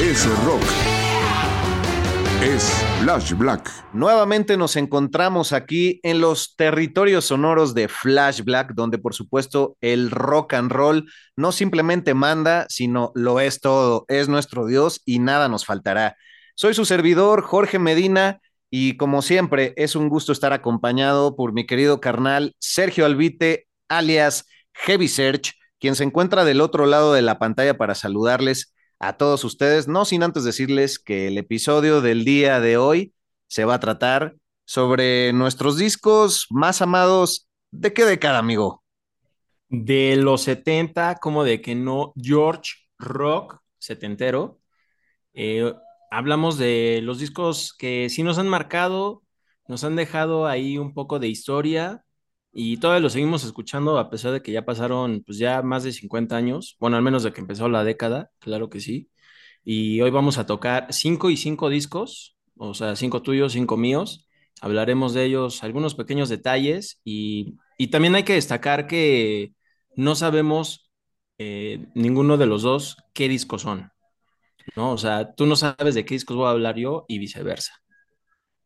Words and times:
Es 0.00 0.24
rock. 0.44 0.62
Es 2.40 2.70
Flash 3.00 3.32
Black. 3.32 3.68
Nuevamente 3.92 4.56
nos 4.56 4.76
encontramos 4.76 5.52
aquí 5.52 5.98
en 6.04 6.20
los 6.20 6.54
territorios 6.54 7.24
sonoros 7.24 7.74
de 7.74 7.88
Flash 7.88 8.42
Black, 8.44 8.74
donde 8.74 8.98
por 8.98 9.12
supuesto 9.12 9.76
el 9.80 10.12
rock 10.12 10.54
and 10.54 10.70
roll 10.70 11.10
no 11.34 11.50
simplemente 11.50 12.14
manda, 12.14 12.66
sino 12.68 13.10
lo 13.16 13.40
es 13.40 13.60
todo, 13.60 14.04
es 14.06 14.28
nuestro 14.28 14.66
Dios 14.66 15.02
y 15.04 15.18
nada 15.18 15.48
nos 15.48 15.66
faltará. 15.66 16.16
Soy 16.54 16.74
su 16.74 16.84
servidor, 16.84 17.42
Jorge 17.42 17.80
Medina, 17.80 18.38
y 18.70 18.96
como 18.98 19.20
siempre 19.20 19.74
es 19.76 19.96
un 19.96 20.08
gusto 20.08 20.30
estar 20.30 20.52
acompañado 20.52 21.34
por 21.34 21.52
mi 21.52 21.66
querido 21.66 22.00
carnal 22.00 22.54
Sergio 22.60 23.04
Albite, 23.04 23.66
alias 23.88 24.46
Heavy 24.74 25.08
Search, 25.08 25.54
quien 25.80 25.96
se 25.96 26.04
encuentra 26.04 26.44
del 26.44 26.60
otro 26.60 26.86
lado 26.86 27.12
de 27.14 27.22
la 27.22 27.40
pantalla 27.40 27.76
para 27.76 27.96
saludarles 27.96 28.72
a 28.98 29.16
todos 29.16 29.44
ustedes, 29.44 29.88
no 29.88 30.04
sin 30.04 30.22
antes 30.22 30.44
decirles 30.44 30.98
que 30.98 31.28
el 31.28 31.38
episodio 31.38 32.00
del 32.00 32.24
día 32.24 32.60
de 32.60 32.76
hoy 32.76 33.14
se 33.46 33.64
va 33.64 33.74
a 33.74 33.80
tratar 33.80 34.36
sobre 34.64 35.32
nuestros 35.32 35.78
discos 35.78 36.46
más 36.50 36.82
amados. 36.82 37.48
¿De 37.70 37.92
qué 37.92 38.04
década, 38.04 38.38
amigo? 38.38 38.82
De 39.68 40.16
los 40.16 40.42
70, 40.42 41.16
como 41.16 41.44
de 41.44 41.60
que 41.60 41.74
no, 41.74 42.12
George 42.16 42.72
Rock, 42.98 43.60
setentero. 43.78 44.60
Eh, 45.32 45.72
hablamos 46.10 46.58
de 46.58 47.00
los 47.02 47.18
discos 47.18 47.74
que 47.78 48.08
sí 48.10 48.22
nos 48.22 48.38
han 48.38 48.48
marcado, 48.48 49.22
nos 49.68 49.84
han 49.84 49.96
dejado 49.96 50.46
ahí 50.46 50.78
un 50.78 50.94
poco 50.94 51.18
de 51.18 51.28
historia, 51.28 52.04
y 52.52 52.78
todavía 52.78 53.00
lo 53.02 53.10
seguimos 53.10 53.44
escuchando 53.44 53.98
a 53.98 54.10
pesar 54.10 54.32
de 54.32 54.42
que 54.42 54.52
ya 54.52 54.64
pasaron 54.64 55.22
pues 55.26 55.38
ya 55.38 55.62
más 55.62 55.84
de 55.84 55.92
50 55.92 56.36
años, 56.36 56.76
bueno, 56.80 56.96
al 56.96 57.02
menos 57.02 57.22
de 57.22 57.32
que 57.32 57.40
empezó 57.40 57.68
la 57.68 57.84
década, 57.84 58.30
claro 58.40 58.68
que 58.70 58.80
sí. 58.80 59.10
Y 59.64 60.00
hoy 60.00 60.10
vamos 60.10 60.38
a 60.38 60.46
tocar 60.46 60.86
cinco 60.92 61.30
y 61.30 61.36
cinco 61.36 61.68
discos, 61.70 62.36
o 62.56 62.74
sea, 62.74 62.96
cinco 62.96 63.22
tuyos, 63.22 63.52
cinco 63.52 63.76
míos. 63.76 64.28
Hablaremos 64.60 65.14
de 65.14 65.24
ellos, 65.26 65.62
algunos 65.64 65.94
pequeños 65.94 66.28
detalles 66.28 67.00
y, 67.04 67.56
y 67.78 67.88
también 67.88 68.14
hay 68.16 68.24
que 68.24 68.34
destacar 68.34 68.86
que 68.88 69.54
no 69.96 70.14
sabemos 70.16 70.90
eh, 71.38 71.86
ninguno 71.94 72.36
de 72.38 72.46
los 72.46 72.62
dos 72.62 72.96
qué 73.14 73.28
discos 73.28 73.62
son, 73.62 73.92
¿no? 74.76 74.92
O 74.92 74.98
sea, 74.98 75.34
tú 75.34 75.46
no 75.46 75.56
sabes 75.56 75.94
de 75.94 76.04
qué 76.04 76.14
discos 76.14 76.36
voy 76.36 76.46
a 76.46 76.50
hablar 76.50 76.76
yo 76.76 77.04
y 77.08 77.18
viceversa. 77.18 77.74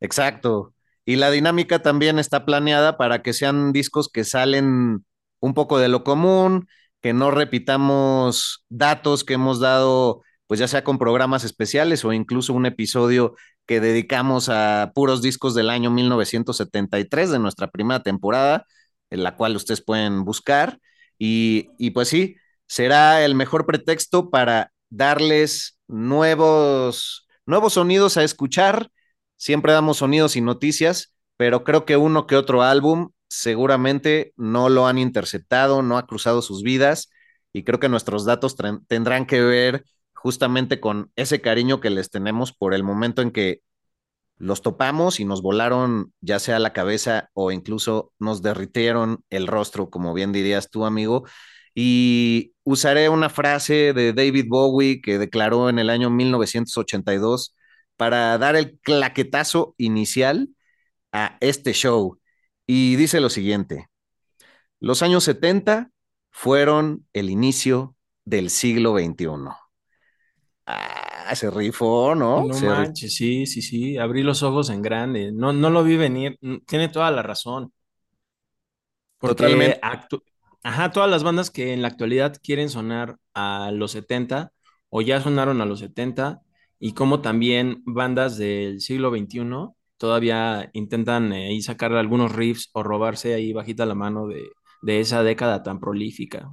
Exacto. 0.00 0.75
Y 1.05 1.17
la 1.17 1.31
dinámica 1.31 1.81
también 1.83 2.19
está 2.19 2.45
planeada 2.45 2.97
para 2.97 3.22
que 3.22 3.33
sean 3.33 3.72
discos 3.72 4.08
que 4.08 4.25
salen 4.25 5.05
un 5.41 5.55
poco 5.55 5.78
de 5.78 5.89
lo 5.89 6.05
común, 6.05 6.69
que 7.00 7.12
no 7.12 7.31
repitamos 7.31 8.64
datos 8.69 9.25
que 9.25 9.34
hemos 9.34 9.59
dado, 9.61 10.22
pues 10.47 10.61
ya 10.61 10.69
sea 10.69 10.84
con 10.84 10.98
programas 10.98 11.44
especiales 11.44 12.05
o 12.05 12.12
incluso 12.12 12.53
un 12.53 12.67
episodio 12.67 13.34
que 13.67 13.81
dedicamos 13.81 14.48
a 14.48 14.92
puros 14.94 15.22
discos 15.22 15.55
del 15.55 15.70
año 15.70 15.91
1973 15.91 17.31
de 17.31 17.38
nuestra 17.41 17.71
primera 17.71 18.03
temporada, 18.03 18.66
en 19.10 19.25
la 19.25 19.37
cual 19.37 19.56
ustedes 19.56 19.82
pueden 19.84 20.25
buscar. 20.25 20.78
Y, 21.19 21.71
y 21.78 21.91
pues 21.91 22.09
sí, 22.09 22.37
será 22.66 23.25
el 23.25 23.34
mejor 23.34 23.66
pretexto 23.66 24.31
para 24.31 24.72
darles 24.91 25.78
nuevos, 25.88 27.27
nuevos 27.47 27.75
sonidos 27.75 28.16
a 28.16 28.25
escuchar 28.25 28.91
Siempre 29.42 29.72
damos 29.72 29.97
sonidos 29.97 30.36
y 30.36 30.41
noticias, 30.41 31.16
pero 31.36 31.64
creo 31.64 31.84
que 31.84 31.97
uno 31.97 32.28
que 32.28 32.36
otro 32.36 32.62
álbum 32.62 33.10
seguramente 33.28 34.32
no 34.36 34.69
lo 34.69 34.86
han 34.86 34.98
interceptado, 34.98 35.82
no 35.82 35.98
ha 35.98 36.06
cruzado 36.06 36.42
sus 36.42 36.62
vidas 36.62 37.10
y 37.53 37.64
creo 37.64 37.80
que 37.80 37.88
nuestros 37.88 38.25
datos 38.25 38.54
tendrán 38.86 39.26
que 39.26 39.41
ver 39.41 39.84
justamente 40.14 40.78
con 40.78 41.10
ese 41.16 41.41
cariño 41.41 41.80
que 41.80 41.91
les 41.91 42.08
tenemos 42.08 42.53
por 42.53 42.72
el 42.72 42.84
momento 42.84 43.20
en 43.20 43.32
que 43.32 43.62
los 44.36 44.62
topamos 44.62 45.19
y 45.19 45.25
nos 45.25 45.42
volaron 45.42 46.12
ya 46.20 46.38
sea 46.38 46.60
la 46.60 46.72
cabeza 46.72 47.30
o 47.34 47.50
incluso 47.50 48.12
nos 48.20 48.42
derritieron 48.42 49.24
el 49.28 49.48
rostro, 49.48 49.91
como 49.91 50.14
bien 50.14 50.30
dirías 50.30 50.70
tú, 50.70 50.84
amigo. 50.86 51.24
Y 51.74 52.53
usaré 52.62 53.09
una 53.09 53.28
frase 53.28 53.92
de 53.92 54.12
David 54.12 54.47
Bowie 54.48 55.00
que 55.00 55.19
declaró 55.19 55.69
en 55.69 55.80
el 55.80 55.91
año 55.91 56.10
1982 56.10 57.56
para 57.97 58.36
dar 58.38 58.56
el 58.56 58.78
claquetazo 58.80 59.75
inicial 59.78 60.48
a 61.12 61.36
este 61.41 61.72
show. 61.72 62.19
Y 62.66 62.97
dice 62.97 63.20
lo 63.20 63.30
siguiente, 63.30 63.88
los 64.80 65.03
años 65.03 65.25
70 65.25 65.91
fueron 66.30 67.06
el 67.12 67.30
inicio 67.30 67.97
del 68.25 68.50
siglo 68.50 68.97
XXI. 68.97 69.26
Ah, 70.66 71.34
se 71.34 71.50
rifó, 71.50 72.14
¿no? 72.14 72.44
No 72.47 72.60
manches, 72.60 73.14
sí, 73.14 73.47
sí, 73.47 73.62
sí, 73.62 73.98
abrí 73.98 74.22
los 74.22 74.42
ojos 74.42 74.70
en 74.70 74.80
grande, 74.80 75.32
no, 75.32 75.53
no 75.53 75.70
lo 75.70 75.84
vi 75.84 75.97
venir, 75.97 76.38
tiene 76.66 76.88
toda 76.88 77.10
la 77.10 77.22
razón. 77.22 77.72
Totalmente. 79.19 79.80
Ajá, 80.64 80.91
todas 80.92 81.10
las 81.10 81.24
bandas 81.24 81.50
que 81.50 81.72
en 81.72 81.82
la 81.82 81.88
actualidad 81.88 82.36
quieren 82.42 82.69
sonar 82.69 83.19
a 83.34 83.70
los 83.72 83.92
70 83.92 84.53
o 84.91 85.03
ya 85.03 85.20
sonaron 85.20 85.60
a 85.60 85.66
los 85.66 85.80
70 85.80 86.41
y 86.84 86.94
como 86.94 87.20
también 87.20 87.81
bandas 87.87 88.37
del 88.37 88.81
siglo 88.81 89.10
XXI 89.16 89.41
todavía 89.98 90.69
intentan 90.72 91.32
eh, 91.32 91.62
sacar 91.62 91.93
algunos 91.93 92.32
riffs 92.32 92.70
o 92.72 92.82
robarse 92.82 93.34
ahí 93.34 93.53
bajita 93.53 93.87
la 93.87 93.94
mano 93.94 94.26
de, 94.26 95.00
esa 95.00 95.22
década 95.22 95.62
tan 95.62 95.78
prolífica. 95.78 96.48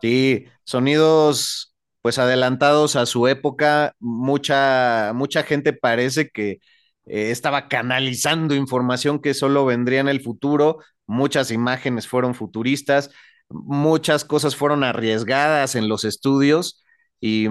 Sí, 0.00 0.44
sonidos 0.62 1.74
pues 2.00 2.20
adelantados 2.20 2.94
a 2.94 3.06
su 3.06 3.26
época, 3.26 3.92
mucha, 3.98 5.10
mucha 5.16 5.42
gente 5.42 5.72
parece 5.72 6.28
que 6.28 6.60
eh, 7.06 7.32
estaba 7.32 7.66
canalizando 7.66 8.54
información 8.54 9.18
que 9.18 9.34
solo 9.34 9.64
vendría 9.64 9.98
en 9.98 10.08
el 10.08 10.20
futuro, 10.20 10.78
muchas 11.08 11.50
imágenes 11.50 12.06
fueron 12.06 12.36
futuristas, 12.36 13.10
muchas 13.48 14.24
cosas 14.24 14.54
fueron 14.54 14.84
arriesgadas 14.84 15.74
en 15.74 15.88
los 15.88 16.04
estudios 16.04 16.84
y 17.20 17.48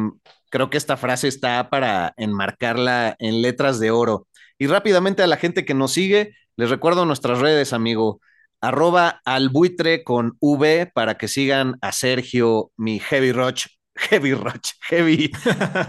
creo 0.50 0.70
que 0.70 0.78
esta 0.78 0.98
frase 0.98 1.28
está 1.28 1.70
para 1.70 2.14
enmarcarla 2.18 3.16
en 3.20 3.42
letras 3.42 3.80
de 3.80 3.92
oro. 3.92 4.28
Y 4.58 4.68
rápidamente 4.68 5.24
a 5.24 5.28
la 5.28 5.38
gente 5.38 5.66
que 5.66 5.74
nos 5.74 5.94
sigue, 5.94 6.36
les 6.56 6.70
recuerdo 6.70 7.06
nuestras 7.06 7.40
redes, 7.40 7.74
amigo. 7.74 8.22
Arroba 8.60 9.22
albuitre 9.26 10.04
con 10.04 10.36
V 10.40 10.92
para 10.94 11.18
que 11.18 11.28
sigan 11.28 11.78
a 11.82 11.92
Sergio, 11.92 12.72
mi 12.76 13.00
Heavy 13.00 13.32
Roach, 13.32 13.68
Heavy 13.96 14.34
Roach, 14.34 14.72
Heavy, 14.82 15.32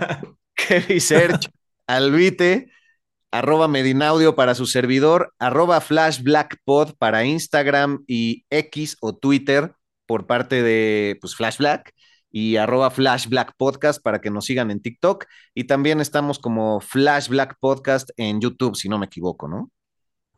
Heavy 0.56 1.00
Search, 1.00 1.48
Albuite, 1.86 2.70
arroba 3.30 3.68
Medinaudio 3.68 4.34
para 4.34 4.54
su 4.54 4.66
servidor, 4.66 5.32
arroba 5.38 5.80
Flash 5.80 6.22
Black 6.22 6.58
Pod 6.64 6.94
para 6.98 7.24
Instagram 7.24 8.04
y 8.06 8.44
X 8.50 8.96
o 9.00 9.16
Twitter 9.16 9.72
por 10.06 10.26
parte 10.26 10.62
de 10.62 11.16
pues, 11.20 11.34
Flash 11.34 11.58
Black 11.58 11.94
y 12.38 12.56
arroba 12.56 12.90
Flash 12.90 13.26
Black 13.28 13.54
Podcast 13.56 14.00
para 14.00 14.20
que 14.20 14.30
nos 14.30 14.44
sigan 14.44 14.70
en 14.70 14.80
TikTok. 14.80 15.24
Y 15.54 15.64
también 15.64 16.00
estamos 16.00 16.38
como 16.38 16.80
Flash 16.80 17.28
Black 17.28 17.56
Podcast 17.58 18.10
en 18.16 18.40
YouTube, 18.40 18.76
si 18.76 18.88
no 18.88 18.96
me 18.96 19.06
equivoco, 19.06 19.48
¿no? 19.48 19.72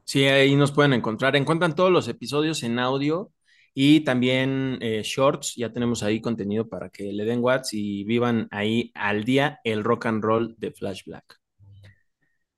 Sí, 0.05 0.25
ahí 0.25 0.57
nos 0.57 0.73
pueden 0.73 0.95
encontrar. 0.95 1.37
Encuentran 1.37 1.75
todos 1.75 1.93
los 1.93 2.09
episodios 2.09 2.63
en 2.63 2.79
audio 2.79 3.31
y 3.75 4.01
también 4.01 4.79
eh, 4.81 5.03
shorts. 5.05 5.55
Ya 5.57 5.73
tenemos 5.73 6.03
ahí 6.03 6.23
contenido 6.23 6.69
para 6.69 6.89
que 6.89 7.13
le 7.13 7.27
den 7.27 7.41
watts 7.43 7.75
y 7.75 8.05
vivan 8.05 8.49
ahí 8.51 8.91
al 8.95 9.25
día 9.25 9.61
el 9.63 9.85
rock 9.85 10.07
and 10.07 10.25
roll 10.25 10.55
de 10.57 10.73
Flash 10.73 11.03
Black. 11.05 11.39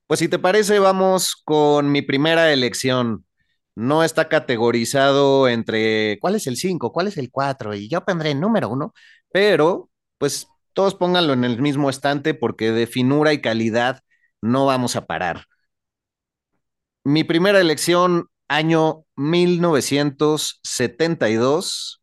Pues 0.06 0.20
si 0.20 0.28
te 0.28 0.38
parece, 0.38 0.78
vamos 0.78 1.34
con 1.34 1.90
mi 1.90 2.02
primera 2.02 2.52
elección 2.52 3.24
no 3.74 4.04
está 4.04 4.28
categorizado 4.28 5.48
entre 5.48 6.18
cuál 6.20 6.36
es 6.36 6.46
el 6.46 6.56
5, 6.56 6.92
cuál 6.92 7.08
es 7.08 7.16
el 7.16 7.30
4, 7.30 7.74
y 7.74 7.88
yo 7.88 8.04
pondré 8.04 8.32
el 8.32 8.40
número 8.40 8.68
1, 8.68 8.92
pero 9.32 9.90
pues 10.18 10.46
todos 10.72 10.94
pónganlo 10.94 11.32
en 11.32 11.44
el 11.44 11.60
mismo 11.60 11.90
estante 11.90 12.34
porque 12.34 12.70
de 12.72 12.86
finura 12.86 13.32
y 13.32 13.40
calidad 13.40 14.02
no 14.40 14.66
vamos 14.66 14.94
a 14.96 15.06
parar. 15.06 15.46
Mi 17.04 17.24
primera 17.24 17.60
elección, 17.60 18.28
año 18.48 19.04
1972, 19.16 22.02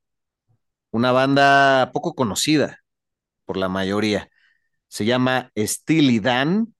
una 0.92 1.12
banda 1.12 1.92
poco 1.94 2.16
conocida 2.16 2.80
por 3.46 3.58
la 3.58 3.70
mayoría. 3.70 4.30
Se 4.88 5.06
llama 5.06 5.52
Steely 5.58 6.20
Dan, 6.20 6.76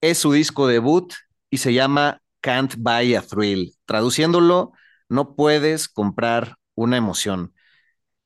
es 0.00 0.18
su 0.18 0.32
disco 0.32 0.66
debut 0.66 1.12
y 1.50 1.58
se 1.58 1.72
llama 1.74 2.20
Can't 2.40 2.74
Buy 2.78 3.14
a 3.14 3.22
Thrill. 3.22 3.74
Traduciéndolo, 3.86 4.72
no 5.08 5.34
puedes 5.36 5.88
comprar 5.88 6.56
una 6.74 6.96
emoción. 6.96 7.54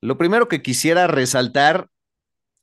Lo 0.01 0.19
primero 0.19 0.49
que 0.49 0.63
quisiera 0.63 1.07
resaltar 1.07 1.89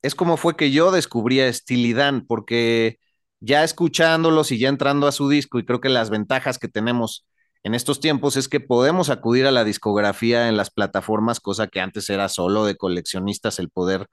es 0.01 0.16
cómo 0.16 0.38
fue 0.38 0.56
que 0.56 0.72
yo 0.72 0.92
descubrí 0.92 1.42
a 1.42 1.51
Steely 1.51 1.96
porque 2.28 3.00
ya 3.40 3.63
escuchándolos 3.63 4.51
y 4.51 4.60
ya 4.60 4.69
entrando 4.69 5.07
a 5.07 5.12
su 5.12 5.30
disco, 5.30 5.60
y 5.60 5.66
creo 5.66 5.81
que 5.81 5.90
las 5.90 6.10
ventajas 6.10 6.60
que 6.60 6.68
tenemos 6.68 7.25
en 7.63 7.75
estos 7.75 8.00
tiempos 8.00 8.38
es 8.38 8.48
que 8.48 8.60
podemos 8.60 9.10
acudir 9.10 9.46
a 9.46 9.51
la 9.51 9.63
discografía 9.63 10.48
en 10.48 10.57
las 10.57 10.69
plataformas, 10.69 11.40
cosa 11.40 11.68
que 11.68 11.81
antes 11.81 12.10
era 12.10 12.30
solo 12.30 12.66
de 12.66 12.75
coleccionistas 12.75 13.60
el 13.60 13.69
poder 13.69 14.07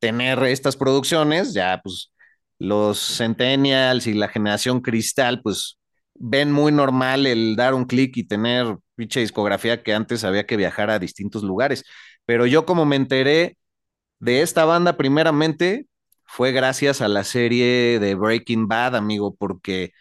tener 0.00 0.42
estas 0.44 0.76
producciones, 0.76 1.54
ya 1.54 1.80
pues 1.82 2.12
los 2.58 2.98
centennials 2.98 4.06
y 4.06 4.14
la 4.14 4.28
generación 4.28 4.80
cristal, 4.80 5.40
pues 5.42 5.78
ven 6.14 6.52
muy 6.52 6.72
normal 6.72 7.26
el 7.26 7.56
dar 7.56 7.74
un 7.74 7.84
clic 7.86 8.16
y 8.16 8.24
tener 8.24 8.76
dicha 8.96 9.20
discografía 9.20 9.82
que 9.82 9.94
antes 9.94 10.24
había 10.24 10.46
que 10.46 10.56
viajar 10.56 10.90
a 10.90 10.98
distintos 10.98 11.42
lugares. 11.42 11.84
Pero 12.26 12.46
yo 12.46 12.66
como 12.66 12.84
me 12.86 12.96
enteré 12.96 13.58
de 14.20 14.42
esta 14.42 14.64
banda 14.64 14.96
primeramente 14.96 15.86
fue 16.24 16.52
gracias 16.52 17.00
a 17.02 17.08
la 17.08 17.24
serie 17.24 17.98
de 18.00 18.14
Breaking 18.14 18.68
Bad, 18.68 18.96
amigo, 18.96 19.34
porque 19.36 19.92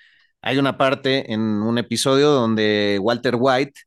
hay 0.41 0.57
una 0.57 0.77
parte 0.77 1.31
en 1.33 1.41
un 1.41 1.77
episodio 1.77 2.29
donde 2.31 2.99
Walter 3.01 3.35
White 3.39 3.81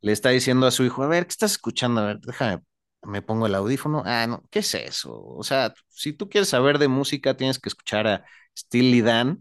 le 0.00 0.12
está 0.12 0.30
diciendo 0.30 0.66
a 0.66 0.70
su 0.70 0.84
hijo, 0.84 1.02
a 1.02 1.08
ver, 1.08 1.24
¿qué 1.26 1.30
estás 1.30 1.52
escuchando? 1.52 2.00
A 2.00 2.06
ver, 2.06 2.18
déjame, 2.20 2.62
me 3.02 3.22
pongo 3.22 3.46
el 3.46 3.54
audífono. 3.54 4.02
Ah, 4.06 4.26
no, 4.26 4.42
¿qué 4.50 4.60
es 4.60 4.74
eso? 4.74 5.12
O 5.24 5.42
sea, 5.42 5.74
si 5.88 6.12
tú 6.12 6.28
quieres 6.28 6.48
saber 6.48 6.78
de 6.78 6.88
música, 6.88 7.36
tienes 7.36 7.58
que 7.58 7.68
escuchar 7.68 8.06
a 8.06 8.24
Steely 8.56 9.02
Dan 9.02 9.40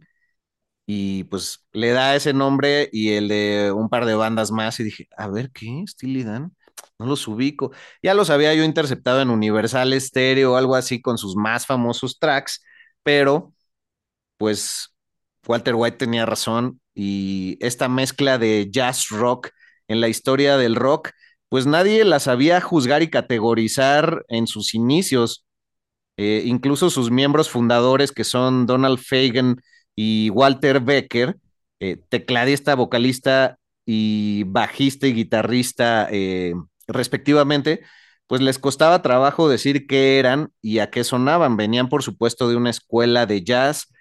y 0.86 1.24
pues 1.26 1.66
le 1.74 1.92
da 1.92 2.16
ese 2.16 2.34
nombre 2.34 2.90
y 2.92 3.14
el 3.14 3.28
de 3.28 3.72
un 3.72 3.90
par 3.90 4.06
de 4.06 4.16
bandas 4.16 4.52
más 4.52 4.80
y 4.80 4.84
dije, 4.84 5.08
a 5.18 5.28
ver, 5.28 5.52
¿qué? 5.52 5.84
Steely 5.88 6.24
Dan, 6.24 6.56
no 7.00 7.06
los 7.08 7.28
ubico. 7.28 7.72
Ya 8.04 8.14
los 8.14 8.30
había 8.30 8.54
yo 8.54 8.64
interceptado 8.64 9.22
en 9.22 9.30
Universal 9.30 10.00
Stereo 10.00 10.54
o 10.54 10.56
algo 10.58 10.76
así 10.76 11.02
con 11.02 11.18
sus 11.18 11.36
más 11.36 11.66
famosos 11.66 12.20
tracks, 12.20 12.64
pero 13.04 13.54
pues 14.38 14.90
Walter 15.48 15.76
White 15.76 15.98
tenía 15.98 16.26
razón 16.26 16.82
y 16.94 17.58
esta 17.62 17.90
mezcla 17.90 18.38
de 18.38 18.70
jazz 18.72 19.10
rock 19.10 19.50
en 19.88 20.02
la 20.02 20.08
historia 20.10 20.58
del 20.58 20.76
rock, 20.76 21.12
pues 21.50 21.66
nadie 21.68 22.04
la 22.06 22.20
sabía 22.20 22.62
juzgar 22.62 23.04
y 23.04 23.10
categorizar 23.10 24.26
en 24.30 24.48
sus 24.48 24.74
inicios. 24.74 25.46
Eh, 26.18 26.44
incluso 26.46 26.90
sus 26.90 27.12
miembros 27.12 27.50
fundadores, 27.50 28.12
que 28.12 28.24
son 28.24 28.66
Donald 28.66 29.00
Fagen 29.00 29.58
y 29.96 30.30
Walter 30.32 30.80
Becker, 30.82 31.38
eh, 31.80 31.98
tecladista, 32.10 32.76
vocalista 32.76 33.58
y 33.86 34.44
bajista 34.46 35.08
y 35.08 35.14
guitarrista 35.14 36.08
eh, 36.12 36.54
respectivamente, 36.88 37.82
pues 38.28 38.42
les 38.42 38.60
costaba 38.60 39.02
trabajo 39.02 39.50
decir 39.50 39.88
qué 39.88 40.20
eran 40.20 40.52
y 40.62 40.80
a 40.80 40.90
qué 40.90 41.04
sonaban. 41.04 41.58
Venían, 41.58 41.90
por 41.90 42.04
supuesto, 42.04 42.50
de 42.50 42.56
una 42.56 42.72
escuela 42.72 43.26
de 43.26 43.44
jazz, 43.44 43.94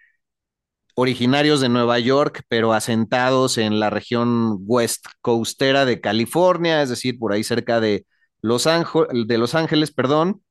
originarios 0.95 1.61
de 1.61 1.69
Nueva 1.69 1.99
York, 1.99 2.43
pero 2.49 2.73
asentados 2.73 3.59
en 3.59 3.81
la 3.81 3.91
región 3.91 4.59
west 4.61 5.07
coastera 5.21 5.85
de 5.85 6.01
California, 6.01 6.83
es 6.83 6.89
decir, 6.89 7.19
por 7.19 7.33
ahí 7.33 7.45
cerca 7.45 7.81
de 7.81 8.07
Los, 8.41 8.65
de 8.65 9.39
Los 9.39 9.55
Ángeles, 9.55 9.93
perdón, 9.93 10.43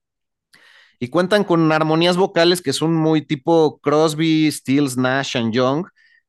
y 1.00 1.10
cuentan 1.10 1.44
con 1.44 1.72
armonías 1.72 2.18
vocales 2.18 2.62
que 2.62 2.74
son 2.74 2.94
muy 2.94 3.22
tipo 3.22 3.80
Crosby, 3.80 4.51
Stills, 4.51 4.98
Nash 4.98 5.38
and 5.38 5.54
Young, 5.54 5.86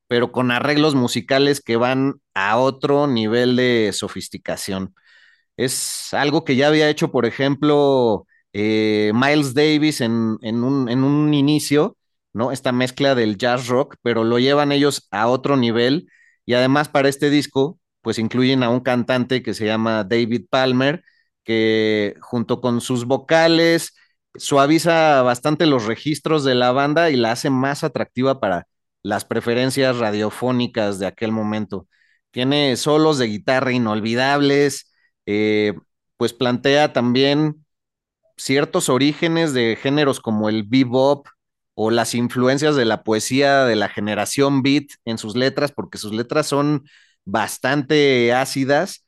pero 0.08 0.32
con 0.32 0.50
arreglos 0.50 0.94
musicales 0.94 1.60
que 1.60 1.76
van 1.76 2.14
a 2.34 2.58
otro 2.58 3.06
nivel 3.06 3.56
de 3.56 3.90
sofisticación. 3.92 4.94
Es 5.56 6.12
algo 6.14 6.44
que 6.44 6.56
ya 6.56 6.68
había 6.68 6.88
hecho, 6.90 7.10
por 7.12 7.26
ejemplo, 7.26 8.26
eh, 8.52 9.12
Miles 9.14 9.54
Davis 9.54 10.00
en, 10.00 10.38
un, 10.42 10.88
en 10.88 11.04
un 11.04 11.34
inicio, 11.34 11.96
¿no? 12.32 12.52
Esta 12.52 12.72
mezcla 12.72 13.14
del 13.14 13.38
jazz 13.38 13.68
rock, 13.68 13.96
pero 14.02 14.24
lo 14.24 14.38
llevan 14.38 14.72
ellos 14.72 15.06
a 15.10 15.28
otro 15.28 15.56
nivel. 15.56 16.08
Y 16.46 16.54
además 16.54 16.88
para 16.88 17.08
este 17.08 17.30
disco, 17.30 17.78
pues 18.02 18.18
incluyen 18.18 18.62
a 18.62 18.70
un 18.70 18.80
cantante 18.80 19.42
que 19.42 19.54
se 19.54 19.66
llama 19.66 20.04
David 20.04 20.46
Palmer, 20.50 21.02
que 21.44 22.16
junto 22.20 22.60
con 22.60 22.80
sus 22.80 23.04
vocales, 23.06 23.94
suaviza 24.36 25.22
bastante 25.22 25.66
los 25.66 25.84
registros 25.86 26.44
de 26.44 26.54
la 26.54 26.72
banda 26.72 27.10
y 27.10 27.16
la 27.16 27.32
hace 27.32 27.50
más 27.50 27.84
atractiva 27.84 28.40
para 28.40 28.66
las 29.02 29.24
preferencias 29.24 29.98
radiofónicas 29.98 30.98
de 30.98 31.06
aquel 31.06 31.32
momento. 31.32 31.88
Tiene 32.30 32.76
solos 32.76 33.18
de 33.18 33.26
guitarra 33.26 33.72
inolvidables, 33.72 34.92
eh, 35.26 35.74
pues 36.16 36.32
plantea 36.32 36.92
también 36.92 37.64
ciertos 38.36 38.88
orígenes 38.88 39.54
de 39.54 39.76
géneros 39.80 40.20
como 40.20 40.48
el 40.48 40.64
bebop 40.64 41.28
o 41.74 41.90
las 41.90 42.14
influencias 42.14 42.76
de 42.76 42.84
la 42.84 43.02
poesía 43.04 43.64
de 43.64 43.76
la 43.76 43.88
generación 43.88 44.62
beat 44.62 44.86
en 45.04 45.18
sus 45.18 45.36
letras, 45.36 45.72
porque 45.72 45.98
sus 45.98 46.12
letras 46.12 46.46
son 46.46 46.84
bastante 47.24 48.32
ácidas. 48.32 49.04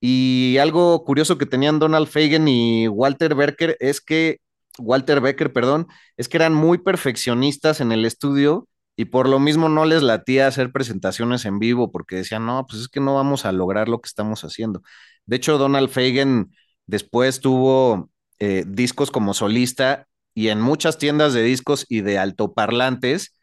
Y 0.00 0.58
algo 0.58 1.04
curioso 1.04 1.38
que 1.38 1.46
tenían 1.46 1.78
Donald 1.78 2.08
Fagen 2.08 2.48
y 2.48 2.88
Walter 2.88 3.34
Becker 3.36 3.76
es 3.80 4.00
que 4.00 4.40
Walter 4.78 5.20
Becker, 5.20 5.52
perdón, 5.52 5.88
es 6.16 6.28
que 6.28 6.38
eran 6.38 6.54
muy 6.54 6.78
perfeccionistas 6.78 7.80
en 7.80 7.92
el 7.92 8.04
estudio 8.04 8.68
y 8.96 9.06
por 9.06 9.28
lo 9.28 9.38
mismo 9.38 9.68
no 9.68 9.84
les 9.84 10.02
latía 10.02 10.46
hacer 10.46 10.72
presentaciones 10.72 11.44
en 11.44 11.58
vivo 11.58 11.90
porque 11.90 12.16
decían, 12.16 12.46
no, 12.46 12.66
pues 12.68 12.82
es 12.82 12.88
que 12.88 13.00
no 13.00 13.14
vamos 13.14 13.44
a 13.44 13.52
lograr 13.52 13.88
lo 13.88 14.00
que 14.00 14.08
estamos 14.08 14.44
haciendo. 14.44 14.82
De 15.26 15.36
hecho, 15.36 15.58
Donald 15.58 15.88
Fagen 15.88 16.52
después 16.86 17.40
tuvo 17.40 18.10
eh, 18.38 18.64
discos 18.66 19.10
como 19.10 19.34
solista 19.34 20.08
y 20.34 20.48
en 20.48 20.60
muchas 20.60 20.98
tiendas 20.98 21.34
de 21.34 21.42
discos 21.42 21.86
y 21.88 22.00
de 22.00 22.18
altoparlantes, 22.18 23.36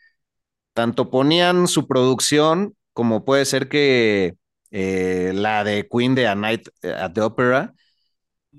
tanto 0.74 1.10
ponían 1.10 1.68
su 1.68 1.88
producción 1.88 2.76
como 2.94 3.26
puede 3.26 3.46
ser 3.46 3.70
que 3.70 4.36
eh, 4.72 5.32
la 5.34 5.64
de 5.64 5.88
Queen 5.90 6.16
de 6.16 6.28
A 6.28 6.36
Night 6.36 6.68
at 6.84 7.14
the 7.14 7.22
Opera, 7.22 7.74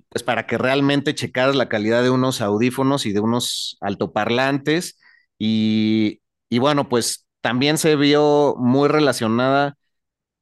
pues 0.08 0.22
para 0.22 0.46
que 0.46 0.58
realmente 0.58 1.14
checaras 1.14 1.56
la 1.56 1.69
calidad 1.69 2.02
de 2.02 2.10
unos 2.10 2.40
audífonos 2.40 3.06
y 3.06 3.12
de 3.12 3.20
unos 3.20 3.76
altoparlantes. 3.81 4.98
Y, 5.38 6.20
y 6.48 6.58
bueno, 6.58 6.88
pues 6.88 7.26
también 7.41 7.79
se 7.79 7.96
vio 7.96 8.55
muy 8.58 8.88
relacionada 8.88 9.76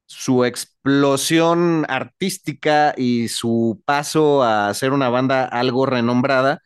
su 0.05 0.43
explosión 0.45 1.85
artística 1.87 2.93
y 2.97 3.27
su 3.29 3.81
paso 3.85 4.43
a 4.43 4.73
ser 4.73 4.91
una 4.93 5.09
banda 5.09 5.45
algo 5.45 5.85
renombrada 5.85 6.61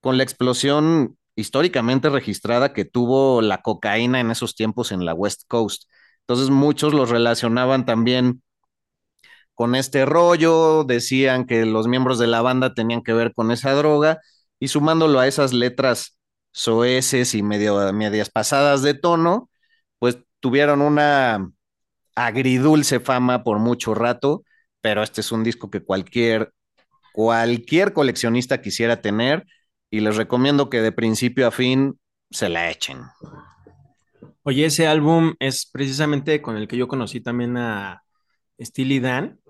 con 0.00 0.16
la 0.16 0.24
explosión 0.24 1.16
históricamente 1.36 2.10
registrada 2.10 2.72
que 2.72 2.84
tuvo 2.84 3.40
la 3.42 3.62
cocaína 3.62 4.20
en 4.20 4.30
esos 4.32 4.56
tiempos 4.56 4.90
en 4.92 5.04
la 5.04 5.14
West 5.14 5.42
Coast. 5.48 5.84
Entonces 6.22 6.50
muchos 6.50 6.92
los 6.94 7.10
relacionaban 7.10 7.86
también 7.86 8.42
con 9.58 9.74
este 9.74 10.06
rollo, 10.06 10.84
decían 10.84 11.44
que 11.44 11.66
los 11.66 11.88
miembros 11.88 12.20
de 12.20 12.28
la 12.28 12.42
banda 12.42 12.74
tenían 12.74 13.02
que 13.02 13.12
ver 13.12 13.34
con 13.34 13.50
esa 13.50 13.72
droga 13.72 14.20
y 14.60 14.68
sumándolo 14.68 15.18
a 15.18 15.26
esas 15.26 15.52
letras 15.52 16.16
soeces 16.52 17.34
y 17.34 17.42
medio, 17.42 17.92
medias 17.92 18.30
pasadas 18.30 18.82
de 18.82 18.94
tono, 18.94 19.50
pues 19.98 20.18
tuvieron 20.38 20.80
una 20.80 21.50
agridulce 22.14 23.00
fama 23.00 23.42
por 23.42 23.58
mucho 23.58 23.96
rato, 23.96 24.44
pero 24.80 25.02
este 25.02 25.22
es 25.22 25.32
un 25.32 25.42
disco 25.42 25.70
que 25.70 25.82
cualquier, 25.82 26.52
cualquier 27.12 27.92
coleccionista 27.92 28.62
quisiera 28.62 29.00
tener 29.00 29.44
y 29.90 29.98
les 29.98 30.14
recomiendo 30.14 30.70
que 30.70 30.82
de 30.82 30.92
principio 30.92 31.48
a 31.48 31.50
fin 31.50 31.98
se 32.30 32.48
la 32.48 32.70
echen. 32.70 33.00
Oye, 34.44 34.66
ese 34.66 34.86
álbum 34.86 35.34
es 35.40 35.66
precisamente 35.66 36.40
con 36.40 36.56
el 36.56 36.68
que 36.68 36.76
yo 36.76 36.86
conocí 36.86 37.20
también 37.20 37.56
a 37.56 38.04
Steely 38.60 39.00
Dan 39.00 39.40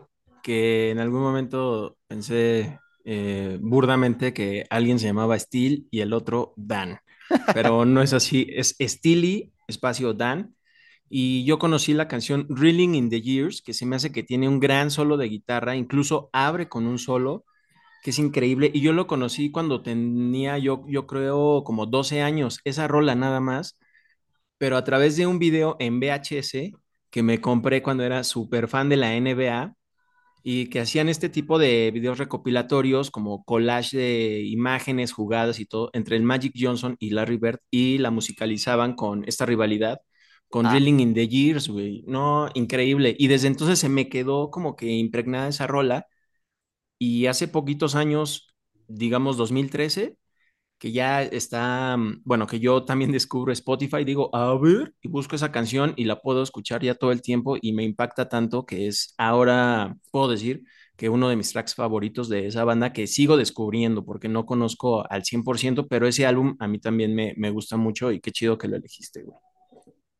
que 0.42 0.90
en 0.90 0.99
algún 0.99 1.21
momento 1.21 1.99
pensé 2.07 2.78
eh, 3.04 3.59
burdamente 3.61 4.35
que 4.35 4.66
alguien 4.71 4.99
se 4.99 5.07
llamaba 5.07 5.38
Steel 5.38 5.88
y 5.90 6.00
el 6.00 6.12
otro 6.12 6.52
Dan, 6.57 6.99
pero 7.54 7.85
no 7.85 8.02
es 8.02 8.12
así, 8.12 8.47
es 8.50 8.76
Steely, 8.80 9.52
espacio 9.66 10.14
Dan. 10.14 10.54
Y 11.11 11.45
yo 11.45 11.59
conocí 11.59 11.95
la 11.95 12.07
canción 12.07 12.47
Reeling 12.50 12.95
in 12.95 13.09
the 13.11 13.23
Years, 13.23 13.62
que 13.62 13.73
se 13.73 13.87
me 13.87 13.97
hace 13.97 14.12
que 14.12 14.23
tiene 14.23 14.47
un 14.49 14.61
gran 14.61 14.90
solo 14.90 15.16
de 15.16 15.28
guitarra, 15.28 15.75
incluso 15.75 16.28
abre 16.35 16.68
con 16.68 16.87
un 16.87 16.99
solo, 16.99 17.47
que 18.02 18.11
es 18.11 18.18
increíble. 18.18 18.71
Y 18.75 18.80
yo 18.83 18.92
lo 18.92 19.07
conocí 19.07 19.50
cuando 19.50 19.83
tenía, 19.83 20.59
yo, 20.59 20.85
yo 20.88 21.07
creo, 21.07 21.64
como 21.64 21.87
12 21.87 22.23
años, 22.23 22.61
esa 22.64 22.88
rola 22.88 23.14
nada 23.14 23.40
más, 23.40 23.78
pero 24.59 24.76
a 24.76 24.85
través 24.85 25.16
de 25.16 25.26
un 25.26 25.38
video 25.38 25.76
en 25.80 26.00
VHS 26.00 26.73
que 27.11 27.23
me 27.23 27.40
compré 27.40 27.83
cuando 27.83 28.04
era 28.04 28.25
súper 28.25 28.68
fan 28.68 28.88
de 28.88 28.97
la 28.97 29.14
NBA 29.16 29.77
y 30.42 30.68
que 30.71 30.80
hacían 30.80 31.09
este 31.09 31.28
tipo 31.28 31.59
de 31.59 31.90
videos 31.92 32.18
recopilatorios 32.18 33.11
como 33.11 33.45
collage 33.45 33.97
de 33.97 34.42
imágenes, 34.45 35.12
jugadas 35.12 35.61
y 35.61 35.66
todo 35.66 35.90
entre 35.92 36.16
el 36.16 36.23
Magic 36.23 36.52
Johnson 36.59 36.97
y 37.00 37.11
Larry 37.11 37.37
Bird 37.38 37.61
y 37.71 37.99
la 37.99 38.11
musicalizaban 38.11 38.95
con 38.95 39.25
esta 39.26 39.47
rivalidad 39.47 40.00
con 40.50 40.66
Ah, 40.66 40.76
in 41.00 41.14
the 41.14 41.28
Years, 41.28 41.68
güey. 41.68 42.04
No, 42.07 42.49
increíble. 42.54 43.14
Y 43.18 43.28
desde 43.28 43.49
entonces 43.49 43.78
se 43.78 43.88
me 43.90 44.09
quedó 44.09 44.50
como 44.50 44.76
que 44.76 44.87
impregnada 44.87 45.49
esa 45.49 45.66
rola 45.66 46.07
y 46.99 47.26
hace 47.26 47.49
poquitos 47.49 47.95
años, 47.95 48.54
digamos 48.88 49.37
2013 49.37 50.16
que 50.78 50.92
ya 50.92 51.23
está, 51.23 51.97
mm, 51.97 52.23
bueno, 52.25 52.47
que 52.47 52.61
yo 52.61 52.85
también 52.85 53.12
descubro 53.12 53.52
Spotify, 53.52 54.04
digo, 54.04 54.35
a 54.35 54.54
ver, 54.58 54.94
y 55.02 55.08
busco 55.08 55.37
esa 55.37 55.52
canción 55.52 55.92
y 55.97 56.04
la 56.04 56.20
puedo 56.20 56.42
escuchar 56.42 56.82
ya 56.82 56.94
todo 56.94 57.12
el 57.12 57.23
tiempo 57.23 57.56
y 57.61 57.73
me 57.73 57.85
impacta 57.85 58.28
tanto 58.28 58.66
que 58.66 58.87
es 58.88 59.14
ahora, 59.18 59.97
puedo 60.11 60.28
decir, 60.28 60.62
que 60.97 61.08
uno 61.08 61.28
de 61.28 61.37
mis 61.37 61.52
tracks 61.52 61.75
favoritos 61.75 62.28
de 62.28 62.47
esa 62.49 62.64
banda 62.64 62.92
que 62.92 63.06
sigo 63.06 63.37
descubriendo 63.37 64.04
porque 64.04 64.28
no 64.28 64.47
conozco 64.47 65.08
al 65.11 65.25
100%, 65.25 65.87
pero 65.87 66.08
ese 66.08 66.26
álbum 66.26 66.56
a 66.58 66.66
mí 66.68 66.78
también 66.80 67.14
me, 67.14 67.35
me 67.37 67.50
gusta 67.50 67.76
mucho 67.76 68.11
y 68.11 68.20
qué 68.20 68.32
chido 68.32 68.58
que 68.58 68.68
lo 68.68 68.76
elegiste, 68.76 69.23
güey. 69.23 69.38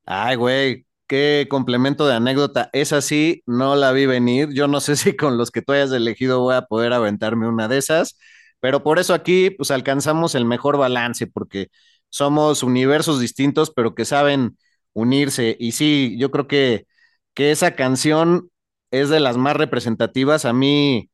Ay, 0.07 0.37
güey, 0.37 0.87
qué 1.07 1.47
complemento 1.51 2.07
de 2.07 2.15
anécdota. 2.15 2.71
Esa 2.73 3.03
sí, 3.03 3.43
no 3.47 3.77
la 3.77 3.93
vi 3.93 4.07
venir. 4.07 4.51
Yo 4.55 4.69
no 4.69 4.81
sé 4.81 4.97
si 4.97 5.17
con 5.17 5.37
los 5.39 5.51
que 5.51 5.63
tú 5.63 5.73
hayas 5.73 5.93
elegido 5.93 6.41
voy 6.41 6.55
a 6.55 6.63
poder 6.63 6.93
aventarme 6.93 7.49
una 7.49 7.69
de 7.69 7.79
esas, 7.79 8.19
pero 8.61 8.83
por 8.83 8.99
eso 8.99 9.15
aquí 9.15 9.51
pues 9.51 9.71
alcanzamos 9.71 10.35
el 10.35 10.45
mejor 10.45 10.77
balance 10.79 11.27
porque 11.27 11.69
somos 12.11 12.63
universos 12.63 13.21
distintos, 13.21 13.71
pero 13.75 13.95
que 13.95 14.05
saben 14.05 14.59
unirse. 14.93 15.57
Y 15.59 15.73
sí, 15.73 16.17
yo 16.19 16.31
creo 16.31 16.47
que, 16.49 16.87
que 17.35 17.51
esa 17.51 17.75
canción 17.77 18.51
es 18.91 19.09
de 19.11 19.21
las 19.21 19.37
más 19.37 19.57
representativas. 19.57 20.45
A 20.45 20.53
mí, 20.53 21.11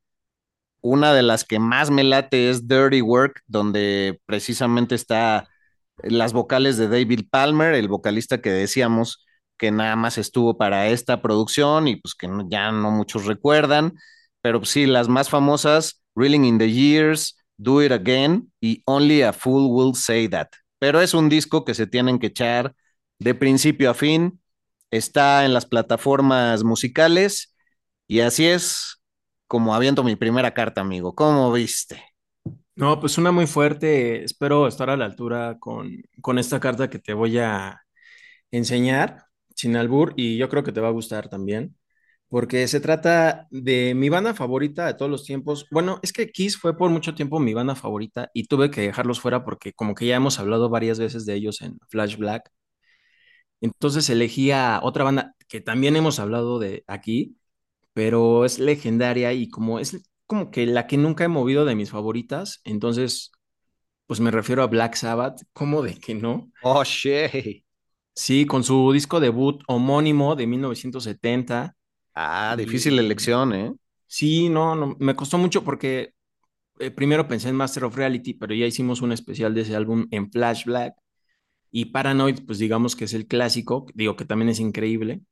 una 0.81 1.15
de 1.15 1.23
las 1.23 1.45
que 1.45 1.59
más 1.59 1.91
me 1.91 2.05
late 2.05 2.51
es 2.51 2.69
Dirty 2.69 3.03
Work, 3.03 3.43
donde 3.47 4.21
precisamente 4.27 4.95
está 4.95 5.49
las 5.99 6.33
vocales 6.33 6.77
de 6.77 6.89
David 6.89 7.27
Palmer, 7.31 7.75
el 7.75 7.89
vocalista 7.89 8.41
que 8.43 8.51
decíamos 8.51 9.25
que 9.57 9.71
nada 9.71 9.97
más 9.97 10.19
estuvo 10.19 10.59
para 10.59 10.89
esta 10.89 11.23
producción 11.23 11.89
y 11.89 11.97
pues 11.97 12.15
que 12.15 12.29
ya 12.49 12.73
no 12.73 12.91
muchos 12.91 13.27
recuerdan, 13.27 13.95
pero 14.43 14.65
sí, 14.65 14.87
las 14.87 15.09
más 15.09 15.31
famosas, 15.31 16.04
Reeling 16.15 16.45
in 16.45 16.59
the 16.59 16.71
Years, 16.71 17.37
Do 17.57 17.83
It 17.83 17.93
Again 17.93 18.53
y 18.61 18.83
Only 18.87 19.23
a 19.23 19.33
Fool 19.33 19.69
Will 19.71 19.95
Say 19.95 20.29
That. 20.29 20.49
Pero 20.79 21.01
es 21.01 21.15
un 21.15 21.29
disco 21.29 21.65
que 21.65 21.75
se 21.75 21.87
tienen 21.87 22.19
que 22.19 22.29
echar 22.29 22.75
de 23.19 23.35
principio 23.35 23.91
a 23.91 23.95
fin, 23.95 24.41
está 24.91 25.45
en 25.45 25.55
las 25.55 25.67
plataformas 25.67 26.65
musicales 26.65 27.55
y 28.07 28.21
así 28.21 28.47
es 28.47 29.01
como 29.47 29.75
aviento 29.75 30.03
mi 30.05 30.17
primera 30.17 30.53
carta, 30.53 30.81
amigo. 30.81 31.15
¿Cómo 31.15 31.53
viste? 31.53 32.03
No, 32.77 32.99
pues 33.01 33.19
una 33.19 33.31
muy 33.31 33.47
fuerte, 33.47 34.25
espero 34.25 34.67
estar 34.67 34.91
a 34.91 34.97
la 34.97 35.05
altura 35.05 35.59
con, 35.61 36.03
con 36.21 36.39
esta 36.39 36.59
carta 36.59 36.91
que 36.91 36.99
te 36.99 37.15
voy 37.15 37.39
a 37.39 37.81
enseñar, 38.51 39.27
sin 39.55 39.77
albur, 39.77 40.15
y 40.17 40.37
yo 40.39 40.49
creo 40.49 40.65
que 40.65 40.73
te 40.73 40.81
va 40.81 40.89
a 40.89 40.93
gustar 40.93 41.29
también. 41.29 41.77
Porque 42.35 42.67
se 42.67 42.81
trata 42.81 43.47
de 43.53 43.95
mi 43.95 44.09
banda 44.09 44.35
favorita 44.35 44.87
de 44.87 44.95
todos 44.95 45.09
los 45.09 45.23
tiempos. 45.23 45.69
Bueno, 45.71 46.01
es 46.03 46.13
que 46.13 46.33
Kiss 46.33 46.59
fue 46.59 46.77
por 46.77 46.91
mucho 46.91 47.15
tiempo 47.15 47.39
mi 47.39 47.55
banda 47.55 47.77
favorita 47.77 48.29
y 48.35 48.49
tuve 48.49 48.73
que 48.73 48.81
dejarlos 48.81 49.21
fuera 49.21 49.45
porque 49.45 49.73
como 49.73 49.95
que 49.95 50.07
ya 50.07 50.17
hemos 50.17 50.41
hablado 50.41 50.69
varias 50.69 50.99
veces 50.99 51.27
de 51.27 51.35
ellos 51.35 51.63
en 51.63 51.79
Flash 51.87 52.17
Black. 52.17 52.51
Entonces 53.61 54.11
elegí 54.11 54.51
a 54.51 54.81
otra 54.83 55.05
banda 55.05 55.37
que 55.47 55.61
también 55.61 55.95
hemos 55.95 56.19
hablado 56.19 56.59
de 56.59 56.83
aquí, 56.89 57.37
pero 57.93 58.45
es 58.45 58.59
legendaria 58.59 59.33
y 59.33 59.49
como 59.49 59.79
es 59.79 60.03
como 60.27 60.51
que 60.51 60.67
la 60.67 60.89
que 60.89 60.97
nunca 60.97 61.23
he 61.23 61.29
movido 61.29 61.65
de 61.65 61.77
mis 61.77 61.91
favoritas, 61.91 62.61
entonces 62.65 63.31
pues 64.07 64.19
me 64.19 64.33
refiero 64.33 64.65
a 64.65 64.67
Black 64.67 64.97
Sabbath, 64.97 65.41
¿cómo 65.53 65.83
de 65.83 66.01
que 66.01 66.17
no? 66.17 66.51
Oh, 66.65 66.83
shit. 66.83 67.65
Sí, 68.13 68.45
con 68.45 68.65
su 68.65 68.91
disco 68.91 69.21
debut 69.21 69.63
homónimo 69.69 70.35
de 70.35 70.49
1970 70.49 71.77
Ah, 72.15 72.55
difícil 72.57 72.95
y 72.95 72.99
elección, 72.99 73.53
¿eh? 73.53 73.75
Sí, 74.07 74.49
no, 74.49 74.75
no, 74.77 74.97
me 75.01 75.17
costó 75.17 75.39
mucho 75.39 75.65
porque 75.65 76.15
eh, 76.79 76.91
primero 76.91 77.29
pensé 77.29 77.49
en 77.49 77.57
Master 77.57 77.85
of 77.85 77.97
Reality, 77.97 78.35
pero 78.35 78.55
ya 78.55 78.67
hicimos 78.67 79.03
un 79.03 79.13
especial 79.13 79.55
de 79.55 79.63
ese 79.63 79.77
álbum 79.77 80.07
en 80.11 80.31
Flash 80.31 80.65
Black. 80.67 80.95
Y 81.71 81.87
Paranoid, 81.87 82.41
pues 82.47 82.59
digamos 82.59 82.97
que 82.97 83.05
es 83.07 83.15
el 83.15 83.27
clásico, 83.27 83.87
digo 83.95 84.17
que 84.17 84.25
también 84.27 84.51
es 84.51 84.61
increíble. 84.61 85.23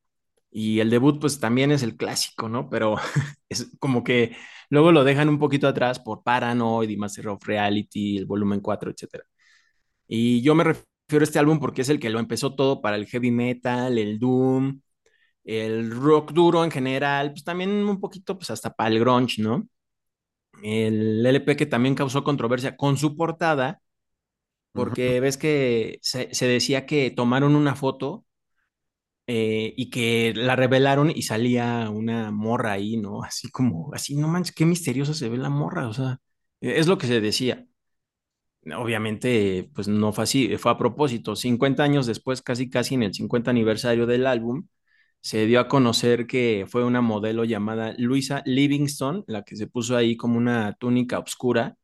Y 0.51 0.81
el 0.81 0.91
debut, 0.91 1.21
pues 1.21 1.41
también 1.41 1.73
es 1.73 1.83
el 1.83 1.97
clásico, 1.97 2.49
¿no? 2.49 2.71
Pero 2.71 2.97
es 3.49 3.71
como 3.81 4.05
que 4.05 4.37
luego 4.71 4.93
lo 4.93 5.05
dejan 5.05 5.29
un 5.29 5.39
poquito 5.39 5.69
atrás 5.69 6.01
por 6.01 6.23
Paranoid 6.25 6.91
y 6.91 6.97
Master 6.99 7.29
of 7.29 7.45
Reality, 7.47 8.19
el 8.19 8.27
volumen 8.27 8.61
4, 8.61 8.91
etcétera. 8.93 9.25
Y 10.09 10.43
yo 10.43 10.55
me 10.55 10.65
refiero 10.65 11.23
a 11.23 11.25
este 11.25 11.39
álbum 11.39 11.59
porque 11.59 11.83
es 11.83 11.89
el 11.89 12.01
que 12.01 12.11
lo 12.11 12.19
empezó 12.21 12.55
todo 12.55 12.81
para 12.83 12.97
el 12.97 13.07
heavy 13.07 13.31
metal, 13.31 13.99
el 13.99 14.19
doom, 14.19 14.81
el 15.45 15.91
rock 15.91 16.33
duro 16.33 16.65
en 16.65 16.71
general, 16.71 17.33
pues 17.33 17.45
también 17.45 17.71
un 17.71 18.01
poquito, 18.01 18.37
pues 18.39 18.51
hasta 18.51 18.73
para 18.73 18.91
el 18.91 19.01
grunge, 19.01 19.43
¿no? 19.43 19.69
El 20.63 21.25
LP 21.27 21.57
que 21.57 21.67
también 21.67 21.95
causó 21.95 22.25
controversia 22.25 22.77
con 22.77 22.97
su 22.97 23.17
portada, 23.17 23.83
porque 24.73 25.21
ves 25.21 25.37
que 25.39 25.99
se, 26.03 26.35
se 26.35 26.47
decía 26.49 26.87
que 26.87 27.11
tomaron 27.11 27.57
una 27.57 27.75
foto 27.77 28.27
eh, 29.27 29.73
y 29.77 29.91
que 29.91 30.33
la 30.35 30.57
revelaron 30.57 31.11
y 31.11 31.23
salía 31.23 31.89
una 31.91 32.31
morra 32.33 32.73
ahí, 32.73 32.97
¿no? 32.97 33.23
Así 33.25 33.51
como, 33.51 33.93
así, 33.95 34.17
no 34.17 34.29
manches, 34.29 34.55
qué 34.55 34.67
misteriosa 34.67 35.15
se 35.15 35.29
ve 35.29 35.37
la 35.39 35.51
morra, 35.51 35.89
o 35.89 35.93
sea, 35.95 36.19
es 36.61 36.87
lo 36.87 36.99
que 36.99 37.07
se 37.07 37.21
decía. 37.21 37.67
Obviamente, 38.77 39.71
pues 39.75 39.89
no 39.89 40.13
fue 40.13 40.23
así, 40.25 40.57
fue 40.57 40.71
a 40.71 40.79
propósito. 40.79 41.35
50 41.35 41.83
años 41.83 42.07
después, 42.07 42.43
casi 42.43 42.71
casi 42.71 42.95
en 42.95 43.03
el 43.03 43.13
50 43.15 43.51
aniversario 43.51 44.07
del 44.07 44.25
álbum, 44.27 44.69
se 45.23 45.47
dio 45.47 45.61
a 45.61 45.69
conocer 45.69 46.27
que 46.27 46.67
fue 46.69 46.85
una 46.85 47.01
modelo 47.03 47.45
llamada 47.45 47.95
Luisa 47.99 48.43
Livingston, 48.47 49.25
la 49.29 49.45
que 49.45 49.57
se 49.57 49.69
puso 49.69 49.97
ahí 49.97 50.17
como 50.17 50.39
una 50.39 50.75
túnica 50.75 51.19
oscura 51.21 51.77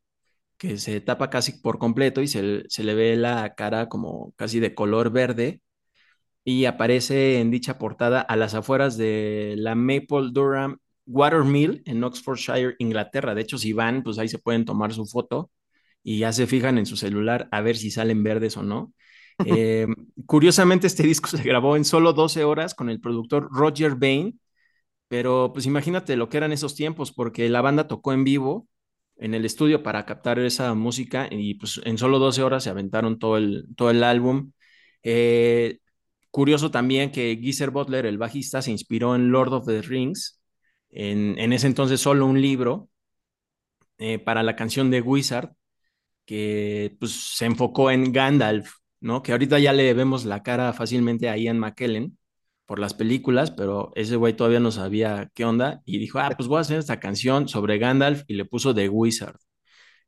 que 0.59 0.79
se 0.79 1.01
tapa 1.01 1.31
casi 1.31 1.53
por 1.61 1.79
completo 1.79 2.23
y 2.23 2.29
se, 2.29 2.65
se 2.69 2.85
le 2.85 2.95
ve 2.95 3.17
la 3.17 3.55
cara 3.55 3.89
como 3.89 4.33
casi 4.37 4.61
de 4.61 4.75
color 4.75 5.11
verde 5.13 5.63
y 6.45 6.65
aparece 6.65 7.41
en 7.41 7.51
dicha 7.51 7.79
portada 7.79 8.21
a 8.21 8.37
las 8.37 8.55
afueras 8.55 8.97
de 8.97 9.55
la 9.59 9.75
Maple 9.75 10.31
Durham 10.33 10.79
Watermill 11.07 11.83
en 11.87 12.05
Oxfordshire, 12.05 12.75
Inglaterra. 12.79 13.35
De 13.35 13.43
hecho, 13.43 13.59
si 13.59 13.73
van, 13.73 14.03
pues 14.03 14.19
ahí 14.19 14.29
se 14.29 14.39
pueden 14.39 14.65
tomar 14.65 14.93
su 14.95 15.07
foto 15.07 15.51
y 16.03 16.19
ya 16.21 16.33
se 16.33 16.47
fijan 16.47 16.79
en 16.79 16.87
su 16.87 16.97
celular 16.97 17.49
a 17.53 17.61
ver 17.61 17.77
si 17.77 17.91
salen 17.91 18.23
verdes 18.23 18.57
o 18.57 18.63
no. 18.63 18.93
Eh, 19.43 19.87
curiosamente, 20.27 20.87
este 20.87 21.03
disco 21.05 21.29
se 21.29 21.43
grabó 21.43 21.77
en 21.77 21.85
solo 21.85 22.13
12 22.13 22.45
horas 22.45 22.75
con 22.75 22.91
el 22.91 23.01
productor 23.01 23.49
Roger 23.53 23.95
Bain, 23.95 24.41
pero 25.09 25.53
pues 25.53 25.67
imagínate 25.67 26.17
lo 26.17 26.29
que 26.29 26.39
eran 26.39 26.53
esos 26.53 26.75
tiempos, 26.75 27.13
porque 27.13 27.49
la 27.49 27.63
banda 27.63 27.89
tocó 27.89 28.13
en 28.13 28.25
vivo 28.25 28.69
en 29.17 29.35
el 29.35 29.45
estudio 29.45 29.83
para 29.83 30.07
captar 30.07 30.39
esa 30.41 30.75
música 30.75 31.29
y 31.31 31.55
pues 31.55 31.81
en 31.85 31.99
solo 31.99 32.19
12 32.19 32.43
horas 32.43 32.65
se 32.65 32.71
aventaron 32.71 33.19
todo 33.19 33.37
el, 33.39 33.67
todo 33.77 33.91
el 33.91 34.05
álbum. 34.05 34.53
Eh, 35.03 35.79
curioso 36.31 36.71
también 36.71 37.13
que 37.13 37.39
Geezer 37.43 37.71
Butler, 37.71 38.07
el 38.07 38.19
bajista, 38.19 38.63
se 38.63 38.71
inspiró 38.73 39.15
en 39.17 39.31
Lord 39.31 39.53
of 39.55 39.67
the 39.67 39.83
Rings, 39.83 40.41
en, 40.91 41.39
en 41.39 41.53
ese 41.53 41.67
entonces 41.69 42.01
solo 42.01 42.27
un 42.27 42.41
libro 42.41 42.91
eh, 43.99 44.19
para 44.19 44.43
la 44.43 44.57
canción 44.57 44.91
de 44.91 45.01
Wizard, 45.01 45.51
que 46.27 46.97
pues 47.01 47.13
se 47.37 47.47
enfocó 47.47 47.91
en 47.93 48.13
Gandalf, 48.13 48.73
¿no? 49.01 49.23
Que 49.23 49.33
ahorita 49.33 49.59
ya 49.59 49.73
le 49.73 49.95
vemos 49.95 50.25
la 50.25 50.43
cara 50.43 50.73
fácilmente 50.73 51.29
a 51.29 51.37
Ian 51.37 51.59
McKellen 51.59 52.19
por 52.67 52.79
las 52.79 52.95
películas, 52.95 53.51
pero 53.51 53.93
ese 53.95 54.17
güey 54.17 54.35
todavía 54.37 54.61
no 54.61 54.71
sabía 54.73 55.31
qué 55.35 55.45
onda 55.45 55.83
y 55.85 55.99
dijo, 55.99 56.19
ah, 56.19 56.31
pues 56.37 56.49
voy 56.49 56.59
a 56.59 56.61
hacer 56.61 56.79
esta 56.79 57.01
canción 57.01 57.49
sobre 57.49 57.79
Gandalf 57.79 58.25
y 58.27 58.35
le 58.35 58.45
puso 58.45 58.75
The 58.75 58.89
Wizard. 58.89 59.37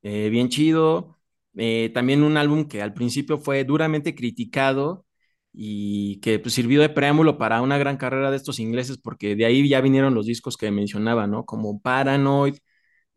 Eh, 0.02 0.28
bien 0.30 0.49
chido. 0.49 1.18
Eh, 1.56 1.90
también 1.94 2.23
un 2.23 2.37
álbum 2.37 2.68
que 2.68 2.82
al 2.82 2.94
principio 2.94 3.38
fue 3.38 3.64
duramente 3.64 4.14
criticado 4.14 5.06
y 5.52 6.20
que 6.20 6.38
pues, 6.38 6.54
sirvió 6.54 6.80
de 6.80 6.88
preámbulo 6.90 7.38
para 7.38 7.61
una 7.62 7.76
gran 7.78 7.97
carrera 7.97 8.30
de 8.30 8.37
estos 8.37 8.61
ingleses, 8.61 8.99
porque 8.99 9.35
de 9.37 9.47
ahí 9.47 9.68
ya 9.68 9.80
vinieron 9.80 10.14
los 10.14 10.26
discos 10.26 10.56
que 10.56 10.70
mencionaba, 10.70 11.26
¿no? 11.26 11.44
Como 11.44 11.80
Paranoid, 11.80 12.56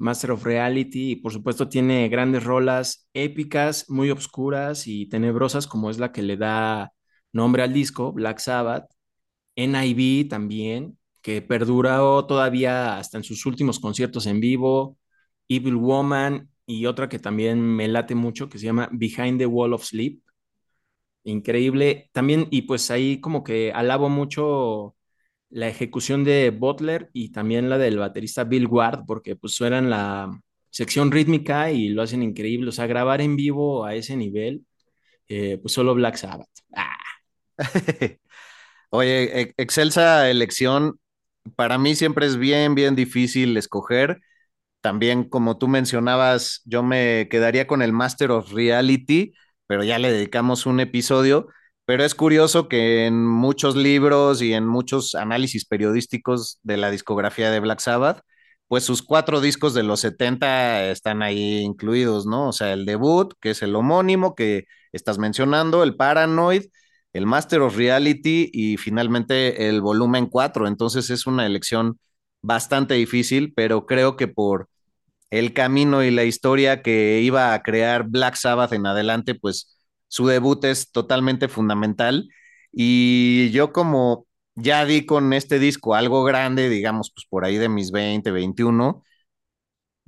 Master 0.03 0.31
of 0.31 0.43
Reality, 0.45 1.11
y 1.11 1.15
por 1.17 1.33
supuesto 1.33 1.69
tiene 1.69 2.09
grandes 2.09 2.43
rolas 2.43 3.09
épicas, 3.13 3.89
muy 3.89 4.09
obscuras 4.11 4.87
y 4.87 5.07
tenebrosas, 5.07 5.67
como 5.67 5.89
es 5.89 5.99
la 5.99 6.11
que 6.11 6.21
le 6.23 6.37
da 6.37 6.91
nombre 7.31 7.63
al 7.63 7.73
disco, 7.73 8.11
Black 8.13 8.39
Sabbath, 8.39 8.91
NIB 9.55 10.29
también, 10.29 10.97
que 11.21 11.41
perduró 11.41 12.25
todavía 12.25 12.97
hasta 12.97 13.17
en 13.17 13.23
sus 13.23 13.45
últimos 13.45 13.79
conciertos 13.79 14.25
en 14.27 14.39
vivo, 14.39 14.97
Evil 15.47 15.75
Woman 15.77 16.49
y 16.65 16.85
otra 16.85 17.09
que 17.09 17.19
también 17.19 17.61
me 17.61 17.87
late 17.87 18.15
mucho, 18.15 18.49
que 18.49 18.59
se 18.59 18.65
llama 18.65 18.89
Behind 18.91 19.39
the 19.39 19.45
Wall 19.45 19.73
of 19.73 19.83
Sleep. 19.83 20.21
Increíble. 21.23 22.09
También, 22.11 22.47
y 22.51 22.63
pues 22.63 22.91
ahí 22.91 23.19
como 23.21 23.43
que 23.43 23.71
alabo 23.71 24.09
mucho 24.09 24.95
la 25.53 25.67
ejecución 25.69 26.23
de 26.23 26.49
Butler 26.51 27.09
y 27.13 27.31
también 27.31 27.69
la 27.69 27.77
del 27.77 27.99
baterista 27.99 28.43
Bill 28.43 28.67
Ward, 28.67 29.05
porque 29.07 29.35
pues 29.35 29.53
suenan 29.53 29.89
la 29.89 30.31
sección 30.71 31.11
rítmica 31.11 31.71
y 31.71 31.89
lo 31.89 32.01
hacen 32.01 32.23
increíble. 32.23 32.69
O 32.69 32.71
sea, 32.71 32.87
grabar 32.87 33.21
en 33.21 33.35
vivo 33.35 33.85
a 33.85 33.95
ese 33.95 34.17
nivel, 34.17 34.65
eh, 35.29 35.59
pues 35.61 35.73
solo 35.73 35.95
Black 35.95 36.15
Sabbath. 36.17 36.49
Ah. 36.75 36.97
Oye, 38.89 39.41
e- 39.41 39.53
excelsa 39.57 40.29
elección. 40.29 40.99
Para 41.55 41.77
mí 41.77 41.95
siempre 41.95 42.25
es 42.25 42.37
bien, 42.37 42.75
bien 42.75 42.95
difícil 42.95 43.57
escoger. 43.57 44.21
También, 44.81 45.23
como 45.29 45.57
tú 45.57 45.67
mencionabas, 45.67 46.61
yo 46.65 46.83
me 46.83 47.27
quedaría 47.29 47.67
con 47.67 47.81
el 47.81 47.93
Master 47.93 48.31
of 48.31 48.51
Reality, 48.53 49.33
pero 49.67 49.83
ya 49.83 49.99
le 49.99 50.11
dedicamos 50.11 50.65
un 50.65 50.79
episodio. 50.81 51.47
Pero 51.85 52.03
es 52.05 52.15
curioso 52.15 52.69
que 52.69 53.05
en 53.05 53.25
muchos 53.25 53.75
libros 53.75 54.41
y 54.41 54.53
en 54.53 54.65
muchos 54.65 55.15
análisis 55.15 55.65
periodísticos 55.65 56.59
de 56.63 56.77
la 56.77 56.89
discografía 56.91 57.51
de 57.51 57.59
Black 57.59 57.79
Sabbath, 57.79 58.21
pues 58.67 58.85
sus 58.85 59.01
cuatro 59.03 59.41
discos 59.41 59.73
de 59.73 59.83
los 59.83 59.99
70 59.99 60.89
están 60.91 61.21
ahí 61.21 61.59
incluidos, 61.59 62.25
¿no? 62.25 62.49
O 62.49 62.53
sea, 62.53 62.73
el 62.73 62.85
debut, 62.85 63.33
que 63.41 63.51
es 63.51 63.61
el 63.63 63.75
homónimo 63.75 64.33
que 64.35 64.65
estás 64.93 65.17
mencionando, 65.17 65.83
el 65.83 65.95
Paranoid, 65.95 66.65
el 67.13 67.25
Master 67.25 67.61
of 67.61 67.75
Reality 67.77 68.49
y 68.53 68.77
finalmente 68.77 69.67
el 69.69 69.81
volumen 69.81 70.27
4. 70.27 70.67
Entonces 70.67 71.09
es 71.09 71.27
una 71.27 71.45
elección 71.45 71.99
bastante 72.41 72.95
difícil, 72.95 73.53
pero 73.55 73.85
creo 73.85 74.15
que 74.15 74.27
por 74.27 74.69
el 75.31 75.53
camino 75.53 76.03
y 76.03 76.11
la 76.11 76.23
historia 76.25 76.81
que 76.81 77.21
iba 77.21 77.53
a 77.53 77.63
crear 77.63 78.05
Black 78.09 78.35
Sabbath 78.35 78.73
en 78.73 78.85
adelante, 78.87 79.35
pues 79.35 79.72
su 80.13 80.27
debut 80.27 80.63
es 80.65 80.91
totalmente 80.91 81.47
fundamental. 81.47 82.29
Y 82.71 83.49
yo 83.51 83.73
como 83.73 84.27
ya 84.55 84.85
di 84.85 85.05
con 85.05 85.33
este 85.33 85.59
disco 85.59 85.95
algo 85.95 86.23
grande, 86.23 86.69
digamos, 86.69 87.11
pues 87.13 87.25
por 87.29 87.45
ahí 87.45 87.57
de 87.57 87.69
mis 87.69 87.91
20, 87.91 88.31
21, 88.31 89.03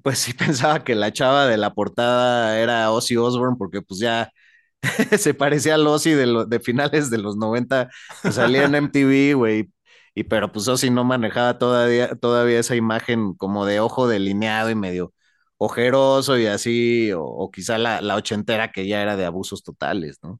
pues 0.03 0.19
sí 0.19 0.33
pensaba 0.35 0.83
que 0.83 0.95
la 0.95 1.11
chava 1.13 1.47
de 1.47 1.57
la 1.57 1.73
portada 1.73 2.59
era 2.59 2.91
Ozzy 2.91 3.17
Osbourne, 3.17 3.57
porque 3.57 3.81
pues 3.81 3.99
ya 3.99 4.31
se 5.19 5.33
parecía 5.35 5.75
al 5.75 5.87
Ozzy 5.87 6.11
de, 6.13 6.27
lo- 6.27 6.45
de 6.47 6.61
finales 6.61 7.11
de 7.11 7.19
los 7.19 7.37
90, 7.37 7.89
que 8.23 8.31
salía 8.33 8.65
en 8.65 8.75
MTV, 8.75 9.35
güey. 9.35 9.71
Y 10.15 10.25
pero 10.25 10.51
pues 10.53 10.67
Ozzy 10.69 10.91
no 10.91 11.05
manejaba 11.05 11.59
todavía, 11.59 12.15
todavía 12.15 12.59
esa 12.59 12.75
imagen 12.77 13.35
como 13.35 13.65
de 13.67 13.81
ojo 13.81 14.09
delineado 14.09 14.71
y 14.71 14.75
medio 14.75 15.13
ojeroso 15.57 16.37
y 16.37 16.45
así, 16.47 17.11
o, 17.13 17.23
o 17.23 17.51
quizá 17.51 17.77
la, 17.77 18.01
la 18.01 18.15
ochentera 18.15 18.71
que 18.71 18.87
ya 18.87 19.01
era 19.01 19.15
de 19.17 19.25
abusos 19.25 19.63
totales, 19.63 20.19
¿no? 20.23 20.39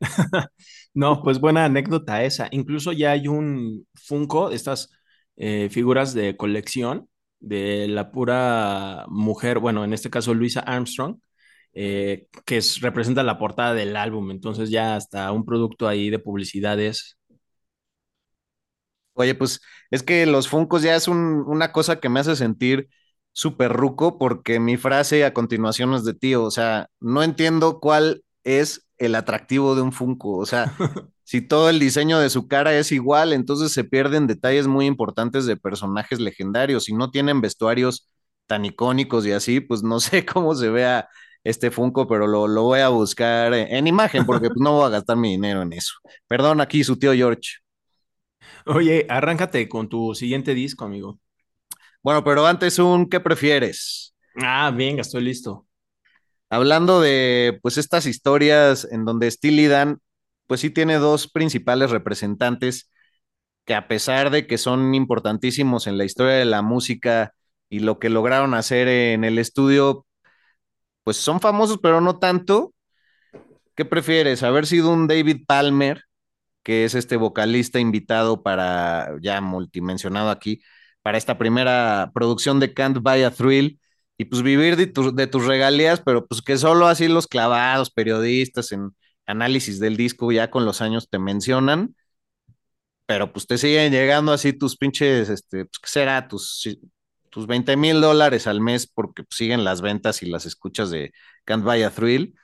No, 0.94 1.22
pues 1.22 1.40
buena 1.40 1.64
anécdota 1.64 2.24
esa. 2.24 2.48
Incluso 2.50 2.92
ya 2.92 3.12
hay 3.12 3.28
un 3.28 3.86
Funko, 3.94 4.50
estas 4.50 4.90
eh, 5.36 5.68
figuras 5.70 6.14
de 6.14 6.36
colección 6.36 7.08
de 7.40 7.86
la 7.88 8.10
pura 8.10 9.04
mujer, 9.08 9.58
bueno, 9.60 9.84
en 9.84 9.92
este 9.92 10.10
caso 10.10 10.34
Luisa 10.34 10.60
Armstrong, 10.60 11.18
eh, 11.74 12.26
que 12.46 12.56
es- 12.58 12.80
representa 12.80 13.22
la 13.22 13.38
portada 13.38 13.74
del 13.74 13.96
álbum. 13.96 14.30
Entonces 14.30 14.70
ya 14.70 14.96
hasta 14.96 15.30
un 15.32 15.44
producto 15.44 15.86
ahí 15.88 16.10
de 16.10 16.18
publicidades. 16.18 17.16
Oye, 19.14 19.34
pues 19.34 19.60
es 19.90 20.02
que 20.02 20.26
los 20.26 20.48
Funkos 20.48 20.82
ya 20.82 20.94
es 20.96 21.08
un- 21.08 21.42
una 21.46 21.72
cosa 21.72 21.98
que 22.00 22.08
me 22.08 22.20
hace 22.20 22.36
sentir 22.36 22.88
súper 23.38 23.72
ruco 23.72 24.18
porque 24.18 24.58
mi 24.58 24.76
frase 24.76 25.24
a 25.24 25.32
continuación 25.32 25.94
es 25.94 26.04
de 26.04 26.12
tío, 26.14 26.42
o 26.44 26.50
sea, 26.50 26.88
no 27.00 27.22
entiendo 27.22 27.78
cuál 27.80 28.24
es 28.42 28.88
el 28.98 29.14
atractivo 29.14 29.76
de 29.76 29.82
un 29.82 29.92
Funko, 29.92 30.38
o 30.38 30.46
sea, 30.46 30.74
si 31.24 31.40
todo 31.40 31.70
el 31.70 31.78
diseño 31.78 32.18
de 32.18 32.30
su 32.30 32.48
cara 32.48 32.76
es 32.76 32.90
igual, 32.90 33.32
entonces 33.32 33.72
se 33.72 33.84
pierden 33.84 34.26
detalles 34.26 34.66
muy 34.66 34.86
importantes 34.86 35.46
de 35.46 35.56
personajes 35.56 36.18
legendarios. 36.20 36.84
Si 36.84 36.94
no 36.94 37.10
tienen 37.10 37.40
vestuarios 37.40 38.08
tan 38.46 38.64
icónicos 38.64 39.24
y 39.26 39.32
así, 39.32 39.60
pues 39.60 39.82
no 39.84 40.00
sé 40.00 40.24
cómo 40.26 40.54
se 40.56 40.68
vea 40.70 41.08
este 41.44 41.70
Funko, 41.70 42.08
pero 42.08 42.26
lo, 42.26 42.48
lo 42.48 42.64
voy 42.64 42.80
a 42.80 42.88
buscar 42.88 43.54
en, 43.54 43.68
en 43.74 43.86
imagen 43.86 44.26
porque 44.26 44.48
pues, 44.48 44.60
no 44.60 44.72
voy 44.74 44.86
a 44.86 44.88
gastar 44.90 45.16
mi 45.16 45.30
dinero 45.30 45.62
en 45.62 45.72
eso. 45.74 45.94
Perdón, 46.26 46.60
aquí 46.60 46.82
su 46.84 46.98
tío 46.98 47.12
George. 47.14 47.42
Oye, 48.66 49.04
arráncate 49.08 49.68
con 49.68 49.88
tu 49.88 50.14
siguiente 50.14 50.54
disco, 50.54 50.84
amigo. 50.84 51.18
Bueno, 52.02 52.24
pero 52.24 52.46
antes 52.46 52.78
un 52.78 53.08
¿qué 53.08 53.20
prefieres? 53.20 54.14
Ah, 54.36 54.70
venga, 54.74 55.02
estoy 55.02 55.22
listo. 55.22 55.66
Hablando 56.50 57.00
de 57.00 57.58
pues 57.62 57.76
estas 57.76 58.06
historias 58.06 58.86
en 58.90 59.04
donde 59.04 59.30
Steely 59.30 59.66
Dan 59.66 60.00
pues 60.46 60.60
sí 60.60 60.70
tiene 60.70 60.96
dos 60.96 61.30
principales 61.30 61.90
representantes 61.90 62.90
que 63.66 63.74
a 63.74 63.86
pesar 63.86 64.30
de 64.30 64.46
que 64.46 64.56
son 64.56 64.94
importantísimos 64.94 65.86
en 65.86 65.98
la 65.98 66.04
historia 66.04 66.34
de 66.34 66.46
la 66.46 66.62
música 66.62 67.34
y 67.68 67.80
lo 67.80 67.98
que 67.98 68.08
lograron 68.08 68.54
hacer 68.54 68.88
en 68.88 69.24
el 69.24 69.38
estudio, 69.38 70.06
pues 71.04 71.18
son 71.18 71.40
famosos 71.40 71.78
pero 71.82 72.00
no 72.00 72.18
tanto. 72.18 72.72
¿Qué 73.74 73.84
prefieres? 73.84 74.42
¿Haber 74.42 74.66
sido 74.66 74.90
un 74.90 75.06
David 75.06 75.44
Palmer, 75.46 76.04
que 76.62 76.84
es 76.84 76.94
este 76.94 77.16
vocalista 77.16 77.78
invitado 77.78 78.42
para, 78.42 79.10
ya 79.20 79.40
multimensionado 79.42 80.30
aquí, 80.30 80.62
para 81.08 81.16
esta 81.18 81.38
primera 81.38 82.10
producción 82.14 82.60
de 82.60 82.74
Can't 82.74 82.98
Buy 83.00 83.22
a 83.22 83.30
Thrill? 83.30 83.80
Y 84.18 84.26
pues 84.26 84.42
vivir 84.42 84.76
de, 84.76 84.86
tu- 84.88 85.14
de 85.14 85.26
tus 85.26 85.46
regalías, 85.46 86.02
pero 86.04 86.26
pues 86.26 86.42
que 86.42 86.58
solo 86.58 86.86
así 86.86 87.08
los 87.08 87.26
clavados, 87.26 87.90
periodistas 87.90 88.72
en 88.72 88.90
análisis 89.26 89.80
del 89.80 89.96
disco 89.96 90.30
ya 90.32 90.50
con 90.50 90.66
los 90.66 90.82
años 90.82 91.08
te 91.08 91.18
mencionan 91.18 91.94
pero 93.06 93.32
pues 93.32 93.46
te 93.46 93.56
siguen 93.58 93.92
llegando 93.92 94.32
así 94.32 94.52
tus 94.52 94.76
pinches, 94.76 95.28
este, 95.30 95.64
pues, 95.66 95.78
¿qué 95.82 95.88
será? 95.90 96.28
Tus, 96.28 96.78
tus 97.30 97.46
20 97.46 97.76
mil 97.76 98.00
dólares 98.00 98.46
al 98.46 98.60
mes 98.60 98.86
porque 98.86 99.22
pues, 99.24 99.36
siguen 99.36 99.64
las 99.64 99.80
ventas 99.80 100.22
y 100.22 100.26
las 100.26 100.44
escuchas 100.46 100.90
de 100.90 101.12
Can't 101.44 101.64
Buy 101.64 101.82
a 101.82 101.90
Thrill, 101.90 102.34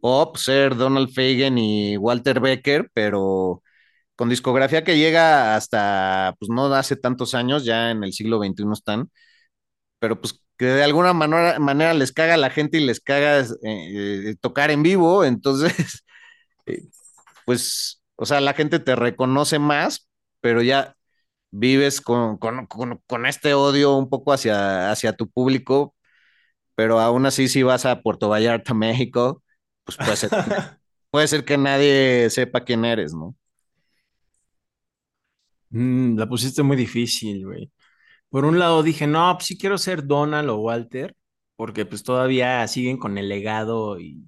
o 0.00 0.32
pues, 0.32 0.44
ser 0.44 0.76
Donald 0.76 1.10
Fagen 1.14 1.58
y 1.58 1.96
Walter 1.98 2.40
Becker, 2.40 2.90
pero 2.94 3.62
con 4.18 4.30
discografía 4.30 4.84
que 4.84 4.98
llega 4.98 5.56
hasta, 5.56 6.36
pues 6.40 6.50
no 6.50 6.66
hace 6.74 6.96
tantos 6.96 7.34
años, 7.36 7.64
ya 7.64 7.92
en 7.92 8.04
el 8.04 8.12
siglo 8.14 8.40
XXI 8.40 8.74
están, 8.74 9.10
pero 10.00 10.20
pues 10.20 10.42
que 10.58 10.66
de 10.66 10.84
alguna 10.84 11.12
manera, 11.14 11.58
manera 11.60 11.94
les 11.94 12.12
caga 12.12 12.34
a 12.34 12.38
la 12.38 12.50
gente 12.50 12.78
y 12.78 12.86
les 12.86 13.00
caga 13.00 13.40
eh, 13.40 13.46
eh, 13.62 14.36
tocar 14.40 14.70
en 14.70 14.82
vivo, 14.82 15.24
entonces 15.26 16.04
eh, 16.66 16.82
pues, 17.46 18.02
o 18.16 18.26
sea, 18.26 18.40
la 18.40 18.54
gente 18.54 18.78
te 18.80 18.96
reconoce 18.96 19.58
más, 19.58 20.08
pero 20.40 20.62
ya 20.62 20.96
vives 21.50 22.00
con, 22.00 22.38
con, 22.38 22.66
con, 22.66 23.02
con 23.06 23.26
este 23.26 23.54
odio 23.54 23.96
un 23.96 24.10
poco 24.10 24.32
hacia, 24.32 24.90
hacia 24.92 25.14
tu 25.14 25.30
público, 25.30 25.94
pero 26.76 27.00
aún 27.00 27.26
así 27.26 27.48
si 27.48 27.62
vas 27.64 27.86
a 27.86 28.02
Puerto 28.02 28.28
Vallarta, 28.30 28.74
México, 28.74 29.42
pues 29.84 29.98
puede 29.98 30.16
ser, 30.16 30.30
puede 31.10 31.28
ser 31.28 31.44
que 31.46 31.58
nadie 31.58 32.30
sepa 32.30 32.64
quién 32.64 32.84
eres, 32.86 33.14
¿no? 33.14 33.36
Mm, 35.70 36.16
la 36.18 36.28
pusiste 36.28 36.62
muy 36.62 36.76
difícil, 36.76 37.44
güey. 37.46 37.70
Por 38.30 38.44
un 38.44 38.58
lado 38.58 38.82
dije, 38.82 39.06
no, 39.06 39.34
pues 39.36 39.46
sí 39.46 39.58
quiero 39.58 39.78
ser 39.78 40.06
Donald 40.06 40.50
o 40.50 40.58
Walter, 40.58 41.16
porque 41.56 41.86
pues 41.86 42.02
todavía 42.02 42.66
siguen 42.68 42.98
con 42.98 43.18
el 43.18 43.28
legado 43.28 44.00
y 44.00 44.24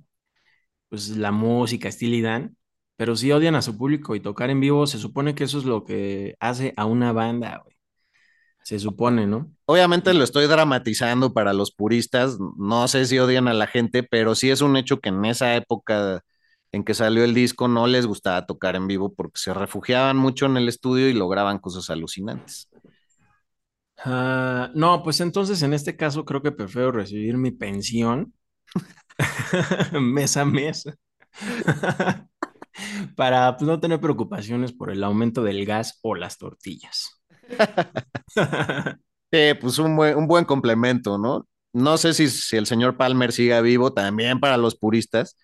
pues 0.88 1.10
la 1.10 1.32
música, 1.32 1.90
Steely 1.90 2.22
Dan, 2.22 2.56
pero 2.96 3.16
si 3.16 3.32
odian 3.32 3.54
a 3.56 3.62
su 3.62 3.78
público 3.78 4.14
y 4.14 4.20
tocar 4.20 4.50
en 4.50 4.60
vivo, 4.60 4.86
se 4.86 4.98
supone 4.98 5.34
que 5.34 5.44
eso 5.44 5.58
es 5.58 5.64
lo 5.64 5.84
que 5.84 6.36
hace 6.40 6.74
a 6.76 6.86
una 6.86 7.12
banda, 7.12 7.62
güey. 7.64 7.76
Se 8.62 8.78
supone, 8.78 9.26
¿no? 9.26 9.50
Obviamente 9.66 10.14
lo 10.14 10.24
estoy 10.24 10.46
dramatizando 10.46 11.32
para 11.32 11.52
los 11.52 11.72
puristas, 11.72 12.38
no 12.58 12.88
sé 12.88 13.06
si 13.06 13.18
odian 13.18 13.48
a 13.48 13.54
la 13.54 13.66
gente, 13.66 14.02
pero 14.02 14.34
sí 14.34 14.50
es 14.50 14.60
un 14.60 14.76
hecho 14.76 15.00
que 15.00 15.08
en 15.08 15.24
esa 15.24 15.56
época 15.56 16.22
en 16.72 16.84
que 16.84 16.94
salió 16.94 17.24
el 17.24 17.34
disco 17.34 17.68
no 17.68 17.86
les 17.86 18.06
gustaba 18.06 18.46
tocar 18.46 18.76
en 18.76 18.86
vivo 18.86 19.12
porque 19.14 19.40
se 19.40 19.52
refugiaban 19.54 20.16
mucho 20.16 20.46
en 20.46 20.56
el 20.56 20.68
estudio 20.68 21.08
y 21.08 21.12
lograban 21.12 21.58
cosas 21.58 21.90
alucinantes. 21.90 22.68
Ah, 24.04 24.70
no, 24.74 25.02
pues 25.02 25.20
entonces 25.20 25.62
en 25.62 25.74
este 25.74 25.96
caso 25.96 26.24
creo 26.24 26.42
que 26.42 26.52
prefiero 26.52 26.92
recibir 26.92 27.36
mi 27.36 27.50
pensión 27.50 28.32
mes 30.00 30.36
a 30.36 30.44
mes 30.44 30.84
para 33.16 33.56
pues, 33.56 33.66
no 33.66 33.80
tener 33.80 34.00
preocupaciones 34.00 34.72
por 34.72 34.90
el 34.90 35.04
aumento 35.04 35.42
del 35.42 35.66
gas 35.66 35.98
o 36.02 36.14
las 36.14 36.38
tortillas. 36.38 37.20
Sí, 39.32 39.54
pues 39.60 39.78
un 39.78 39.94
buen, 39.94 40.16
un 40.16 40.26
buen 40.26 40.44
complemento, 40.44 41.16
¿no? 41.16 41.46
No 41.72 41.98
sé 41.98 42.14
si, 42.14 42.28
si 42.28 42.56
el 42.56 42.66
señor 42.66 42.96
Palmer 42.96 43.30
siga 43.30 43.60
vivo, 43.60 43.92
también 43.92 44.40
para 44.40 44.56
los 44.56 44.76
puristas, 44.76 45.36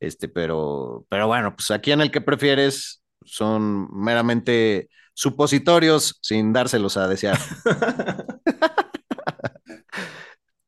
este, 0.00 0.28
pero, 0.28 1.06
pero 1.08 1.26
bueno, 1.26 1.54
pues 1.54 1.70
aquí 1.70 1.92
en 1.92 2.00
el 2.00 2.10
que 2.10 2.20
prefieres 2.20 3.02
son 3.24 3.88
meramente 3.92 4.88
supositorios 5.14 6.18
sin 6.22 6.52
dárselos 6.52 6.96
a 6.96 7.08
desear. 7.08 7.38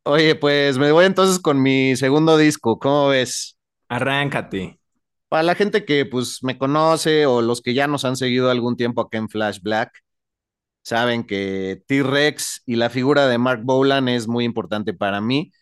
Oye, 0.04 0.34
pues 0.36 0.78
me 0.78 0.90
voy 0.90 1.04
entonces 1.04 1.38
con 1.38 1.60
mi 1.60 1.94
segundo 1.94 2.38
disco, 2.38 2.78
¿cómo 2.78 3.08
ves? 3.08 3.58
Arráncate. 3.88 4.80
Para 5.28 5.42
la 5.42 5.54
gente 5.54 5.84
que 5.84 6.06
pues 6.06 6.42
me 6.42 6.56
conoce 6.56 7.26
o 7.26 7.42
los 7.42 7.60
que 7.60 7.74
ya 7.74 7.86
nos 7.86 8.06
han 8.06 8.16
seguido 8.16 8.50
algún 8.50 8.76
tiempo 8.76 9.02
acá 9.02 9.18
en 9.18 9.28
Flash 9.28 9.60
Black, 9.60 9.92
saben 10.82 11.24
que 11.24 11.82
T-Rex 11.86 12.62
y 12.64 12.76
la 12.76 12.88
figura 12.88 13.28
de 13.28 13.36
Mark 13.36 13.60
Bolan 13.64 14.08
es 14.08 14.26
muy 14.28 14.44
importante 14.44 14.94
para 14.94 15.20
mí. 15.20 15.52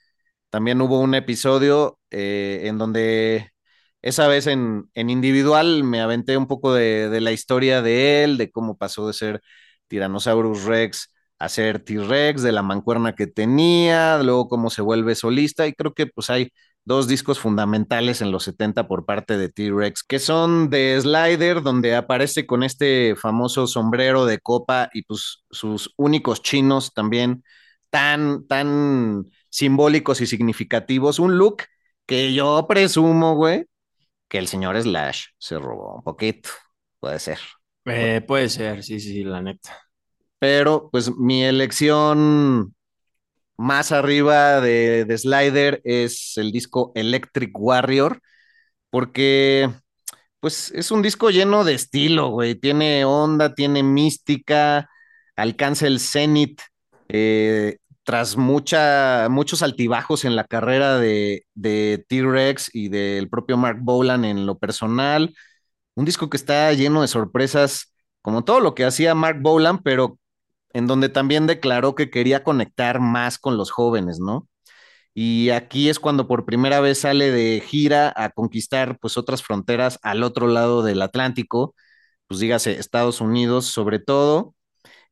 También 0.50 0.80
hubo 0.80 1.00
un 1.00 1.14
episodio 1.16 1.98
eh, 2.10 2.62
en 2.64 2.78
donde 2.78 3.50
esa 4.08 4.28
vez 4.28 4.46
en, 4.46 4.88
en, 4.94 5.10
individual 5.10 5.84
me 5.84 6.00
aventé 6.00 6.36
un 6.36 6.46
poco 6.46 6.72
de, 6.74 7.08
de, 7.10 7.20
la 7.20 7.32
historia 7.32 7.82
de 7.82 8.24
él, 8.24 8.38
de 8.38 8.50
cómo 8.50 8.76
pasó 8.76 9.06
de 9.06 9.12
ser 9.12 9.42
Tyrannosaurus 9.88 10.64
Rex 10.64 11.12
a 11.38 11.48
ser 11.48 11.80
T-Rex, 11.84 12.42
de 12.42 12.52
la 12.52 12.62
mancuerna 12.62 13.14
que 13.14 13.26
tenía, 13.26 14.18
luego 14.22 14.48
cómo 14.48 14.70
se 14.70 14.82
vuelve 14.82 15.14
solista 15.14 15.66
y 15.66 15.74
creo 15.74 15.92
que 15.94 16.06
pues 16.06 16.30
hay 16.30 16.50
dos 16.84 17.08
discos 17.08 17.40
fundamentales 17.40 18.22
en 18.22 18.30
los 18.30 18.44
70 18.44 18.86
por 18.88 19.04
parte 19.04 19.36
de 19.36 19.48
T-Rex, 19.48 20.04
que 20.04 20.18
son 20.20 20.70
de 20.70 20.98
Slider, 21.00 21.62
donde 21.62 21.96
aparece 21.96 22.46
con 22.46 22.62
este 22.62 23.16
famoso 23.16 23.66
sombrero 23.66 24.24
de 24.24 24.38
copa 24.38 24.88
y 24.94 25.02
pues 25.02 25.44
sus 25.50 25.92
únicos 25.96 26.42
chinos 26.42 26.94
también 26.94 27.42
tan, 27.90 28.46
tan 28.46 29.26
simbólicos 29.50 30.20
y 30.20 30.26
significativos. 30.26 31.18
Un 31.18 31.38
look 31.38 31.64
que 32.06 32.32
yo 32.34 32.66
presumo, 32.68 33.34
güey, 33.34 33.66
que 34.28 34.38
el 34.38 34.48
señor 34.48 34.80
Slash 34.80 35.26
se 35.38 35.58
robó 35.58 35.96
un 35.96 36.02
poquito. 36.02 36.50
Puede 37.00 37.18
ser. 37.18 37.38
Eh, 37.84 38.20
puede 38.26 38.48
ser, 38.48 38.82
sí, 38.82 38.98
sí, 39.00 39.22
la 39.24 39.40
neta. 39.40 39.76
Pero 40.38 40.88
pues 40.90 41.14
mi 41.16 41.44
elección 41.44 42.74
más 43.56 43.92
arriba 43.92 44.60
de, 44.60 45.04
de, 45.04 45.18
Slider 45.18 45.80
es 45.84 46.36
el 46.36 46.52
disco 46.52 46.92
Electric 46.94 47.50
Warrior, 47.58 48.20
porque 48.90 49.70
pues 50.40 50.70
es 50.72 50.90
un 50.90 51.02
disco 51.02 51.30
lleno 51.30 51.64
de 51.64 51.74
estilo, 51.74 52.28
güey. 52.28 52.54
Tiene 52.54 53.04
onda, 53.04 53.54
tiene 53.54 53.82
mística, 53.82 54.88
alcanza 55.36 55.86
el 55.86 56.00
cenit 56.00 56.60
eh, 57.08 57.78
tras 58.06 58.36
mucha, 58.36 59.28
muchos 59.30 59.62
altibajos 59.62 60.24
en 60.24 60.36
la 60.36 60.44
carrera 60.44 60.98
de, 60.98 61.46
T-Rex 62.08 62.70
y 62.72 62.88
del 62.88 63.28
propio 63.28 63.56
Mark 63.56 63.78
Bolan 63.82 64.24
en 64.24 64.46
lo 64.46 64.58
personal. 64.58 65.34
Un 65.96 66.04
disco 66.06 66.30
que 66.30 66.36
está 66.36 66.72
lleno 66.72 67.02
de 67.02 67.08
sorpresas, 67.08 67.94
como 68.22 68.44
todo 68.44 68.60
lo 68.60 68.74
que 68.76 68.84
hacía 68.84 69.14
Mark 69.16 69.40
Bolan, 69.42 69.82
pero 69.82 70.18
en 70.72 70.86
donde 70.86 71.08
también 71.08 71.46
declaró 71.48 71.96
que 71.96 72.10
quería 72.10 72.44
conectar 72.44 73.00
más 73.00 73.38
con 73.38 73.56
los 73.56 73.70
jóvenes, 73.72 74.20
¿no? 74.20 74.48
Y 75.14 75.50
aquí 75.50 75.88
es 75.88 75.98
cuando 76.00 76.28
por 76.28 76.44
primera 76.46 76.80
vez 76.80 77.00
sale 77.00 77.32
de 77.32 77.60
gira 77.60 78.12
a 78.16 78.30
conquistar 78.30 78.98
pues 79.00 79.16
otras 79.18 79.42
fronteras 79.42 79.98
al 80.02 80.22
otro 80.22 80.48
lado 80.48 80.82
del 80.82 81.02
Atlántico, 81.02 81.74
pues 82.28 82.40
dígase 82.40 82.78
Estados 82.78 83.20
Unidos 83.20 83.66
sobre 83.66 83.98
todo. 84.00 84.55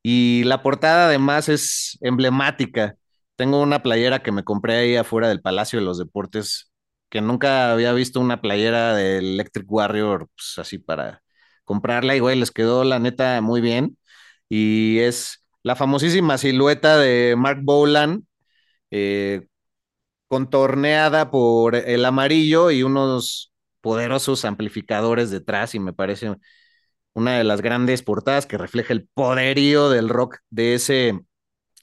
Y 0.04 0.44
la 0.44 0.62
portada 0.62 1.06
además 1.08 1.48
es 1.48 1.98
emblemática. 2.02 2.96
Tengo 3.36 3.62
una 3.62 3.82
playera 3.82 4.22
que 4.22 4.32
me 4.32 4.44
compré 4.44 4.76
ahí 4.76 4.96
afuera 4.96 5.28
del 5.28 5.42
Palacio 5.42 5.78
de 5.80 5.86
los 5.86 5.98
Deportes, 5.98 6.72
que 7.10 7.22
nunca 7.22 7.72
había 7.72 7.92
visto 7.94 8.20
una 8.20 8.40
playera 8.42 8.94
del 8.94 9.26
Electric 9.34 9.66
Warrior, 9.70 10.28
pues 10.36 10.58
así 10.58 10.78
para 10.78 11.22
comprarla 11.64 12.16
y 12.16 12.20
güey, 12.20 12.38
les 12.38 12.50
quedó 12.52 12.84
la 12.84 12.98
neta 12.98 13.40
muy 13.40 13.60
bien. 13.62 13.98
Y 14.48 14.98
es 15.00 15.46
la 15.62 15.76
famosísima 15.76 16.38
silueta 16.38 16.98
de 16.98 17.34
Mark 17.38 17.60
Bolan, 17.62 18.26
eh, 18.90 19.46
contorneada 20.28 21.30
por 21.30 21.76
el 21.76 22.04
amarillo 22.04 22.70
y 22.70 22.82
unos 22.82 23.52
poderosos 23.80 24.44
amplificadores 24.44 25.30
detrás, 25.30 25.74
y 25.74 25.80
me 25.80 25.92
parece 25.92 26.34
una 27.14 27.38
de 27.38 27.44
las 27.44 27.62
grandes 27.62 28.02
portadas 28.02 28.46
que 28.46 28.58
refleja 28.58 28.92
el 28.92 29.08
poderío 29.14 29.90
del 29.90 30.08
rock 30.08 30.38
de 30.50 30.74
ese, 30.74 31.20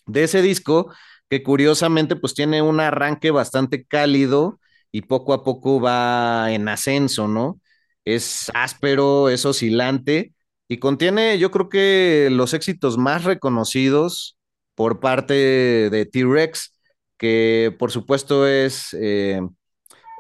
de 0.06 0.24
ese 0.24 0.42
disco, 0.42 0.94
que 1.30 1.44
curiosamente 1.44 2.16
pues 2.16 2.34
tiene 2.34 2.62
un 2.62 2.80
arranque 2.80 3.32
bastante 3.32 3.86
cálido 3.86 4.60
y 4.92 5.04
poco 5.04 5.34
a 5.34 5.44
poco 5.44 5.82
va 5.82 6.52
en 6.52 6.68
ascenso, 6.70 7.28
¿no? 7.28 7.60
Es 8.06 8.52
áspero, 8.54 9.30
es 9.30 9.46
oscilante, 9.46 10.34
y 10.72 10.78
contiene, 10.78 11.38
yo 11.38 11.52
creo 11.52 11.68
que 11.68 12.30
los 12.32 12.54
éxitos 12.54 12.98
más 12.98 13.26
reconocidos 13.26 14.38
por 14.74 15.02
parte 15.02 15.34
de 15.34 16.06
T-Rex, 16.06 16.72
que 17.18 17.76
por 17.78 17.92
supuesto 17.92 18.48
es 18.48 18.96
eh, 18.98 19.42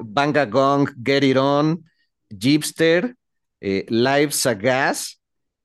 Banga 0.01 0.45
Gong, 0.45 0.89
Get 1.05 1.23
It 1.23 1.37
On, 1.37 1.81
Jeepster, 2.29 3.15
eh, 3.61 3.85
Live 3.89 4.31
Sagaz, 4.31 5.21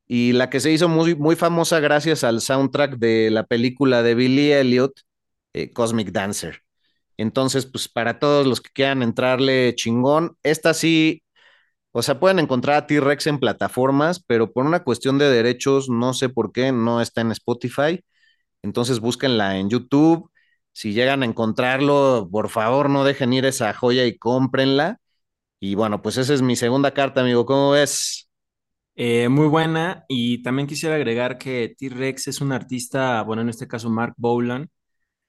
y 0.06 0.32
la 0.32 0.50
que 0.50 0.60
se 0.60 0.70
hizo 0.72 0.88
muy, 0.88 1.14
muy 1.16 1.36
famosa 1.36 1.80
gracias 1.80 2.24
al 2.24 2.40
soundtrack 2.40 2.96
de 2.98 3.30
la 3.30 3.44
película 3.44 4.02
de 4.02 4.14
Billy 4.14 4.52
Elliot, 4.52 4.92
eh, 5.54 5.72
Cosmic 5.72 6.10
Dancer. 6.12 6.62
Entonces, 7.16 7.66
pues 7.66 7.88
para 7.88 8.18
todos 8.18 8.46
los 8.46 8.60
que 8.60 8.70
quieran 8.72 9.02
entrarle 9.02 9.74
chingón, 9.74 10.36
esta 10.42 10.74
sí 10.74 11.22
o 11.98 12.02
sea, 12.02 12.20
pueden 12.20 12.38
encontrar 12.38 12.76
a 12.76 12.86
T-Rex 12.86 13.26
en 13.26 13.38
plataformas, 13.40 14.22
pero 14.22 14.52
por 14.52 14.66
una 14.66 14.84
cuestión 14.84 15.16
de 15.18 15.30
derechos, 15.30 15.88
no 15.88 16.12
sé 16.12 16.28
por 16.28 16.52
qué, 16.52 16.70
no 16.70 17.00
está 17.00 17.22
en 17.22 17.32
Spotify. 17.32 18.04
Entonces 18.62 19.00
búsquenla 19.00 19.58
en 19.58 19.70
YouTube. 19.70 20.30
Si 20.72 20.92
llegan 20.92 21.22
a 21.22 21.26
encontrarlo, 21.26 22.28
por 22.30 22.50
favor, 22.50 22.90
no 22.90 23.04
dejen 23.04 23.32
ir 23.32 23.46
esa 23.46 23.72
joya 23.74 24.04
y 24.06 24.18
cómprenla. 24.18 25.00
Y 25.58 25.74
bueno, 25.74 26.02
pues 26.02 26.18
esa 26.18 26.34
es 26.34 26.42
mi 26.42 26.56
segunda 26.56 26.92
carta, 26.92 27.20
amigo. 27.22 27.46
¿Cómo 27.46 27.70
ves? 27.70 28.28
Eh, 28.96 29.28
muy 29.28 29.48
buena. 29.48 30.04
Y 30.08 30.42
también 30.42 30.68
quisiera 30.68 30.96
agregar 30.96 31.38
que 31.38 31.74
T-Rex 31.78 32.28
es 32.28 32.40
un 32.40 32.52
artista, 32.52 33.22
bueno, 33.22 33.42
en 33.42 33.48
este 33.50 33.68
caso 33.68 33.90
Mark 33.90 34.14
Bolan, 34.16 34.70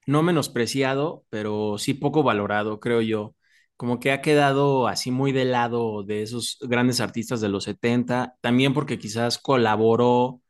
no 0.06 0.22
menospreciado, 0.22 1.24
pero 1.30 1.78
sí 1.78 1.94
poco 1.94 2.22
valorado, 2.22 2.80
creo 2.80 3.02
yo 3.02 3.34
como 3.76 4.00
que 4.00 4.12
ha 4.12 4.22
quedado 4.22 4.88
así 4.88 5.10
muy 5.12 5.32
de 5.32 5.44
lado 5.44 6.02
de 6.04 6.22
esos 6.22 6.58
grandes 6.62 7.00
artistas 7.00 7.40
de 7.40 7.48
los 7.48 7.64
70, 7.64 8.36
también 8.40 8.74
porque 8.74 8.98
quizás 8.98 9.38
colaboró 9.38 10.42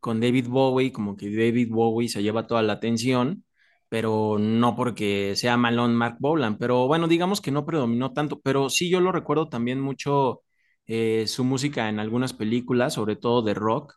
con 0.00 0.20
David 0.20 0.48
Bowie, 0.48 0.92
como 0.92 1.16
que 1.16 1.26
David 1.30 1.68
Bowie 1.70 2.08
se 2.08 2.22
lleva 2.22 2.46
toda 2.46 2.62
la 2.62 2.74
atención, 2.74 3.44
pero 3.92 4.38
no 4.38 4.74
porque 4.74 5.36
sea 5.36 5.58
malón 5.58 5.94
Mark 5.94 6.16
Bolan, 6.18 6.56
pero 6.56 6.86
bueno, 6.86 7.08
digamos 7.08 7.42
que 7.42 7.50
no 7.50 7.66
predominó 7.66 8.14
tanto, 8.14 8.40
pero 8.40 8.70
sí 8.70 8.88
yo 8.88 9.02
lo 9.02 9.12
recuerdo 9.12 9.50
también 9.50 9.82
mucho 9.82 10.44
eh, 10.86 11.26
su 11.26 11.44
música 11.44 11.90
en 11.90 11.98
algunas 12.00 12.32
películas, 12.32 12.94
sobre 12.94 13.16
todo 13.16 13.42
de 13.42 13.52
rock, 13.52 13.96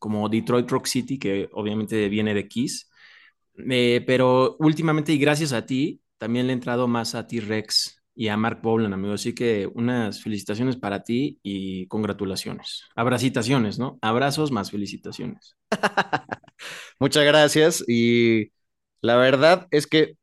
como 0.00 0.28
Detroit 0.28 0.68
Rock 0.68 0.86
City, 0.86 1.20
que 1.20 1.48
obviamente 1.52 2.08
viene 2.08 2.34
de 2.34 2.48
Kiss, 2.48 2.90
eh, 3.70 4.02
pero 4.04 4.56
últimamente 4.58 5.12
y 5.12 5.18
gracias 5.18 5.52
a 5.52 5.64
ti, 5.64 6.02
también 6.18 6.48
le 6.48 6.52
he 6.52 6.54
entrado 6.54 6.88
más 6.88 7.14
a 7.14 7.28
T-Rex 7.28 8.02
y 8.16 8.26
a 8.26 8.36
Mark 8.36 8.60
Bolan, 8.62 8.94
amigo. 8.94 9.14
Así 9.14 9.32
que 9.32 9.70
unas 9.74 10.24
felicitaciones 10.24 10.74
para 10.74 11.04
ti 11.04 11.38
y 11.44 11.86
congratulaciones. 11.86 12.82
Abracitaciones, 12.96 13.78
¿no? 13.78 13.96
Abrazos 14.02 14.50
más 14.50 14.72
felicitaciones. 14.72 15.56
Muchas 16.98 17.24
gracias. 17.24 17.84
Y 17.86 18.55
la 19.06 19.16
verdad 19.16 19.68
es 19.70 19.86
que, 19.86 20.16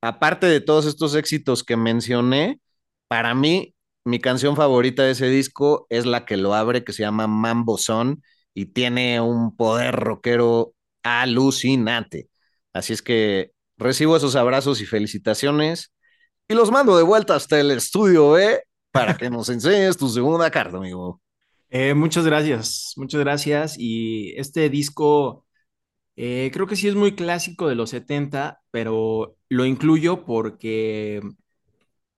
aparte 0.00 0.46
de 0.46 0.60
todos 0.60 0.86
estos 0.86 1.14
éxitos 1.14 1.64
que 1.64 1.76
mencioné, 1.76 2.60
para 3.08 3.34
mí, 3.34 3.74
mi 4.04 4.20
canción 4.20 4.56
favorita 4.56 5.02
de 5.04 5.12
ese 5.12 5.28
disco 5.28 5.86
es 5.90 6.06
la 6.06 6.26
que 6.26 6.36
lo 6.36 6.54
abre, 6.54 6.84
que 6.84 6.92
se 6.92 7.02
llama 7.02 7.26
Mambo 7.26 7.78
Son, 7.78 8.22
y 8.54 8.66
tiene 8.66 9.20
un 9.20 9.56
poder 9.56 9.96
rockero 9.96 10.74
alucinante. 11.02 12.28
Así 12.72 12.92
es 12.92 13.02
que 13.02 13.52
recibo 13.78 14.16
esos 14.16 14.36
abrazos 14.36 14.80
y 14.80 14.86
felicitaciones 14.86 15.92
y 16.48 16.54
los 16.54 16.70
mando 16.70 16.96
de 16.96 17.02
vuelta 17.02 17.34
hasta 17.34 17.58
el 17.58 17.70
estudio 17.70 18.38
¿eh? 18.38 18.62
para 18.90 19.16
que 19.16 19.30
nos 19.30 19.48
enseñes 19.48 19.96
tu 19.96 20.08
segunda 20.08 20.50
carta, 20.50 20.76
amigo. 20.76 21.20
Eh, 21.70 21.94
muchas 21.94 22.26
gracias, 22.26 22.92
muchas 22.96 23.20
gracias. 23.20 23.76
Y 23.78 24.34
este 24.36 24.68
disco 24.68 25.43
eh, 26.16 26.50
creo 26.52 26.66
que 26.66 26.76
sí 26.76 26.88
es 26.88 26.94
muy 26.94 27.14
clásico 27.14 27.68
de 27.68 27.74
los 27.74 27.90
70, 27.90 28.60
pero 28.70 29.36
lo 29.48 29.66
incluyo 29.66 30.24
porque 30.24 31.20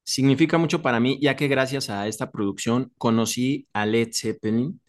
significa 0.04 0.58
mucho 0.58 0.82
para 0.82 1.00
mí, 1.00 1.18
ya 1.20 1.36
que 1.36 1.48
gracias 1.48 1.90
a 1.90 2.06
esta 2.08 2.30
producción 2.30 2.92
conocí 2.98 3.68
a 3.72 3.86
Led 3.86 4.10
Zeppelin 4.12 4.80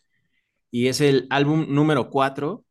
y 0.71 0.87
es 0.87 1.01
el 1.01 1.27
álbum 1.29 1.67
número 1.69 2.09
4 2.09 2.65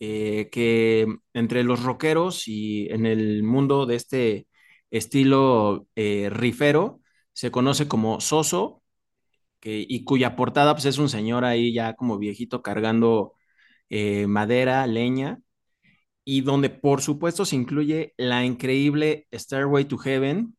eh, 0.00 0.48
que 0.52 1.06
entre 1.34 1.64
los 1.64 1.82
rockeros 1.82 2.48
y 2.48 2.88
en 2.90 3.06
el 3.06 3.42
mundo 3.42 3.86
de 3.86 3.96
este 3.96 4.48
estilo 4.90 5.88
eh, 5.96 6.30
rifero, 6.30 7.00
se 7.32 7.50
conoce 7.50 7.88
como 7.88 8.20
Soso, 8.20 8.82
que, 9.60 9.84
y 9.88 10.04
cuya 10.04 10.36
portada 10.36 10.74
pues, 10.74 10.86
es 10.86 10.98
un 10.98 11.08
señor 11.08 11.44
ahí 11.44 11.72
ya 11.74 11.94
como 11.94 12.18
viejito 12.18 12.62
cargando 12.62 13.34
eh, 13.90 14.26
madera, 14.26 14.86
leña, 14.86 15.40
y 16.24 16.42
donde 16.42 16.70
por 16.70 17.02
supuesto 17.02 17.44
se 17.44 17.56
incluye 17.56 18.14
la 18.16 18.44
increíble 18.44 19.26
Stairway 19.32 19.84
to 19.86 19.98
Heaven, 19.98 20.56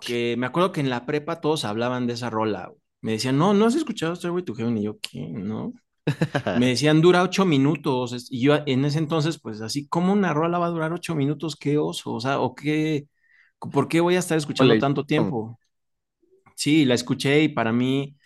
que 0.00 0.36
me 0.38 0.46
acuerdo 0.46 0.72
que 0.72 0.80
en 0.80 0.90
la 0.90 1.06
prepa 1.06 1.40
todos 1.40 1.64
hablaban 1.64 2.06
de 2.06 2.14
esa 2.14 2.30
rola. 2.30 2.72
Me 3.00 3.12
decían, 3.12 3.38
no, 3.38 3.54
¿no 3.54 3.66
has 3.66 3.74
escuchado 3.74 4.16
Stairway 4.16 4.44
to 4.44 4.54
Heaven? 4.54 4.78
Y 4.78 4.84
yo, 4.84 4.98
¿qué? 5.00 5.28
¿No? 5.28 5.72
Me 6.58 6.68
decían, 6.68 7.00
dura 7.00 7.22
ocho 7.22 7.44
minutos. 7.44 8.28
Y 8.30 8.40
yo 8.40 8.58
en 8.66 8.84
ese 8.84 8.98
entonces, 8.98 9.38
pues 9.40 9.60
así, 9.60 9.88
¿cómo 9.88 10.12
una 10.12 10.32
rola 10.32 10.58
va 10.58 10.66
a 10.66 10.70
durar 10.70 10.92
ocho 10.92 11.14
minutos? 11.14 11.56
¿Qué 11.56 11.78
oso? 11.78 12.14
O 12.14 12.20
sea, 12.20 12.40
¿o 12.40 12.54
qué? 12.54 13.06
¿Por 13.58 13.88
qué 13.88 14.00
voy 14.00 14.16
a 14.16 14.20
estar 14.20 14.38
escuchando 14.38 14.78
tanto 14.78 15.04
tiempo? 15.04 15.58
Sí, 16.54 16.84
la 16.84 16.94
escuché 16.94 17.42
y 17.42 17.48
para 17.48 17.72
mí 17.72 18.16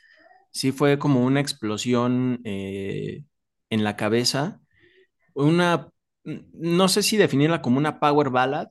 sí 0.53 0.73
fue 0.73 0.99
como 0.99 1.25
una 1.25 1.41
explosión 1.41 2.41
eh, 2.45 3.25
en 3.71 3.85
la 3.85 3.97
cabeza. 3.97 4.61
Una, 5.35 5.89
no 6.53 6.89
sé 6.89 7.03
si 7.03 7.17
definirla 7.17 7.63
como 7.63 7.79
una 7.79 8.01
power 8.01 8.31
ballad, 8.31 8.69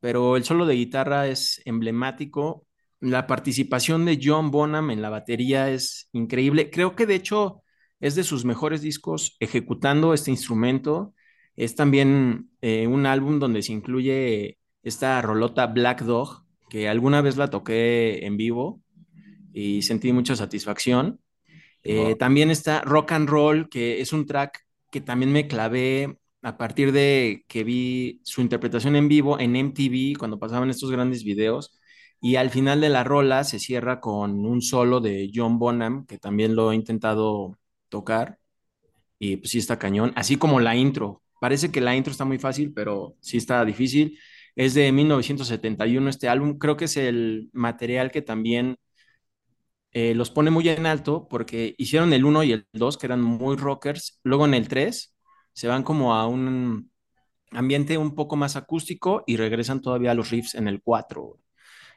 pero 0.00 0.36
el 0.36 0.44
solo 0.44 0.66
de 0.66 0.74
guitarra 0.74 1.28
es 1.28 1.62
emblemático. 1.64 2.66
La 3.00 3.26
participación 3.26 4.04
de 4.04 4.18
John 4.22 4.50
Bonham 4.50 4.90
en 4.90 5.02
la 5.02 5.10
batería 5.10 5.70
es 5.70 6.08
increíble. 6.12 6.70
Creo 6.70 6.96
que 6.96 7.06
de 7.06 7.14
hecho 7.14 7.62
es 8.00 8.14
de 8.14 8.24
sus 8.24 8.44
mejores 8.44 8.82
discos 8.82 9.36
ejecutando 9.40 10.14
este 10.14 10.30
instrumento. 10.30 11.14
Es 11.56 11.76
también 11.76 12.50
eh, 12.60 12.86
un 12.86 13.06
álbum 13.06 13.38
donde 13.38 13.62
se 13.62 13.72
incluye 13.72 14.58
esta 14.82 15.22
rolota 15.22 15.66
Black 15.66 16.02
Dog, 16.02 16.44
que 16.68 16.88
alguna 16.88 17.20
vez 17.20 17.36
la 17.36 17.48
toqué 17.48 18.26
en 18.26 18.36
vivo 18.36 18.82
y 19.52 19.82
sentí 19.82 20.12
mucha 20.12 20.34
satisfacción. 20.34 21.20
Eh, 21.84 22.16
también 22.16 22.50
está 22.50 22.80
Rock 22.82 23.12
and 23.12 23.28
Roll, 23.28 23.68
que 23.68 24.00
es 24.00 24.12
un 24.12 24.26
track 24.26 24.60
que 24.90 25.00
también 25.00 25.32
me 25.32 25.48
clavé 25.48 26.18
a 26.42 26.56
partir 26.58 26.92
de 26.92 27.44
que 27.48 27.64
vi 27.64 28.20
su 28.24 28.40
interpretación 28.40 28.96
en 28.96 29.08
vivo 29.08 29.38
en 29.38 29.56
MTV 29.56 30.18
cuando 30.18 30.38
pasaban 30.38 30.70
estos 30.70 30.90
grandes 30.90 31.24
videos. 31.24 31.78
Y 32.20 32.36
al 32.36 32.50
final 32.50 32.80
de 32.80 32.88
la 32.88 33.04
rola 33.04 33.44
se 33.44 33.58
cierra 33.58 34.00
con 34.00 34.44
un 34.46 34.62
solo 34.62 35.00
de 35.00 35.30
John 35.34 35.58
Bonham, 35.58 36.06
que 36.06 36.18
también 36.18 36.54
lo 36.56 36.72
he 36.72 36.76
intentado 36.76 37.58
tocar. 37.88 38.38
Y 39.18 39.36
pues 39.38 39.50
sí 39.50 39.58
está 39.58 39.78
cañón, 39.78 40.12
así 40.16 40.36
como 40.36 40.60
la 40.60 40.76
intro. 40.76 41.22
Parece 41.40 41.70
que 41.72 41.80
la 41.80 41.96
intro 41.96 42.12
está 42.12 42.24
muy 42.24 42.38
fácil, 42.38 42.72
pero 42.74 43.16
sí 43.20 43.36
está 43.38 43.64
difícil. 43.64 44.18
Es 44.56 44.74
de 44.74 44.92
1971 44.92 46.10
este 46.10 46.28
álbum. 46.28 46.58
Creo 46.58 46.76
que 46.76 46.86
es 46.86 46.96
el 46.96 47.50
material 47.52 48.10
que 48.12 48.22
también 48.22 48.76
eh, 49.92 50.14
los 50.14 50.30
pone 50.30 50.50
muy 50.50 50.68
en 50.68 50.86
alto 50.86 51.28
porque 51.28 51.74
hicieron 51.78 52.12
el 52.12 52.24
1 52.24 52.44
y 52.44 52.52
el 52.52 52.66
2 52.72 52.96
que 52.98 53.06
eran 53.06 53.22
muy 53.22 53.56
rockers. 53.56 54.20
Luego 54.24 54.46
en 54.46 54.54
el 54.54 54.68
3 54.68 55.14
se 55.52 55.68
van 55.68 55.82
como 55.82 56.14
a 56.14 56.26
un 56.26 56.90
ambiente 57.52 57.98
un 57.98 58.14
poco 58.14 58.36
más 58.36 58.56
acústico 58.56 59.24
y 59.26 59.36
regresan 59.36 59.82
todavía 59.82 60.12
a 60.12 60.14
los 60.14 60.30
riffs 60.30 60.54
en 60.54 60.68
el 60.68 60.82
4. 60.82 61.38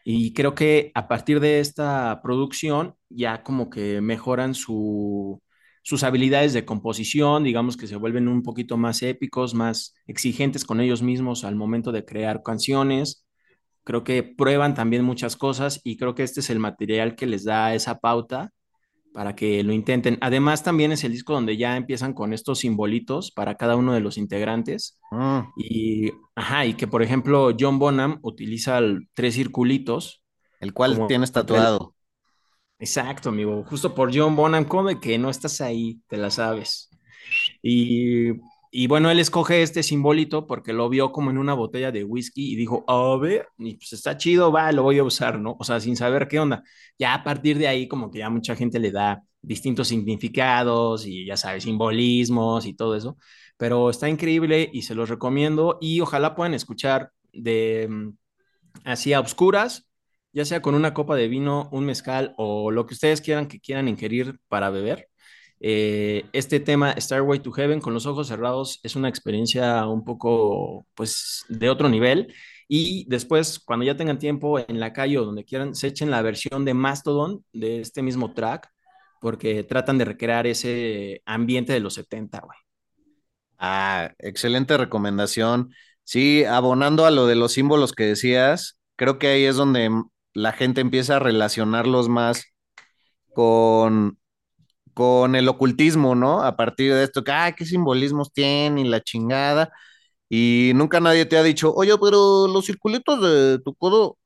Y 0.06 0.34
creo 0.34 0.54
que 0.56 0.92
a 0.96 1.08
partir 1.08 1.40
de 1.40 1.60
esta 1.60 2.22
producción 2.24 2.96
ya 3.10 3.44
como 3.44 3.70
que 3.70 4.02
mejoran 4.02 4.54
su, 4.54 5.42
sus 5.84 6.04
habilidades 6.04 6.54
de 6.54 6.66
composición, 6.66 7.44
digamos 7.44 7.78
que 7.78 7.88
se 7.88 7.96
vuelven 7.96 8.28
un 8.28 8.44
poquito 8.44 8.78
más 8.78 9.02
épicos, 9.02 9.54
más 9.56 9.96
exigentes 10.08 10.66
con 10.66 10.82
ellos 10.82 11.02
mismos 11.02 11.44
al 11.44 11.56
momento 11.56 11.92
de 11.92 12.06
crear 12.06 12.44
canciones. 12.44 13.26
Creo 13.84 14.04
que 14.04 14.24
prueban 14.24 14.74
también 14.76 15.04
muchas 15.04 15.36
cosas 15.36 15.82
y 15.84 15.98
creo 15.98 16.16
que 16.16 16.24
este 16.24 16.40
es 16.42 16.50
el 16.50 16.60
material 16.60 17.16
que 17.16 17.28
les 17.28 17.44
da 17.44 17.74
esa 17.76 18.00
pauta 18.00 18.52
para 19.16 19.34
que 19.34 19.64
lo 19.64 19.72
intenten. 19.72 20.18
Además, 20.20 20.62
también 20.62 20.92
es 20.92 21.06
el 21.06 21.14
disco 21.14 21.32
donde 21.32 21.56
ya 21.56 21.78
empiezan 21.78 22.14
con 22.14 22.34
estos 22.34 22.60
simbolitos 22.60 23.32
para 23.32 23.56
cada 23.56 23.78
uno 23.78 23.94
de 23.94 24.02
los 24.02 24.18
integrantes. 24.18 25.00
Mm. 25.10 25.40
Y, 25.56 26.12
ajá, 26.36 26.66
y 26.66 26.74
que, 26.74 26.86
por 26.86 27.02
ejemplo, 27.02 27.56
John 27.58 27.80
Bonham 27.80 28.20
utiliza 28.24 28.82
tres 29.14 29.36
circulitos. 29.36 30.22
El 30.60 30.74
cual 30.74 31.08
tienes 31.08 31.32
tatuado. 31.32 31.96
Exacto, 32.78 33.30
amigo. 33.30 33.64
Justo 33.64 33.96
por 33.96 34.14
John 34.14 34.36
Bonham, 34.36 34.66
come 34.66 35.00
que 35.00 35.18
no 35.18 35.30
estás 35.30 35.62
ahí, 35.62 36.02
te 36.08 36.18
la 36.18 36.30
sabes. 36.30 36.90
Y 37.62 38.32
y 38.78 38.88
bueno, 38.88 39.10
él 39.10 39.22
escoge 39.22 39.62
este 39.64 39.84
simbolito 39.84 40.48
porque 40.48 40.74
lo 40.74 40.90
vio 40.90 41.14
como 41.14 41.30
en 41.30 41.38
una 41.38 41.54
botella 41.54 41.94
de 41.94 42.04
whisky 42.04 42.52
y 42.52 42.56
dijo, 42.58 42.84
a 42.90 43.18
ver, 43.18 43.48
y 43.58 43.76
pues 43.76 43.94
está 43.94 44.18
chido, 44.18 44.52
va, 44.52 44.70
lo 44.74 44.84
voy 44.84 44.98
a 45.00 45.04
usar, 45.06 45.40
¿no? 45.40 45.56
O 45.58 45.64
sea, 45.64 45.80
sin 45.80 45.96
saber 45.96 46.28
qué 46.28 46.42
onda. 46.42 46.62
Ya 47.00 47.14
a 47.14 47.24
partir 47.24 47.58
de 47.58 47.70
ahí, 47.70 47.88
como 47.88 48.12
que 48.12 48.20
ya 48.20 48.30
mucha 48.30 48.54
gente 48.54 48.80
le 48.80 48.92
da 48.92 49.24
distintos 49.42 49.88
significados 49.88 51.06
y 51.08 51.26
ya 51.26 51.38
sabes, 51.38 51.64
simbolismos 51.64 52.66
y 52.66 52.74
todo 52.74 52.98
eso. 52.98 53.18
Pero 53.56 53.90
está 53.90 54.10
increíble 54.10 54.70
y 54.74 54.82
se 54.82 54.94
los 54.94 55.08
recomiendo 55.08 55.78
y 55.80 56.02
ojalá 56.02 56.36
puedan 56.36 56.54
escuchar 56.54 57.12
de 57.32 57.88
mm, 57.90 58.10
así 58.84 59.14
a 59.14 59.22
oscuras, 59.22 59.88
ya 60.34 60.44
sea 60.44 60.62
con 60.62 60.76
una 60.76 60.94
copa 60.94 61.16
de 61.16 61.30
vino, 61.30 61.70
un 61.72 61.86
mezcal 61.86 62.34
o 62.38 62.72
lo 62.72 62.86
que 62.88 62.96
ustedes 62.96 63.22
quieran 63.22 63.48
que 63.48 63.62
quieran 63.62 63.88
ingerir 63.88 64.40
para 64.50 64.70
beber 64.70 65.10
eh, 65.60 66.26
este 66.34 66.60
tema, 66.60 66.96
Starway 67.00 67.40
to 67.40 67.52
Heaven, 67.52 67.82
con 67.82 67.94
los 67.94 68.06
ojos 68.06 68.28
cerrados, 68.28 68.80
es 68.84 68.96
una 68.96 69.10
experiencia 69.10 69.86
un 69.88 70.04
poco, 70.04 70.86
pues, 70.96 71.46
de 71.50 71.70
otro 71.70 71.90
nivel. 71.90 72.34
Y 72.68 73.06
después, 73.10 73.60
cuando 73.60 73.86
ya 73.86 73.96
tengan 73.96 74.20
tiempo 74.20 74.60
en 74.60 74.80
la 74.80 74.94
calle 74.94 75.18
o 75.18 75.26
donde 75.26 75.46
quieran, 75.46 75.76
se 75.76 75.88
echen 75.88 76.12
la 76.12 76.22
versión 76.22 76.66
de 76.66 76.74
Mastodon 76.74 77.46
de 77.54 77.82
este 77.82 78.02
mismo 78.02 78.34
track, 78.34 78.70
porque 79.22 79.64
tratan 79.64 79.98
de 79.98 80.06
recrear 80.06 80.48
ese 80.48 81.22
ambiente 81.26 81.74
de 81.74 81.80
los 81.80 81.94
70, 81.96 82.40
güey. 82.42 82.58
Ah, 83.58 84.12
excelente 84.20 84.78
recomendación. 84.78 85.74
Sí, 86.04 86.44
abonando 86.44 87.06
a 87.06 87.12
lo 87.12 87.26
de 87.26 87.36
los 87.36 87.54
símbolos 87.54 87.94
que 87.94 88.04
decías, 88.04 88.80
creo 88.96 89.18
que 89.18 89.28
ahí 89.28 89.46
es 89.46 89.56
donde 89.56 89.90
la 90.34 90.52
gente 90.52 90.82
empieza 90.82 91.16
a 91.16 91.20
relacionarlos 91.20 92.10
más 92.10 92.46
con 93.34 94.20
con 94.96 95.36
el 95.36 95.48
ocultismo, 95.50 96.16
¿no? 96.16 96.44
A 96.44 96.56
partir 96.58 96.94
de 96.94 97.04
esto, 97.04 97.24
que, 97.24 97.32
ah, 97.32 97.54
¿qué 97.56 97.66
simbolismos 97.66 98.34
tiene 98.34 98.82
y 98.82 98.86
la 98.86 99.02
chingada? 99.02 99.72
Y 100.30 100.72
nunca 100.76 101.00
nadie 101.00 101.26
te 101.26 101.38
ha 101.38 101.44
dicho, 101.44 101.74
oye, 101.76 101.94
pero 102.02 102.48
los 102.48 102.66
circulitos 102.66 103.22
de 103.22 103.60
tu 103.60 103.76
codo, 103.76 104.18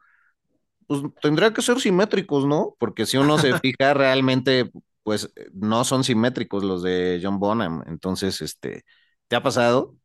pues 0.88 1.02
tendría 1.22 1.54
que 1.54 1.62
ser 1.62 1.80
simétricos, 1.82 2.46
¿no? 2.46 2.76
Porque 2.80 3.06
si 3.06 3.18
uno 3.18 3.38
se 3.40 3.54
fija 3.60 3.94
realmente, 3.94 4.72
pues 5.04 5.32
no 5.54 5.84
son 5.84 6.04
simétricos 6.04 6.64
los 6.64 6.84
de 6.84 7.20
John 7.24 7.40
Bonham. 7.40 7.84
Entonces, 7.88 8.42
este, 8.42 8.84
¿te 9.28 9.36
ha 9.36 9.44
pasado? 9.44 9.96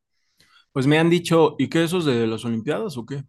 Pues 0.72 0.86
me 0.88 0.98
han 0.98 1.10
dicho, 1.10 1.56
¿y 1.58 1.68
qué 1.68 1.84
esos 1.84 2.04
de 2.04 2.26
las 2.26 2.44
Olimpiadas 2.44 2.96
o 2.96 3.06
qué? 3.06 3.22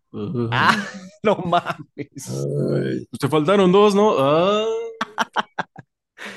Ah, 0.51 0.75
no 1.23 1.37
mames. 1.45 1.77
pues 2.07 3.19
te 3.19 3.29
faltaron 3.29 3.71
dos, 3.71 3.93
¿no? 3.93 4.15
Ah. 4.17 4.65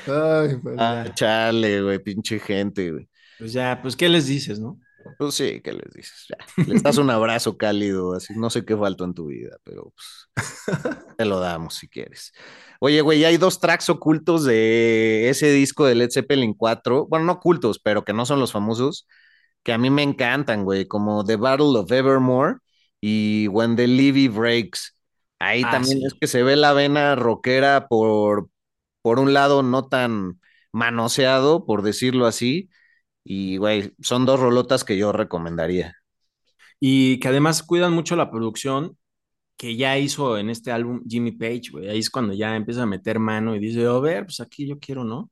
Ay, 0.06 0.56
pues 0.62 0.76
ah, 0.78 1.06
chale, 1.14 1.82
güey, 1.82 1.98
pinche 1.98 2.38
gente, 2.38 2.90
güey. 2.90 3.08
Pues 3.38 3.52
ya, 3.52 3.78
pues, 3.80 3.96
¿qué 3.96 4.08
les 4.08 4.26
dices, 4.26 4.58
no? 4.58 4.78
Pues 5.16 5.34
sí, 5.34 5.60
¿qué 5.62 5.72
les 5.72 5.92
dices? 5.94 6.26
Ya. 6.28 6.64
Les 6.64 6.82
das 6.82 6.98
un 6.98 7.10
abrazo 7.10 7.56
cálido, 7.56 8.14
así, 8.14 8.34
no 8.36 8.50
sé 8.50 8.64
qué 8.64 8.76
faltó 8.76 9.04
en 9.04 9.14
tu 9.14 9.26
vida, 9.26 9.56
pero 9.64 9.92
pues 9.94 11.06
te 11.16 11.24
lo 11.24 11.40
damos 11.40 11.74
si 11.74 11.88
quieres. 11.88 12.32
Oye, 12.80 13.00
güey, 13.00 13.24
hay 13.24 13.36
dos 13.36 13.60
tracks 13.60 13.88
ocultos 13.88 14.44
de 14.44 15.28
ese 15.28 15.50
disco 15.50 15.86
de 15.86 15.94
Led 15.94 16.10
Zeppelin 16.10 16.54
4, 16.54 17.06
bueno, 17.08 17.24
no 17.26 17.32
ocultos, 17.34 17.78
pero 17.78 18.04
que 18.04 18.12
no 18.12 18.26
son 18.26 18.40
los 18.40 18.52
famosos, 18.52 19.06
que 19.62 19.72
a 19.72 19.78
mí 19.78 19.88
me 19.90 20.02
encantan, 20.02 20.64
güey, 20.64 20.86
como 20.86 21.24
The 21.24 21.36
Battle 21.36 21.78
of 21.78 21.90
Evermore 21.90 22.56
y 23.00 23.48
When 23.48 23.76
the 23.76 23.86
Levy 23.86 24.28
Breaks. 24.28 24.96
Ahí 25.38 25.62
ah, 25.64 25.70
también 25.70 26.04
es 26.04 26.14
que 26.20 26.26
se 26.26 26.42
ve 26.42 26.56
la 26.56 26.72
vena 26.72 27.14
rockera 27.14 27.86
por, 27.88 28.48
por 29.02 29.18
un 29.18 29.32
lado 29.34 29.62
no 29.62 29.88
tan 29.88 30.40
manoseado, 30.72 31.64
por 31.66 31.82
decirlo 31.82 32.26
así, 32.26 32.70
y 33.24 33.58
güey, 33.58 33.94
son 34.00 34.26
dos 34.26 34.40
rolotas 34.40 34.84
que 34.84 34.96
yo 34.98 35.12
recomendaría. 35.12 35.96
Y 36.80 37.20
que 37.20 37.28
además 37.28 37.62
cuidan 37.62 37.92
mucho 37.92 38.16
la 38.16 38.30
producción 38.30 38.96
que 39.56 39.76
ya 39.76 39.98
hizo 39.98 40.38
en 40.38 40.50
este 40.50 40.72
álbum 40.72 41.02
Jimmy 41.08 41.32
Page, 41.32 41.70
güey. 41.72 41.88
Ahí 41.90 41.98
es 42.00 42.10
cuando 42.10 42.34
ya 42.34 42.56
empieza 42.56 42.82
a 42.84 42.86
meter 42.86 43.18
mano 43.18 43.56
y 43.56 43.60
dice, 43.60 43.86
a 43.86 43.98
ver, 44.00 44.24
pues 44.26 44.40
aquí 44.40 44.68
yo 44.68 44.78
quiero, 44.78 45.04
¿no? 45.04 45.30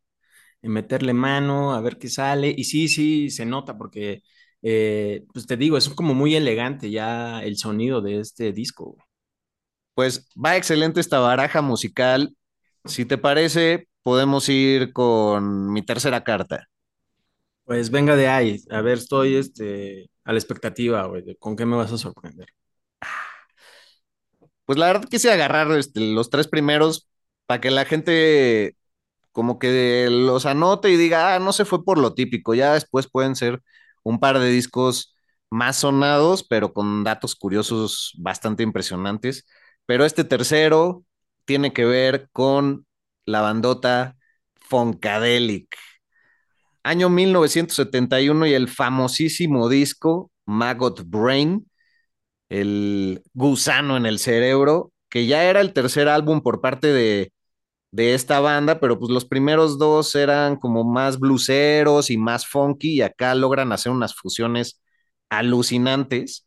En 0.62 0.72
meterle 0.72 1.14
mano, 1.14 1.74
a 1.74 1.80
ver 1.80 1.98
qué 1.98 2.08
sale. 2.08 2.54
Y 2.56 2.64
sí, 2.64 2.88
sí, 2.88 3.30
se 3.30 3.46
nota 3.46 3.78
porque, 3.78 4.22
eh, 4.62 5.24
pues 5.32 5.46
te 5.46 5.56
digo, 5.56 5.76
es 5.78 5.88
como 5.90 6.14
muy 6.14 6.34
elegante 6.36 6.90
ya 6.90 7.42
el 7.44 7.56
sonido 7.58 8.00
de 8.02 8.20
este 8.20 8.52
disco. 8.52 8.96
Pues 9.94 10.28
va 10.36 10.56
excelente 10.56 11.00
esta 11.00 11.18
baraja 11.20 11.62
musical. 11.62 12.36
Si 12.86 13.04
te 13.04 13.18
parece, 13.18 13.88
podemos 14.02 14.48
ir 14.48 14.92
con 14.92 15.72
mi 15.72 15.82
tercera 15.82 16.24
carta. 16.24 16.68
Pues 17.64 17.90
venga 17.90 18.16
de 18.16 18.28
ahí. 18.28 18.62
A 18.70 18.80
ver, 18.80 18.98
estoy 18.98 19.36
este, 19.36 20.10
a 20.24 20.32
la 20.32 20.38
expectativa, 20.38 21.06
güey, 21.06 21.36
con 21.38 21.56
qué 21.56 21.66
me 21.66 21.76
vas 21.76 21.92
a 21.92 21.98
sorprender. 21.98 22.48
Pues 24.64 24.78
la 24.78 24.86
verdad 24.88 25.08
quise 25.08 25.30
agarrar 25.32 25.70
este, 25.72 26.00
los 26.00 26.30
tres 26.30 26.48
primeros 26.48 27.08
para 27.46 27.60
que 27.60 27.70
la 27.70 27.84
gente 27.84 28.76
como 29.32 29.58
que 29.60 30.08
los 30.10 30.46
anote 30.46 30.90
y 30.90 30.98
diga, 30.98 31.36
ah, 31.36 31.40
no 31.40 31.54
se 31.54 31.66
fue 31.66 31.84
por 31.84 31.98
lo 31.98 32.14
típico. 32.14 32.54
Ya 32.54 32.74
después 32.74 33.08
pueden 33.10 33.36
ser 33.36 33.62
un 34.04 34.20
par 34.20 34.40
de 34.40 34.50
discos 34.50 35.16
más 35.50 35.78
sonados, 35.78 36.44
pero 36.44 36.74
con 36.74 37.04
datos 37.04 37.36
curiosos 37.36 38.14
bastante 38.18 38.64
impresionantes. 38.64 39.46
Pero 39.86 40.06
este 40.06 40.24
tercero, 40.24 41.05
tiene 41.46 41.72
que 41.72 41.86
ver 41.86 42.28
con 42.32 42.86
la 43.26 43.40
bandota 43.42 44.16
Funkadelic. 44.56 45.76
Año 46.82 47.08
1971 47.10 48.46
y 48.46 48.54
el 48.54 48.68
famosísimo 48.68 49.68
disco 49.68 50.30
Maggot 50.46 51.02
Brain, 51.08 51.68
el 52.50 53.22
gusano 53.34 53.96
en 53.96 54.06
el 54.06 54.18
cerebro, 54.20 54.92
que 55.10 55.26
ya 55.26 55.44
era 55.44 55.60
el 55.60 55.72
tercer 55.74 56.08
álbum 56.08 56.42
por 56.42 56.60
parte 56.60 56.88
de, 56.88 57.32
de 57.92 58.14
esta 58.14 58.40
banda, 58.40 58.80
pero 58.80 58.98
pues 58.98 59.10
los 59.12 59.24
primeros 59.26 59.78
dos 59.78 60.14
eran 60.16 60.56
como 60.56 60.84
más 60.84 61.18
bluseros 61.20 62.10
y 62.10 62.18
más 62.18 62.46
funky 62.48 62.94
y 62.96 63.02
acá 63.02 63.34
logran 63.34 63.72
hacer 63.72 63.92
unas 63.92 64.14
fusiones 64.14 64.82
alucinantes. 65.30 66.46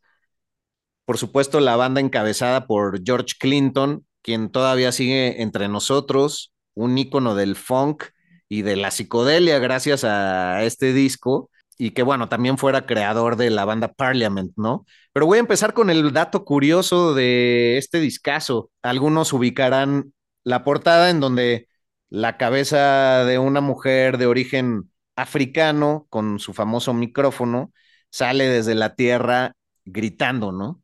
Por 1.04 1.18
supuesto, 1.18 1.60
la 1.60 1.76
banda 1.76 2.00
encabezada 2.00 2.66
por 2.66 3.02
George 3.04 3.34
Clinton, 3.38 4.06
quien 4.22 4.50
todavía 4.50 4.92
sigue 4.92 5.42
entre 5.42 5.68
nosotros, 5.68 6.52
un 6.74 6.98
ícono 6.98 7.34
del 7.34 7.56
funk 7.56 8.04
y 8.48 8.62
de 8.62 8.76
la 8.76 8.90
psicodelia 8.90 9.58
gracias 9.58 10.04
a 10.04 10.62
este 10.64 10.92
disco 10.92 11.50
y 11.78 11.92
que 11.92 12.02
bueno, 12.02 12.28
también 12.28 12.58
fuera 12.58 12.84
creador 12.84 13.36
de 13.36 13.48
la 13.48 13.64
banda 13.64 13.88
Parliament, 13.88 14.52
¿no? 14.56 14.84
Pero 15.12 15.26
voy 15.26 15.38
a 15.38 15.40
empezar 15.40 15.72
con 15.72 15.88
el 15.88 16.12
dato 16.12 16.44
curioso 16.44 17.14
de 17.14 17.78
este 17.78 18.00
discazo. 18.00 18.70
Algunos 18.82 19.32
ubicarán 19.32 20.12
la 20.44 20.62
portada 20.62 21.08
en 21.10 21.20
donde 21.20 21.68
la 22.10 22.36
cabeza 22.36 23.24
de 23.24 23.38
una 23.38 23.62
mujer 23.62 24.18
de 24.18 24.26
origen 24.26 24.90
africano 25.16 26.06
con 26.10 26.38
su 26.38 26.52
famoso 26.52 26.92
micrófono 26.92 27.72
sale 28.10 28.48
desde 28.48 28.74
la 28.74 28.94
tierra 28.94 29.54
gritando, 29.84 30.52
¿no? 30.52 30.82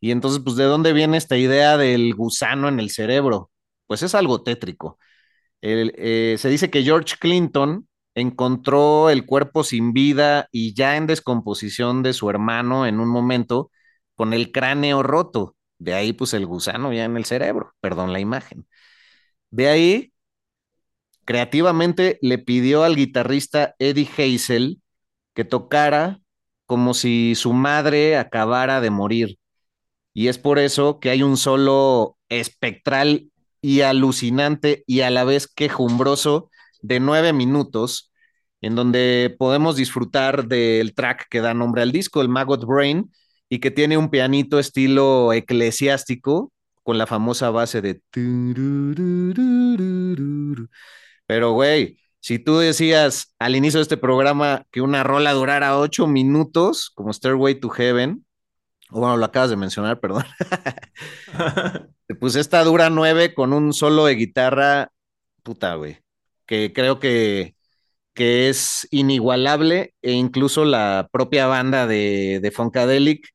Y 0.00 0.10
entonces, 0.12 0.40
pues, 0.44 0.56
¿de 0.56 0.64
dónde 0.64 0.92
viene 0.92 1.16
esta 1.16 1.36
idea 1.36 1.76
del 1.76 2.14
gusano 2.14 2.68
en 2.68 2.80
el 2.80 2.90
cerebro? 2.90 3.50
Pues 3.86 4.02
es 4.02 4.14
algo 4.14 4.42
tétrico. 4.42 4.98
Eh, 5.62 6.36
se 6.38 6.48
dice 6.48 6.70
que 6.70 6.82
George 6.82 7.16
Clinton 7.20 7.88
encontró 8.14 9.10
el 9.10 9.26
cuerpo 9.26 9.64
sin 9.64 9.92
vida 9.92 10.48
y 10.52 10.74
ya 10.74 10.96
en 10.96 11.06
descomposición 11.06 12.02
de 12.02 12.12
su 12.12 12.30
hermano 12.30 12.86
en 12.86 13.00
un 13.00 13.08
momento 13.08 13.70
con 14.16 14.32
el 14.34 14.52
cráneo 14.52 15.02
roto. 15.02 15.56
De 15.78 15.94
ahí, 15.94 16.12
pues, 16.12 16.34
el 16.34 16.46
gusano 16.46 16.92
ya 16.92 17.04
en 17.04 17.16
el 17.16 17.24
cerebro, 17.24 17.74
perdón 17.80 18.12
la 18.12 18.20
imagen. 18.20 18.66
De 19.50 19.68
ahí, 19.68 20.12
creativamente 21.24 22.18
le 22.22 22.38
pidió 22.38 22.84
al 22.84 22.96
guitarrista 22.96 23.74
Eddie 23.78 24.08
Hazel 24.16 24.82
que 25.34 25.44
tocara 25.44 26.20
como 26.66 26.94
si 26.94 27.34
su 27.34 27.52
madre 27.54 28.16
acabara 28.18 28.80
de 28.80 28.90
morir. 28.90 29.37
Y 30.18 30.26
es 30.26 30.36
por 30.36 30.58
eso 30.58 30.98
que 30.98 31.10
hay 31.10 31.22
un 31.22 31.36
solo 31.36 32.16
espectral 32.28 33.30
y 33.62 33.82
alucinante 33.82 34.82
y 34.84 35.02
a 35.02 35.10
la 35.10 35.22
vez 35.22 35.46
quejumbroso 35.46 36.50
de 36.82 36.98
nueve 36.98 37.32
minutos, 37.32 38.10
en 38.60 38.74
donde 38.74 39.36
podemos 39.38 39.76
disfrutar 39.76 40.48
del 40.48 40.92
track 40.96 41.28
que 41.30 41.40
da 41.40 41.54
nombre 41.54 41.82
al 41.82 41.92
disco, 41.92 42.20
el 42.20 42.28
Maggot 42.28 42.64
Brain, 42.64 43.12
y 43.48 43.60
que 43.60 43.70
tiene 43.70 43.96
un 43.96 44.10
pianito 44.10 44.58
estilo 44.58 45.32
eclesiástico 45.32 46.52
con 46.82 46.98
la 46.98 47.06
famosa 47.06 47.50
base 47.50 47.80
de... 47.80 48.02
Pero, 51.28 51.52
güey, 51.52 51.96
si 52.18 52.40
tú 52.40 52.58
decías 52.58 53.36
al 53.38 53.54
inicio 53.54 53.78
de 53.78 53.82
este 53.82 53.96
programa 53.96 54.64
que 54.72 54.80
una 54.80 55.04
rola 55.04 55.32
durara 55.32 55.78
ocho 55.78 56.08
minutos, 56.08 56.90
como 56.92 57.12
Stairway 57.12 57.60
to 57.60 57.68
Heaven, 57.68 58.24
o 58.90 59.00
bueno, 59.00 59.16
lo 59.16 59.24
acabas 59.24 59.50
de 59.50 59.56
mencionar, 59.56 60.00
perdón. 60.00 60.24
pues 62.20 62.36
esta 62.36 62.62
dura 62.64 62.90
nueve 62.90 63.34
con 63.34 63.52
un 63.52 63.72
solo 63.72 64.06
de 64.06 64.14
guitarra, 64.14 64.92
puta, 65.42 65.74
güey, 65.74 65.98
que 66.46 66.72
creo 66.72 66.98
que, 66.98 67.54
que 68.14 68.48
es 68.48 68.88
inigualable 68.90 69.94
e 70.02 70.12
incluso 70.12 70.64
la 70.64 71.08
propia 71.12 71.46
banda 71.46 71.86
de, 71.86 72.40
de 72.42 72.50
Funkadelic 72.50 73.28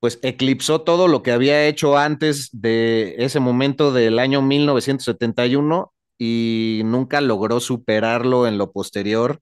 pues 0.00 0.18
eclipsó 0.22 0.80
todo 0.80 1.06
lo 1.06 1.22
que 1.22 1.30
había 1.30 1.66
hecho 1.68 1.96
antes 1.96 2.48
de 2.52 3.14
ese 3.18 3.38
momento 3.38 3.92
del 3.92 4.18
año 4.18 4.42
1971 4.42 5.92
y 6.18 6.82
nunca 6.84 7.20
logró 7.20 7.60
superarlo 7.60 8.48
en 8.48 8.58
lo 8.58 8.72
posterior 8.72 9.40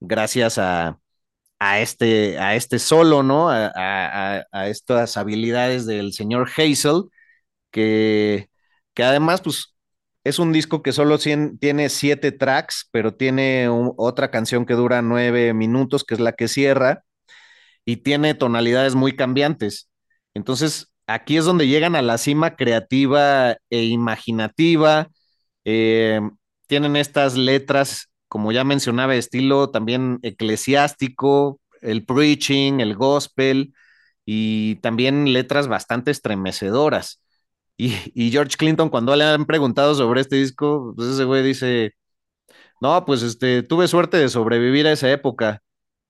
gracias 0.00 0.58
a, 0.58 0.98
a 1.58 1.80
este, 1.80 2.38
a 2.38 2.54
este 2.54 2.78
solo, 2.78 3.22
¿no? 3.22 3.50
A, 3.50 3.72
a, 4.52 4.68
estas 4.68 5.16
habilidades 5.16 5.86
del 5.86 6.12
señor 6.12 6.48
Hazel, 6.56 7.04
que, 7.70 8.48
que 8.94 9.04
además, 9.04 9.40
pues, 9.42 9.74
es 10.24 10.38
un 10.38 10.52
disco 10.52 10.82
que 10.82 10.92
solo 10.92 11.18
tiene 11.18 11.88
siete 11.88 12.32
tracks, 12.32 12.88
pero 12.90 13.14
tiene 13.14 13.68
otra 13.96 14.30
canción 14.30 14.66
que 14.66 14.74
dura 14.74 15.02
nueve 15.02 15.54
minutos, 15.54 16.04
que 16.04 16.14
es 16.14 16.20
la 16.20 16.32
que 16.32 16.48
cierra, 16.48 17.04
y 17.84 17.98
tiene 17.98 18.34
tonalidades 18.34 18.94
muy 18.96 19.14
cambiantes. 19.16 19.90
Entonces, 20.34 20.92
aquí 21.06 21.36
es 21.36 21.44
donde 21.44 21.68
llegan 21.68 21.96
a 21.96 22.02
la 22.02 22.18
cima 22.18 22.56
creativa 22.56 23.56
e 23.70 23.84
imaginativa. 23.84 25.08
Eh, 25.64 26.20
tienen 26.66 26.96
estas 26.96 27.36
letras 27.36 28.10
como 28.28 28.52
ya 28.52 28.64
mencionaba, 28.64 29.14
estilo 29.14 29.70
también 29.70 30.18
eclesiástico, 30.22 31.60
el 31.80 32.04
preaching, 32.04 32.80
el 32.80 32.94
gospel 32.96 33.74
y 34.24 34.76
también 34.76 35.32
letras 35.32 35.68
bastante 35.68 36.10
estremecedoras. 36.10 37.22
Y, 37.78 38.30
George 38.30 38.56
Clinton, 38.56 38.88
cuando 38.90 39.14
le 39.16 39.24
han 39.24 39.46
preguntado 39.46 39.94
sobre 39.94 40.22
este 40.22 40.36
disco, 40.36 40.94
pues 40.96 41.08
ese 41.08 41.24
güey 41.24 41.42
dice, 41.42 41.94
no, 42.80 43.04
pues 43.04 43.22
este, 43.22 43.62
tuve 43.62 43.88
suerte 43.88 44.16
de 44.18 44.28
sobrevivir 44.28 44.86
a 44.86 44.92
esa 44.92 45.10
época. 45.10 45.62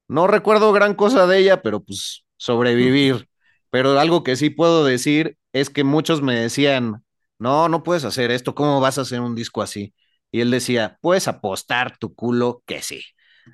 No 0.08 0.26
recuerdo 0.26 0.72
gran 0.72 0.94
cosa 0.94 1.26
de 1.26 1.38
ella, 1.38 1.62
pero 1.62 1.80
pues 1.82 2.24
sobrevivir. 2.36 3.28
Pero 3.70 3.98
algo 3.98 4.22
que 4.22 4.36
sí 4.36 4.48
puedo 4.48 4.84
decir 4.84 5.36
es 5.52 5.70
que 5.70 5.84
muchos 5.84 6.22
me 6.22 6.34
decían, 6.36 7.04
no, 7.38 7.68
no 7.68 7.82
puedes 7.82 8.04
hacer 8.04 8.30
esto, 8.30 8.54
¿cómo 8.54 8.80
vas 8.80 8.96
a 8.96 9.02
hacer 9.02 9.20
un 9.20 9.34
disco 9.34 9.60
así? 9.60 9.92
Y 10.36 10.42
él 10.42 10.50
decía, 10.50 10.98
puedes 11.00 11.28
apostar 11.28 11.96
tu 11.96 12.14
culo 12.14 12.62
que 12.66 12.82
sí. 12.82 13.02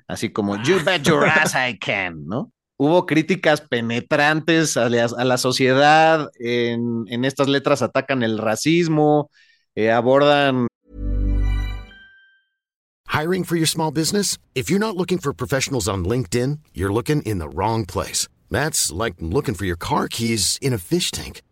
Así 0.05 0.33
como, 0.33 0.61
you 0.63 0.83
bet 0.83 1.03
your 1.03 1.25
ass 1.29 1.53
I 1.55 1.77
can, 1.77 2.25
¿no? 2.25 2.51
Hubo 2.75 3.05
críticas 3.05 3.61
penetrantes 3.61 4.75
a 4.75 4.89
la, 4.89 5.37
sociedad, 5.37 6.29
en, 6.39 7.05
en, 7.07 7.23
estas 7.23 7.47
letras 7.47 7.81
atacan 7.81 8.21
el 8.21 8.37
racismo, 8.37 9.31
eh, 9.75 9.91
abordan... 9.91 10.67
Hiring 13.07 13.45
for 13.45 13.55
your 13.55 13.65
small 13.65 13.93
business? 13.93 14.37
If 14.53 14.69
you're 14.69 14.77
not 14.77 14.97
looking 14.97 15.19
for 15.19 15.31
professionals 15.31 15.87
on 15.87 16.03
LinkedIn, 16.03 16.59
you're 16.73 16.91
looking 16.91 17.21
in 17.21 17.39
the 17.39 17.47
wrong 17.47 17.85
place. 17.85 18.27
That's 18.51 18.91
like 18.91 19.13
looking 19.21 19.55
for 19.55 19.63
your 19.63 19.77
car 19.77 20.09
keys 20.09 20.59
in 20.61 20.73
a 20.73 20.77
fish 20.77 21.11
tank. 21.11 21.43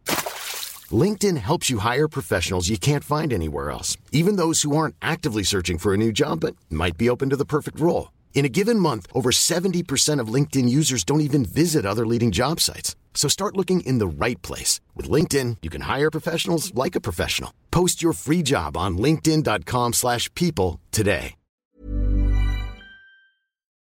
LinkedIn 0.91 1.37
helps 1.37 1.69
you 1.69 1.77
hire 1.77 2.07
professionals 2.07 2.69
you 2.69 2.79
can't 2.79 3.03
find 3.03 3.31
anywhere 3.31 3.69
else, 3.69 3.95
even 4.11 4.37
those 4.37 4.63
who 4.63 4.75
aren't 4.75 4.95
actively 5.01 5.43
searching 5.43 5.77
for 5.77 5.93
a 5.93 5.97
new 5.97 6.11
job 6.11 6.39
but 6.39 6.55
might 6.69 6.97
be 6.97 7.09
open 7.09 7.29
to 7.29 7.35
the 7.35 7.45
perfect 7.45 7.79
role. 7.79 8.11
In 8.33 8.43
a 8.43 8.49
given 8.49 8.79
month, 8.79 9.05
over 9.13 9.29
70% 9.29 10.19
of 10.19 10.33
LinkedIn 10.33 10.67
users 10.67 11.03
don't 11.03 11.21
even 11.21 11.45
visit 11.45 11.85
other 11.85 12.07
leading 12.07 12.31
job 12.31 12.59
sites. 12.59 12.95
So 13.13 13.29
start 13.29 13.55
looking 13.55 13.81
in 13.81 13.99
the 13.99 14.07
right 14.07 14.41
place. 14.41 14.81
With 14.95 15.07
LinkedIn, 15.07 15.57
you 15.61 15.69
can 15.69 15.81
hire 15.81 16.09
professionals 16.09 16.73
like 16.73 16.95
a 16.95 17.01
professional. 17.01 17.53
Post 17.69 18.01
your 18.01 18.13
free 18.13 18.41
job 18.41 18.75
on 18.75 18.97
linkedin.com 18.97 19.93
slash 19.93 20.33
people 20.33 20.79
today. 20.91 21.35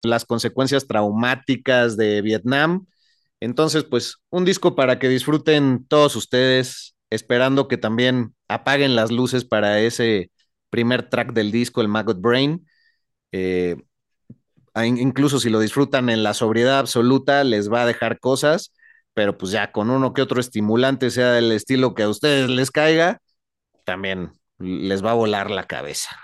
Las 0.04 0.26
consecuencias 0.26 0.88
traumáticas 0.88 1.98
de 1.98 2.22
Vietnam. 2.22 2.86
Entonces, 3.42 3.84
pues, 3.84 4.18
un 4.30 4.46
disco 4.46 4.76
para 4.76 5.00
que 5.00 5.10
disfruten 5.10 5.86
todos 5.90 6.16
ustedes 6.16 6.96
esperando 7.10 7.68
que 7.68 7.78
también 7.78 8.36
apaguen 8.48 8.96
las 8.96 9.12
luces 9.12 9.46
para 9.46 9.80
ese 9.80 10.32
primer 10.70 11.10
track 11.10 11.34
del 11.34 11.52
disco, 11.52 11.82
el 11.82 11.88
Maggot 11.88 12.20
Brain. 12.22 12.68
Eh, 13.32 13.78
incluso 14.86 15.40
si 15.40 15.50
lo 15.50 15.60
disfrutan 15.60 16.10
en 16.10 16.24
la 16.24 16.34
sobriedad 16.34 16.80
absoluta, 16.80 17.44
les 17.44 17.72
va 17.72 17.84
a 17.84 17.86
dejar 17.86 18.20
cosas, 18.20 18.74
pero 19.14 19.38
pues 19.38 19.52
ya 19.52 19.72
con 19.72 19.90
uno 19.90 20.14
que 20.14 20.22
otro 20.22 20.40
estimulante, 20.40 21.10
sea 21.10 21.32
del 21.32 21.52
estilo 21.52 21.96
que 21.96 22.04
a 22.04 22.10
ustedes 22.10 22.50
les 22.50 22.72
caiga, 22.72 23.20
también 23.86 24.34
les 24.60 25.04
va 25.04 25.12
a 25.12 25.16
volar 25.16 25.50
la 25.50 25.66
cabeza. 25.66 26.18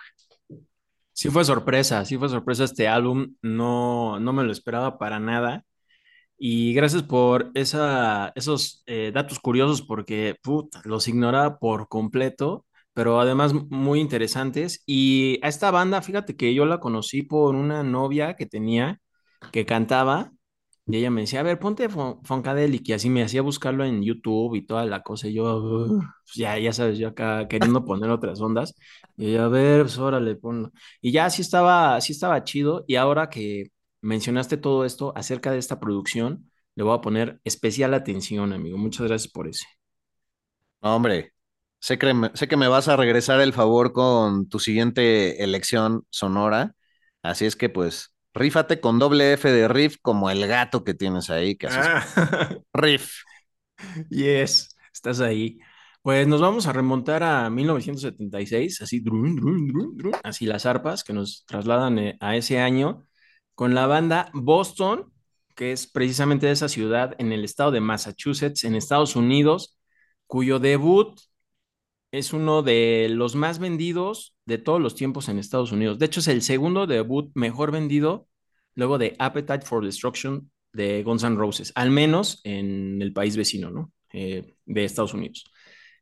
Sí 1.13 1.29
fue 1.29 1.45
sorpresa, 1.45 2.03
sí 2.05 2.17
fue 2.17 2.27
sorpresa 2.29 2.63
este 2.63 2.87
álbum, 2.87 3.35
no, 3.41 4.19
no 4.19 4.33
me 4.33 4.43
lo 4.43 4.51
esperaba 4.51 4.97
para 4.97 5.19
nada. 5.19 5.63
Y 6.37 6.73
gracias 6.73 7.03
por 7.03 7.51
esa, 7.53 8.31
esos 8.35 8.83
eh, 8.85 9.11
datos 9.13 9.39
curiosos 9.39 9.81
porque 9.81 10.35
los 10.83 11.07
ignoraba 11.07 11.57
por 11.59 11.87
completo, 11.87 12.65
pero 12.93 13.19
además 13.21 13.53
muy 13.53 13.99
interesantes. 14.01 14.83
Y 14.85 15.39
a 15.43 15.47
esta 15.47 15.71
banda, 15.71 16.01
fíjate 16.01 16.35
que 16.35 16.53
yo 16.53 16.65
la 16.65 16.79
conocí 16.79 17.23
por 17.23 17.55
una 17.55 17.83
novia 17.83 18.35
que 18.35 18.45
tenía 18.45 18.99
que 19.51 19.65
cantaba 19.65 20.31
Y 20.85 20.97
ella 20.97 21.09
me 21.11 21.21
decía, 21.21 21.39
a 21.39 21.43
ver, 21.43 21.59
ponte 21.59 21.87
Fun- 21.89 22.19
Funkadelic, 22.25 22.89
y 22.89 22.93
así 22.93 23.09
me 23.09 23.23
hacía 23.23 23.41
buscarlo 23.41 23.85
en 23.85 24.03
YouTube 24.03 24.55
y 24.55 24.65
toda 24.65 24.85
la 24.85 25.01
cosa, 25.01 25.27
y 25.29 25.33
yo, 25.35 25.87
pues 26.25 26.35
ya, 26.35 26.57
ya 26.59 26.73
sabes, 26.73 26.97
yo 26.97 27.07
acá 27.09 27.47
queriendo 27.47 27.85
poner 27.85 28.09
otras 28.09 28.41
ondas, 28.41 28.75
y 29.15 29.27
ella, 29.31 29.45
a 29.45 29.47
ver, 29.49 29.81
pues 29.83 29.97
órale, 29.97 30.35
ponlo. 30.35 30.71
Y 31.01 31.11
ya 31.13 31.29
sí 31.29 31.41
estaba, 31.41 31.99
sí 32.01 32.11
estaba 32.13 32.43
chido, 32.43 32.83
y 32.87 32.95
ahora 32.97 33.29
que 33.29 33.67
mencionaste 34.03 34.57
todo 34.57 34.85
esto 34.85 35.13
acerca 35.15 35.51
de 35.51 35.57
esta 35.57 35.79
producción, 35.79 36.51
le 36.75 36.83
voy 36.83 36.95
a 36.95 37.01
poner 37.01 37.39
especial 37.43 37.93
atención, 37.93 38.53
amigo. 38.53 38.77
Muchas 38.77 39.07
gracias 39.07 39.31
por 39.31 39.47
ese. 39.47 39.65
No, 40.81 40.95
hombre, 40.95 41.33
sé 41.79 41.97
que, 41.97 42.13
me, 42.13 42.31
sé 42.33 42.47
que 42.47 42.57
me 42.57 42.67
vas 42.67 42.87
a 42.87 42.97
regresar 42.97 43.39
el 43.39 43.53
favor 43.53 43.93
con 43.93 44.49
tu 44.49 44.59
siguiente 44.59 45.43
elección 45.43 46.05
sonora. 46.09 46.75
Así 47.21 47.45
es 47.45 47.55
que, 47.55 47.69
pues, 47.69 48.13
rífate 48.33 48.81
con 48.81 48.99
doble 48.99 49.33
F 49.33 49.49
de 49.49 49.67
riff 49.69 49.97
como 50.01 50.29
el 50.29 50.45
gato 50.47 50.83
que 50.83 50.93
tienes 50.93 51.29
ahí, 51.29 51.55
que 51.55 51.67
es. 51.67 51.73
Ah, 51.77 52.05
Riff. 52.73 53.21
yes, 54.09 54.75
estás 54.93 55.21
ahí. 55.21 55.59
Pues 56.01 56.27
nos 56.27 56.41
vamos 56.41 56.67
a 56.67 56.73
remontar 56.73 57.23
a 57.23 57.49
1976, 57.49 58.81
así, 58.81 58.99
drun, 58.99 59.37
drun, 59.37 59.67
drun, 59.67 59.97
drun, 59.97 60.13
así 60.23 60.45
las 60.45 60.65
arpas 60.65 61.05
que 61.05 61.13
nos 61.13 61.45
trasladan 61.45 61.97
eh, 61.97 62.17
a 62.19 62.35
ese 62.35 62.59
año 62.59 63.07
con 63.55 63.75
la 63.75 63.87
banda 63.87 64.29
Boston, 64.33 65.11
que 65.55 65.71
es 65.71 65.87
precisamente 65.87 66.47
de 66.47 66.53
esa 66.53 66.69
ciudad 66.69 67.15
en 67.19 67.31
el 67.31 67.43
estado 67.43 67.71
de 67.71 67.81
Massachusetts, 67.81 68.63
en 68.63 68.75
Estados 68.75 69.15
Unidos, 69.15 69.77
cuyo 70.27 70.59
debut 70.59 71.19
es 72.11 72.33
uno 72.33 72.61
de 72.61 73.07
los 73.09 73.35
más 73.35 73.59
vendidos 73.59 74.35
de 74.45 74.57
todos 74.57 74.79
los 74.81 74.95
tiempos 74.95 75.29
en 75.29 75.39
Estados 75.39 75.71
Unidos. 75.71 75.99
De 75.99 76.05
hecho, 76.05 76.19
es 76.19 76.27
el 76.27 76.41
segundo 76.41 76.85
debut 76.87 77.31
mejor 77.33 77.71
vendido 77.71 78.27
luego 78.75 78.97
de 78.97 79.15
Appetite 79.19 79.65
for 79.65 79.83
Destruction 79.83 80.51
de 80.73 81.03
Guns 81.03 81.23
N' 81.23 81.37
Roses, 81.37 81.71
al 81.75 81.91
menos 81.91 82.41
en 82.43 83.01
el 83.01 83.13
país 83.13 83.37
vecino, 83.37 83.69
¿no? 83.69 83.91
Eh, 84.11 84.55
de 84.65 84.85
Estados 84.85 85.13
Unidos. 85.13 85.45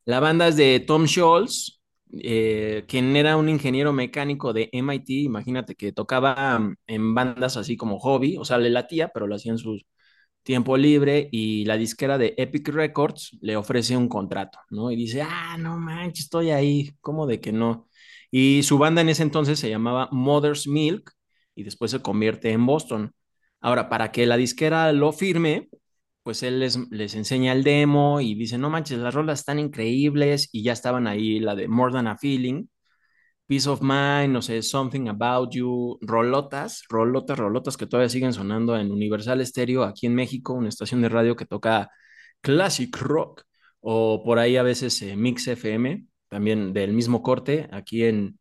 La 0.06 0.20
banda 0.20 0.48
es 0.48 0.56
de 0.56 0.80
Tom 0.80 1.08
Scholz, 1.08 1.81
eh, 2.14 2.86
quien 2.88 3.16
era 3.16 3.38
un 3.38 3.50
ingeniero 3.50 3.94
mecánico 3.94 4.54
de 4.54 4.70
MIT. 4.72 5.10
Imagínate 5.24 5.76
que 5.76 5.92
tocaba 5.94 6.58
um, 6.58 6.76
en 6.88 7.16
bandas 7.16 7.58
así 7.58 7.78
como 7.78 8.00
hobby, 8.00 8.38
o 8.38 8.46
sea, 8.46 8.58
le 8.58 8.70
latía, 8.70 9.10
pero 9.14 9.28
lo 9.28 9.36
hacía 9.36 9.52
en 9.54 9.58
sus 9.58 9.86
tiempo 10.44 10.78
libre 10.78 11.30
y 11.32 11.66
la 11.66 11.78
disquera 11.78 12.18
de 12.18 12.34
Epic 12.38 12.70
Records 12.70 13.38
le 13.42 13.56
ofrece 13.58 13.96
un 13.98 14.08
contrato, 14.10 14.60
¿no? 14.70 14.92
Y 14.92 14.96
dice, 14.96 15.22
ah, 15.22 15.58
no 15.60 15.78
manches, 15.78 16.26
estoy 16.26 16.52
ahí, 16.52 16.92
¿cómo 17.02 17.28
de 17.28 17.40
que 17.42 17.52
no? 17.52 17.88
Y 18.32 18.64
su 18.64 18.78
banda 18.78 19.02
en 19.02 19.10
ese 19.10 19.24
entonces 19.24 19.60
se 19.60 19.70
llamaba 19.70 20.10
Mother's 20.12 20.68
Milk 20.68 21.14
y 21.56 21.64
después 21.64 21.92
se 21.92 22.02
convierte 22.02 22.52
en 22.52 22.66
Boston. 22.66 23.14
Ahora, 23.60 23.90
para 23.90 24.12
que 24.12 24.26
la 24.26 24.38
disquera 24.38 24.92
lo 24.94 25.12
firme, 25.12 25.70
pues 26.24 26.44
él 26.44 26.60
les, 26.60 26.78
les 26.92 27.16
enseña 27.16 27.54
el 27.54 27.64
demo 27.64 28.22
y 28.22 28.36
dice, 28.36 28.58
no 28.58 28.70
manches, 28.70 29.00
las 29.00 29.14
rolas 29.14 29.40
están 29.40 29.60
increíbles 29.60 30.50
y 30.52 30.64
ya 30.64 30.74
estaban 30.74 31.08
ahí 31.08 31.40
la 31.40 31.56
de 31.56 31.68
More 31.68 31.94
Than 31.94 32.08
a 32.08 32.18
Feeling 32.18 32.68
Peace 33.52 33.68
of 33.68 33.82
Mind, 33.82 34.32
no 34.32 34.42
sé, 34.42 34.62
Something 34.62 35.10
About 35.10 35.54
You, 35.54 35.98
rolotas, 36.02 36.84
rolotas, 36.88 37.38
rolotas 37.38 37.76
que 37.76 37.86
todavía 37.86 38.08
siguen 38.08 38.32
sonando 38.32 38.78
en 38.78 38.92
Universal 38.92 39.46
Stereo 39.46 39.84
aquí 39.84 40.06
en 40.08 40.16
México, 40.16 40.54
una 40.54 40.70
estación 40.70 41.02
de 41.02 41.10
radio 41.10 41.36
que 41.36 41.46
toca 41.46 41.90
classic 42.40 42.96
rock, 43.02 43.44
o 43.82 44.24
por 44.24 44.40
ahí 44.40 44.56
a 44.56 44.64
veces 44.64 45.02
eh, 45.02 45.18
Mix 45.18 45.48
FM, 45.50 46.06
también 46.30 46.72
del 46.72 46.94
mismo 46.94 47.22
corte 47.22 47.68
aquí 47.74 48.06
en 48.06 48.40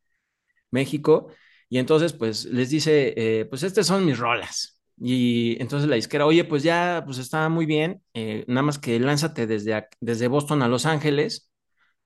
México. 0.71 1.33
Y 1.69 1.79
entonces, 1.79 2.13
pues 2.13 2.45
les 2.47 2.71
dice, 2.71 3.15
eh, 3.17 3.47
pues 3.47 3.65
estas 3.65 3.89
son 3.89 4.07
mis 4.07 4.19
rolas. 4.19 4.80
Y 5.03 5.61
entonces 5.63 5.89
la 5.89 5.97
disquera, 5.97 6.27
oye, 6.27 6.45
pues 6.45 6.63
ya, 6.63 7.03
pues 7.07 7.19
está 7.19 7.49
muy 7.49 7.67
bien, 7.67 8.03
eh, 8.15 8.45
nada 8.49 8.63
más 8.63 8.79
que 8.79 9.01
lánzate 9.01 9.47
desde, 9.47 9.87
desde 10.01 10.29
Boston 10.29 10.63
a 10.63 10.69
Los 10.69 10.85
Ángeles 10.87 11.51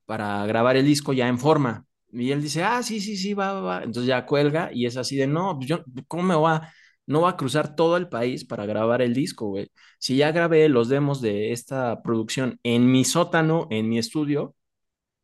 para 0.07 0.47
grabar 0.47 0.77
el 0.77 0.85
disco 0.87 1.13
ya 1.13 1.29
en 1.29 1.39
forma. 1.39 1.87
Y 2.13 2.31
él 2.33 2.43
dice, 2.43 2.63
ah, 2.63 2.83
sí, 2.83 3.01
sí, 3.01 3.17
sí, 3.17 3.35
va, 3.35 3.53
va, 3.55 3.61
va. 3.61 3.77
Entonces 3.79 4.07
ya 4.07 4.27
cuelga 4.27 4.71
y 4.73 4.87
es 4.87 4.97
así 4.97 5.17
de, 5.17 5.27
no, 5.27 5.57
pues 5.57 5.69
yo, 5.69 5.85
¿cómo 6.09 6.23
me 6.25 6.35
voy 6.37 6.53
a, 6.53 6.73
no 7.07 7.23
va 7.23 7.31
a 7.31 7.37
cruzar 7.37 7.75
todo 7.77 7.97
el 7.97 8.09
país 8.09 8.45
para 8.45 8.67
grabar 8.67 9.03
el 9.03 9.15
disco, 9.15 9.49
güey? 9.49 9.71
Si 9.99 10.17
ya 10.17 10.33
grabé 10.33 10.69
los 10.69 10.89
demos 10.89 11.21
de 11.21 11.53
esta 11.53 12.03
producción 12.03 12.61
en 12.63 12.91
mi 12.91 13.05
sótano, 13.05 13.67
en 13.71 13.89
mi 13.89 13.99
estudio, 13.99 14.55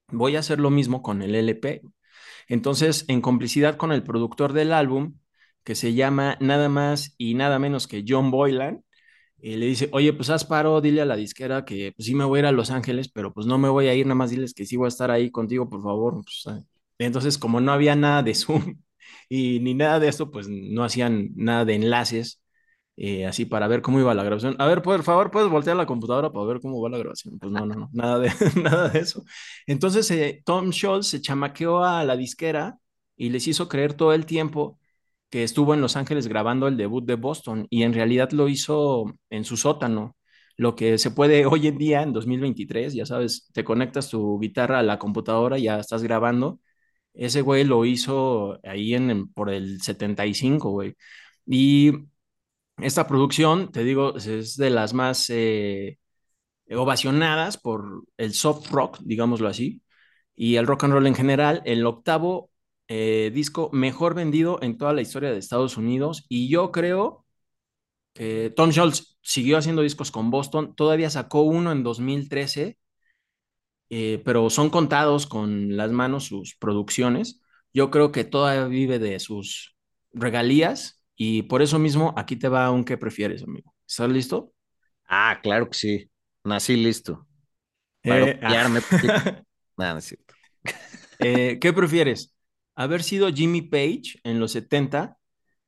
voy 0.09 0.37
a 0.37 0.41
hacer 0.41 0.61
lo 0.61 0.71
mismo 0.71 1.03
con 1.03 1.23
el 1.23 1.35
LP. 1.35 1.83
Entonces, 2.49 3.05
en 3.09 3.21
complicidad 3.21 3.77
con 3.77 3.93
el 3.93 4.03
productor 4.03 4.53
del 4.53 4.73
álbum, 4.73 5.15
que 5.65 5.75
se 5.75 5.95
llama 5.95 6.37
nada 6.41 6.69
más 6.69 7.15
y 7.19 7.35
nada 7.35 7.59
menos 7.59 7.87
que 7.87 8.05
John 8.07 8.31
Boylan, 8.31 8.85
y 9.43 9.57
le 9.57 9.67
dice, 9.67 9.89
oye, 9.93 10.13
pues 10.13 10.29
haz 10.31 10.45
paro, 10.45 10.81
dile 10.81 11.01
a 11.01 11.07
la 11.07 11.17
disquera 11.17 11.65
que 11.65 11.93
pues 11.97 12.07
sí 12.07 12.15
me 12.15 12.25
voy 12.25 12.39
a 12.39 12.41
ir 12.41 12.47
a 12.47 12.53
Los 12.53 12.71
Ángeles, 12.71 13.09
pero 13.09 13.33
pues 13.33 13.47
no 13.47 13.59
me 13.59 13.69
voy 13.69 13.89
a 13.89 13.95
ir, 13.95 14.07
nada 14.07 14.15
más 14.17 14.31
diles 14.31 14.53
que 14.55 14.67
sí 14.67 14.77
voy 14.77 14.87
a 14.87 14.89
estar 14.89 15.11
ahí 15.11 15.31
contigo, 15.31 15.69
por 15.69 15.83
favor. 15.83 16.23
Pues, 16.25 16.43
ah. 16.47 16.63
entonces, 16.99 17.39
como 17.39 17.61
no 17.61 17.73
había 17.73 17.97
nada 17.97 18.23
de 18.23 18.35
Zoom 18.35 18.79
y 19.29 19.61
ni 19.61 19.75
nada 19.75 19.99
de 20.01 20.09
esto, 20.09 20.31
pues 20.31 20.49
no 20.49 20.85
hacían 20.85 21.31
nada 21.37 21.65
de 21.65 21.75
enlaces, 21.77 22.43
eh, 22.97 23.27
así 23.27 23.47
para 23.47 23.67
ver 23.69 23.81
cómo 23.83 23.99
iba 24.01 24.15
la 24.15 24.25
grabación. 24.25 24.57
A 24.59 24.67
ver, 24.67 24.83
por 24.83 25.03
favor, 25.03 25.31
¿puedes 25.31 25.51
voltear 25.51 25.77
la 25.77 25.87
computadora 25.87 26.33
para 26.33 26.45
ver 26.47 26.61
cómo 26.61 26.81
va 26.83 26.91
la 26.91 26.99
grabación? 26.99 27.39
Pues 27.39 27.51
no, 27.51 27.65
no, 27.65 27.75
no, 27.75 27.91
nada 27.93 28.19
de, 28.19 28.31
nada 28.63 28.89
de 28.91 28.99
eso. 29.01 29.25
Entonces, 29.67 30.11
eh, 30.11 30.43
Tom 30.45 30.71
Scholz 30.73 31.07
se 31.07 31.21
chamaqueó 31.23 31.83
a 31.83 32.05
la 32.05 32.17
disquera 32.17 32.79
y 33.17 33.31
les 33.31 33.49
hizo 33.49 33.69
creer 33.69 33.95
todo 33.95 34.13
el 34.13 34.27
tiempo 34.27 34.80
que 35.31 35.43
estuvo 35.45 35.75
en 35.75 35.81
Los 35.81 35.97
Ángeles 35.97 36.29
grabando 36.29 36.69
el 36.69 36.77
debut 36.77 37.05
de 37.07 37.15
Boston 37.17 37.67
y 37.71 37.85
en 37.85 37.95
realidad 37.95 38.31
lo 38.33 38.49
hizo 38.49 39.07
en 39.31 39.45
su 39.45 39.57
sótano. 39.57 40.17
Lo 40.57 40.77
que 40.77 40.99
se 40.99 41.11
puede 41.13 41.47
hoy 41.47 41.69
en 41.69 41.79
día, 41.79 42.03
en 42.03 42.13
2023, 42.13 42.95
ya 42.95 43.07
sabes, 43.07 43.49
te 43.53 43.65
conectas 43.65 44.11
tu 44.11 44.39
guitarra 44.41 44.81
a 44.81 44.83
la 44.83 44.99
computadora 44.99 45.59
ya 45.59 45.79
estás 45.81 46.03
grabando. 46.03 46.61
Ese 47.15 47.43
güey 47.43 47.65
lo 47.65 47.85
hizo 47.85 48.59
ahí 48.65 48.95
en, 48.95 49.33
por 49.33 49.51
el 49.51 49.81
75, 49.83 50.71
güey. 50.71 50.95
Y 51.47 51.93
esta 52.79 53.07
producción, 53.07 53.73
te 53.73 53.85
digo, 53.85 54.17
es 54.17 54.57
de 54.57 54.71
las 54.71 54.95
más 54.95 55.31
eh, 55.31 55.99
ovacionadas 56.71 57.59
por 57.59 58.05
el 58.17 58.35
soft 58.35 58.71
rock, 58.71 58.99
digámoslo 59.03 59.49
así, 59.49 59.83
y 60.35 60.57
el 60.57 60.67
rock 60.67 60.85
and 60.85 60.95
roll 60.95 61.07
en 61.07 61.15
general, 61.15 61.63
el 61.67 61.85
octavo 61.87 62.50
eh, 62.93 63.31
disco 63.33 63.71
mejor 63.73 64.15
vendido 64.17 64.59
en 64.63 64.77
toda 64.77 64.93
la 64.93 65.01
historia 65.01 65.31
de 65.31 65.39
Estados 65.39 65.77
Unidos. 65.77 66.27
Y 66.29 66.49
yo 66.49 66.73
creo 66.73 67.25
que 68.15 68.53
Tom 68.57 68.73
Scholz 68.73 69.17
siguió 69.23 69.57
haciendo 69.59 69.83
discos 69.83 70.11
con 70.11 70.33
Boston, 70.33 70.75
todavía 70.75 71.09
sacó 71.09 71.43
uno 71.43 71.71
en 71.71 71.85
2013, 71.85 72.79
eh, 73.91 74.21
pero 74.25 74.51
son 74.51 74.71
contados 74.71 75.29
con 75.29 75.77
las 75.77 75.93
manos 75.93 76.25
sus 76.25 76.57
producciones. 76.57 77.41
Yo 77.73 77.93
creo 77.93 78.11
que 78.11 78.25
todavía 78.25 78.65
vive 78.65 78.99
de 78.99 79.21
sus 79.21 79.77
regalías 80.13 81.05
y 81.15 81.43
por 81.43 81.63
eso 81.63 81.79
mismo 81.79 82.13
aquí 82.17 82.35
te 82.35 82.49
va 82.49 82.73
un 82.73 82.85
qué 82.85 82.99
prefieres, 82.99 83.45
amigo. 83.45 83.73
¿Estás 83.87 84.11
listo? 84.11 84.53
Ah, 85.07 85.39
claro 85.41 85.71
que 85.71 85.79
sí. 85.79 86.11
Nací 86.43 86.75
listo 86.75 87.25
para 88.03 88.31
Eh, 88.31 88.41
ah. 88.43 88.69
Nada, 89.77 89.93
no 89.93 89.99
es 90.01 90.05
cierto. 90.07 90.35
¿qué 91.21 91.73
prefieres? 91.73 92.35
¿Haber 92.81 93.03
sido 93.03 93.29
Jimmy 93.31 93.61
Page 93.63 94.21
en 94.25 94.41
los 94.41 94.53
70 94.53 95.19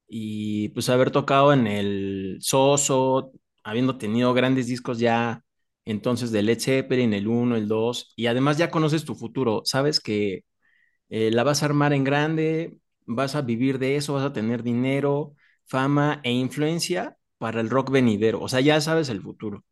y 0.08 0.70
pues 0.70 0.88
haber 0.90 1.10
tocado 1.10 1.52
en 1.52 1.66
el 1.66 2.38
Soso, 2.40 3.32
habiendo 3.64 3.98
tenido 3.98 4.34
grandes 4.34 4.66
discos 4.68 4.98
ya 4.98 5.44
entonces 5.84 6.32
de 6.32 6.42
Led 6.42 6.60
Zeppelin, 6.60 7.12
el 7.14 7.28
uno 7.28 7.56
el 7.56 7.68
2 7.68 8.14
y 8.16 8.26
además 8.28 8.58
ya 8.58 8.70
conoces 8.70 9.04
tu 9.04 9.14
futuro, 9.14 9.62
sabes 9.66 10.00
que 10.00 10.44
eh, 11.10 11.30
la 11.32 11.44
vas 11.44 11.62
a 11.62 11.66
armar 11.66 11.92
en 11.92 12.04
grande, 12.04 12.78
vas 13.06 13.34
a 13.36 13.42
vivir 13.42 13.78
de 13.78 13.96
eso, 13.96 14.14
vas 14.14 14.24
a 14.24 14.32
tener 14.32 14.62
dinero, 14.62 15.34
fama 15.66 16.20
e 16.24 16.32
influencia 16.32 17.16
para 17.38 17.60
el 17.60 17.70
rock 17.70 17.90
venidero, 17.90 18.40
o 18.40 18.48
sea, 18.48 18.60
ya 18.60 18.80
sabes 18.80 19.08
el 19.10 19.22
futuro. 19.22 19.64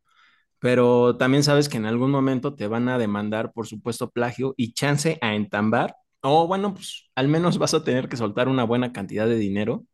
Pero 0.59 1.17
también 1.17 1.43
sabes 1.43 1.69
que 1.69 1.77
en 1.77 1.85
algún 1.85 2.11
momento 2.11 2.55
te 2.55 2.67
van 2.67 2.87
a 2.89 2.97
demandar, 2.99 3.51
por 3.53 3.67
supuesto, 3.67 4.11
plagio 4.11 4.53
y 4.57 4.73
chance 4.73 5.17
a 5.21 5.35
entambar, 5.35 5.95
o 6.21 6.47
bueno, 6.47 6.73
pues 6.73 7.09
al 7.15 7.27
menos 7.27 7.57
vas 7.57 7.73
a 7.73 7.83
tener 7.83 8.09
que 8.09 8.17
soltar 8.17 8.47
una 8.47 8.63
buena 8.63 8.91
cantidad 8.93 9.27
de 9.27 9.37
dinero, 9.37 9.85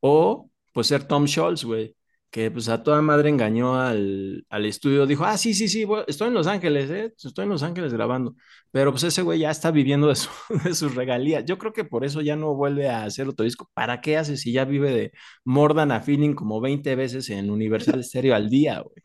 o 0.00 0.50
pues 0.72 0.88
ser 0.88 1.04
Tom 1.06 1.26
Scholz, 1.26 1.64
güey, 1.64 1.96
que 2.30 2.50
pues 2.50 2.68
a 2.68 2.82
toda 2.82 3.00
madre 3.02 3.28
engañó 3.28 3.76
al, 3.80 4.44
al 4.50 4.66
estudio, 4.66 5.06
dijo, 5.06 5.24
ah, 5.24 5.38
sí, 5.38 5.54
sí, 5.54 5.68
sí, 5.68 5.86
estoy 6.08 6.28
en 6.28 6.34
Los 6.34 6.46
Ángeles, 6.48 6.90
eh, 6.90 7.12
estoy 7.16 7.44
en 7.44 7.50
Los 7.50 7.62
Ángeles 7.62 7.92
grabando, 7.94 8.34
pero 8.72 8.90
pues 8.90 9.04
ese 9.04 9.22
güey 9.22 9.38
ya 9.40 9.50
está 9.50 9.70
viviendo 9.70 10.08
de, 10.08 10.16
su- 10.16 10.30
de 10.64 10.74
sus 10.74 10.94
regalías, 10.94 11.44
yo 11.44 11.58
creo 11.58 11.72
que 11.72 11.84
por 11.84 12.04
eso 12.04 12.20
ya 12.22 12.36
no 12.36 12.54
vuelve 12.54 12.88
a 12.88 13.04
hacer 13.04 13.28
otro 13.28 13.44
disco, 13.44 13.70
¿para 13.74 14.00
qué 14.00 14.16
hace 14.18 14.36
si 14.36 14.52
ya 14.52 14.64
vive 14.64 14.90
de 14.92 15.12
More 15.44 15.74
Than 15.74 15.92
a 15.92 16.00
Feeling 16.02 16.34
como 16.34 16.60
20 16.60 16.94
veces 16.96 17.30
en 17.30 17.50
Universal 17.50 18.02
Stereo 18.04 18.34
al 18.34 18.50
día, 18.50 18.80
güey? 18.80 18.96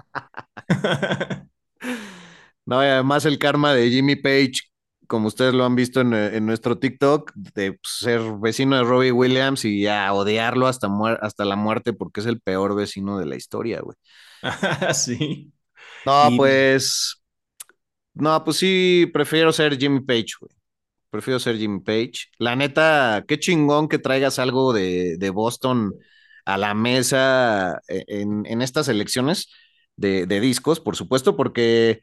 No, 2.65 2.83
y 2.83 2.87
además 2.87 3.25
el 3.25 3.39
karma 3.39 3.73
de 3.73 3.89
Jimmy 3.89 4.15
Page 4.15 4.53
como 5.09 5.27
ustedes 5.27 5.55
lo 5.55 5.65
han 5.65 5.75
visto 5.75 6.01
en, 6.01 6.13
en 6.13 6.45
nuestro 6.45 6.77
TikTok, 6.77 7.31
de 7.33 7.73
pues, 7.73 7.93
ser 7.99 8.21
vecino 8.39 8.77
de 8.77 8.83
Robbie 8.83 9.11
Williams 9.11 9.65
y 9.65 9.87
a 9.87 10.13
odiarlo 10.13 10.67
hasta, 10.67 10.87
hasta 11.19 11.45
la 11.45 11.55
muerte 11.55 11.93
porque 11.93 12.19
es 12.19 12.27
el 12.27 12.39
peor 12.39 12.75
vecino 12.75 13.17
de 13.17 13.25
la 13.25 13.35
historia, 13.35 13.81
güey. 13.81 13.97
sí. 14.93 15.51
No, 16.05 16.29
pues. 16.37 17.23
No, 18.13 18.43
pues 18.43 18.57
sí, 18.57 19.09
prefiero 19.11 19.51
ser 19.51 19.79
Jimmy 19.79 20.01
Page, 20.01 20.33
güey. 20.39 20.51
Prefiero 21.09 21.39
ser 21.39 21.57
Jimmy 21.57 21.79
Page. 21.79 22.27
La 22.37 22.55
neta, 22.55 23.25
qué 23.27 23.39
chingón 23.39 23.87
que 23.87 23.97
traigas 23.97 24.37
algo 24.37 24.73
de, 24.73 25.17
de 25.17 25.29
Boston 25.31 25.91
a 26.45 26.57
la 26.59 26.75
mesa 26.75 27.81
e, 27.87 28.05
en, 28.07 28.45
en 28.45 28.61
estas 28.61 28.87
elecciones 28.89 29.49
de, 29.95 30.27
de, 30.27 30.39
discos, 30.39 30.79
por 30.79 30.95
supuesto, 30.95 31.35
porque 31.35 32.01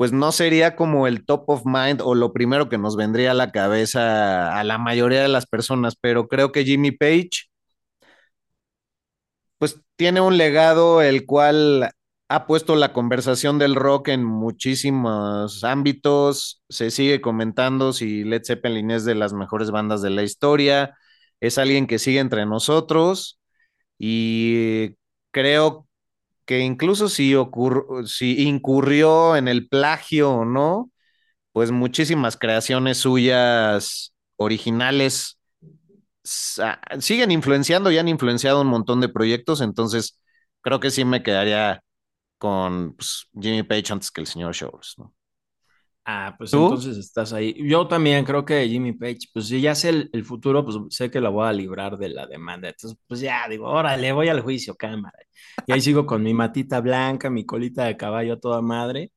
pues 0.00 0.12
no 0.12 0.32
sería 0.32 0.76
como 0.76 1.06
el 1.06 1.26
top 1.26 1.44
of 1.50 1.66
mind 1.66 2.00
o 2.02 2.14
lo 2.14 2.32
primero 2.32 2.70
que 2.70 2.78
nos 2.78 2.96
vendría 2.96 3.32
a 3.32 3.34
la 3.34 3.52
cabeza 3.52 4.58
a 4.58 4.64
la 4.64 4.78
mayoría 4.78 5.20
de 5.20 5.28
las 5.28 5.44
personas, 5.46 5.94
pero 6.00 6.26
creo 6.26 6.52
que 6.52 6.64
Jimmy 6.64 6.90
Page 6.90 7.50
pues 9.58 9.80
tiene 9.96 10.20
un 10.22 10.38
legado 10.38 11.02
el 11.02 11.26
cual 11.26 11.90
ha 12.28 12.46
puesto 12.46 12.76
la 12.76 12.94
conversación 12.94 13.58
del 13.58 13.74
rock 13.74 14.08
en 14.08 14.24
muchísimos 14.24 15.64
ámbitos. 15.64 16.62
Se 16.70 16.90
sigue 16.90 17.20
comentando 17.20 17.92
si 17.92 18.24
Led 18.24 18.42
Zeppelin 18.44 18.90
es 18.90 19.04
de 19.04 19.14
las 19.14 19.34
mejores 19.34 19.70
bandas 19.70 20.00
de 20.00 20.10
la 20.10 20.22
historia. 20.22 20.96
Es 21.40 21.58
alguien 21.58 21.86
que 21.86 21.98
sigue 21.98 22.20
entre 22.20 22.46
nosotros 22.46 23.38
y 23.98 24.96
creo 25.30 25.89
que 26.50 26.58
incluso 26.58 27.08
si, 27.08 27.32
si 28.06 28.42
incurrió 28.42 29.36
en 29.36 29.46
el 29.46 29.68
plagio 29.68 30.32
o 30.32 30.44
no, 30.44 30.90
pues 31.52 31.70
muchísimas 31.70 32.36
creaciones 32.36 32.98
suyas 32.98 34.12
originales 34.34 35.38
siguen 36.24 37.30
influenciando 37.30 37.92
y 37.92 37.98
han 37.98 38.08
influenciado 38.08 38.62
un 38.62 38.66
montón 38.66 39.00
de 39.00 39.08
proyectos, 39.08 39.60
entonces 39.60 40.18
creo 40.60 40.80
que 40.80 40.90
sí 40.90 41.04
me 41.04 41.22
quedaría 41.22 41.84
con 42.38 42.96
pues, 42.96 43.28
Jimmy 43.40 43.62
Page 43.62 43.92
antes 43.92 44.10
que 44.10 44.22
el 44.22 44.26
señor 44.26 44.52
Shores, 44.52 44.96
¿no? 44.98 45.14
Ah, 46.04 46.34
pues 46.36 46.52
entonces 46.52 46.96
estás 46.96 47.32
ahí. 47.32 47.54
Yo 47.68 47.86
también 47.86 48.24
creo 48.24 48.44
que 48.44 48.66
Jimmy 48.66 48.92
Page, 48.92 49.28
pues 49.32 49.48
si 49.48 49.60
ya 49.60 49.74
sé 49.74 49.90
el, 49.90 50.10
el, 50.12 50.24
futuro, 50.24 50.64
pues 50.64 50.76
sé 50.88 51.10
que 51.10 51.20
la 51.20 51.28
voy 51.28 51.46
a 51.46 51.52
librar 51.52 51.98
de 51.98 52.08
la 52.08 52.26
demanda. 52.26 52.68
Entonces, 52.68 52.98
pues 53.06 53.20
ya 53.20 53.46
digo, 53.48 53.68
órale, 53.68 54.10
voy 54.12 54.28
al 54.28 54.40
juicio, 54.40 54.74
cámara. 54.74 55.18
Y 55.66 55.72
ahí 55.72 55.80
sigo 55.80 56.06
con 56.06 56.22
mi 56.22 56.32
matita 56.32 56.80
blanca, 56.80 57.28
mi 57.30 57.44
colita 57.44 57.84
de 57.84 57.96
caballo 57.96 58.34
a 58.34 58.40
toda 58.40 58.62
madre. 58.62 59.12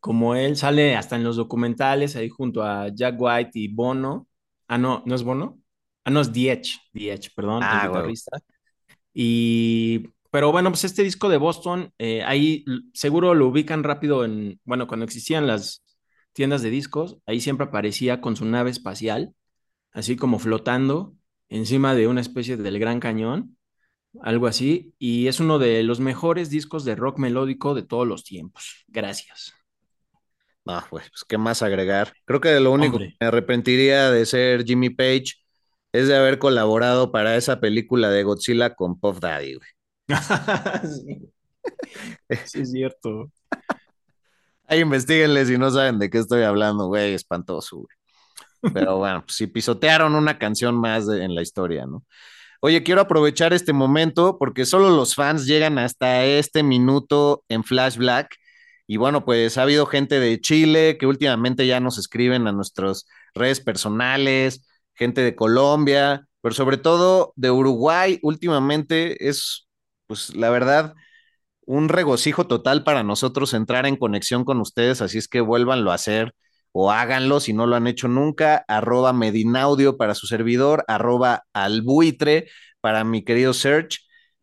Como 0.00 0.34
él 0.34 0.56
sale 0.56 0.96
hasta 0.96 1.16
en 1.16 1.24
los 1.24 1.36
documentales, 1.36 2.16
ahí 2.16 2.28
junto 2.28 2.62
a 2.62 2.88
Jack 2.88 3.14
White 3.18 3.52
y 3.54 3.68
Bono. 3.68 4.28
Ah, 4.68 4.76
no, 4.76 5.02
¿no 5.06 5.14
es 5.14 5.22
Bono? 5.22 5.60
Ah, 6.04 6.10
no, 6.10 6.20
es 6.20 6.32
Diech, 6.32 6.78
Diech, 6.92 7.32
perdón, 7.34 7.62
ah, 7.62 7.82
el 7.84 7.88
guitarrista. 7.88 8.38
Y 9.14 10.08
pero 10.34 10.50
bueno, 10.50 10.68
pues 10.70 10.82
este 10.82 11.04
disco 11.04 11.28
de 11.28 11.36
Boston, 11.36 11.92
eh, 11.96 12.24
ahí 12.24 12.64
seguro 12.92 13.34
lo 13.34 13.46
ubican 13.46 13.84
rápido 13.84 14.24
en, 14.24 14.60
bueno, 14.64 14.88
cuando 14.88 15.04
existían 15.04 15.46
las 15.46 15.83
tiendas 16.34 16.62
de 16.62 16.70
discos, 16.70 17.18
ahí 17.26 17.40
siempre 17.40 17.66
aparecía 17.66 18.20
con 18.20 18.36
su 18.36 18.44
nave 18.44 18.70
espacial, 18.70 19.34
así 19.92 20.16
como 20.16 20.38
flotando 20.38 21.14
encima 21.48 21.94
de 21.94 22.06
una 22.08 22.20
especie 22.20 22.56
del 22.56 22.78
Gran 22.78 23.00
Cañón, 23.00 23.56
algo 24.20 24.46
así, 24.46 24.94
y 24.98 25.28
es 25.28 25.40
uno 25.40 25.58
de 25.58 25.82
los 25.82 26.00
mejores 26.00 26.50
discos 26.50 26.84
de 26.84 26.94
rock 26.94 27.18
melódico 27.18 27.74
de 27.74 27.82
todos 27.82 28.06
los 28.06 28.24
tiempos. 28.24 28.84
Gracias. 28.88 29.54
Ah, 30.66 30.86
pues, 30.88 31.08
pues 31.10 31.24
qué 31.26 31.38
más 31.38 31.62
agregar. 31.62 32.12
Creo 32.24 32.40
que 32.40 32.58
lo 32.60 32.72
único 32.72 32.96
Hombre. 32.96 33.10
que 33.10 33.16
me 33.20 33.26
arrepentiría 33.26 34.10
de 34.10 34.26
ser 34.26 34.64
Jimmy 34.64 34.90
Page 34.90 35.34
es 35.92 36.08
de 36.08 36.16
haber 36.16 36.38
colaborado 36.38 37.12
para 37.12 37.36
esa 37.36 37.60
película 37.60 38.10
de 38.10 38.22
Godzilla 38.22 38.74
con 38.74 38.98
Puff 38.98 39.20
Daddy, 39.20 39.54
güey. 39.54 39.68
sí. 41.04 41.34
sí, 42.46 42.60
es 42.60 42.70
cierto. 42.70 43.30
Ahí 44.66 44.80
investiguenle 44.80 45.44
si 45.46 45.58
no 45.58 45.70
saben 45.70 45.98
de 45.98 46.10
qué 46.10 46.18
estoy 46.18 46.42
hablando, 46.42 46.86
güey, 46.86 47.14
espantoso, 47.14 47.76
güey. 47.78 48.72
Pero 48.74 48.96
bueno, 48.98 49.22
pues 49.24 49.36
si 49.36 49.46
pisotearon 49.46 50.14
una 50.14 50.38
canción 50.38 50.74
más 50.76 51.06
de, 51.06 51.24
en 51.24 51.34
la 51.34 51.42
historia, 51.42 51.86
¿no? 51.86 52.04
Oye, 52.60 52.82
quiero 52.82 53.02
aprovechar 53.02 53.52
este 53.52 53.74
momento 53.74 54.38
porque 54.38 54.64
solo 54.64 54.88
los 54.90 55.14
fans 55.14 55.46
llegan 55.46 55.78
hasta 55.78 56.24
este 56.24 56.62
minuto 56.62 57.44
en 57.48 57.62
Flash 57.62 57.98
Black. 57.98 58.36
Y 58.86 58.96
bueno, 58.96 59.24
pues 59.26 59.58
ha 59.58 59.62
habido 59.62 59.86
gente 59.86 60.18
de 60.18 60.40
Chile 60.40 60.96
que 60.98 61.06
últimamente 61.06 61.66
ya 61.66 61.80
nos 61.80 61.98
escriben 61.98 62.46
a 62.46 62.52
nuestras 62.52 63.06
redes 63.34 63.60
personales, 63.60 64.66
gente 64.94 65.20
de 65.20 65.34
Colombia, 65.36 66.26
pero 66.40 66.54
sobre 66.54 66.78
todo 66.78 67.34
de 67.36 67.50
Uruguay 67.50 68.18
últimamente 68.22 69.28
es 69.28 69.68
pues 70.06 70.34
la 70.34 70.50
verdad, 70.50 70.94
un 71.66 71.88
regocijo 71.88 72.46
total 72.46 72.84
para 72.84 73.02
nosotros 73.02 73.54
entrar 73.54 73.86
en 73.86 73.96
conexión 73.96 74.44
con 74.44 74.60
ustedes, 74.60 75.00
así 75.02 75.18
es 75.18 75.28
que 75.28 75.40
vuélvanlo 75.40 75.92
a 75.92 75.94
hacer 75.94 76.34
o 76.72 76.90
háganlo 76.90 77.38
si 77.40 77.52
no 77.52 77.66
lo 77.66 77.76
han 77.76 77.86
hecho 77.86 78.08
nunca, 78.08 78.64
arroba 78.66 79.12
Medinaudio 79.12 79.96
para 79.96 80.16
su 80.16 80.26
servidor, 80.26 80.84
arroba 80.88 81.44
albuitre 81.52 82.48
para 82.80 83.04
mi 83.04 83.22
querido 83.24 83.54
Serge. 83.54 83.98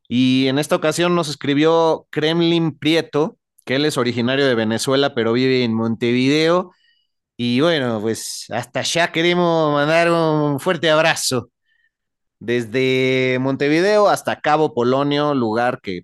Y 0.08 0.48
en 0.48 0.58
esta 0.58 0.78
ocasión 0.78 1.14
nos 1.14 1.28
escribió 1.30 2.08
Kremlin 2.10 2.78
Prieto, 2.78 3.38
que 3.66 3.76
él 3.76 3.86
es 3.86 3.98
originario 3.98 4.46
de 4.46 4.56
Venezuela, 4.56 5.14
pero 5.14 5.34
vive 5.34 5.64
en 5.66 5.74
Montevideo. 5.74 6.72
Y 7.38 7.60
bueno, 7.62 8.00
pues 8.02 8.46
hasta 8.50 8.80
allá 8.82 9.12
queremos 9.12 9.74
mandar 9.74 10.10
un 10.12 10.60
fuerte 10.60 10.90
abrazo 10.90 11.50
desde 12.40 13.38
Montevideo 13.42 14.10
hasta 14.10 14.42
Cabo 14.42 14.74
Polonio, 14.74 15.34
lugar 15.36 15.80
que 15.82 16.02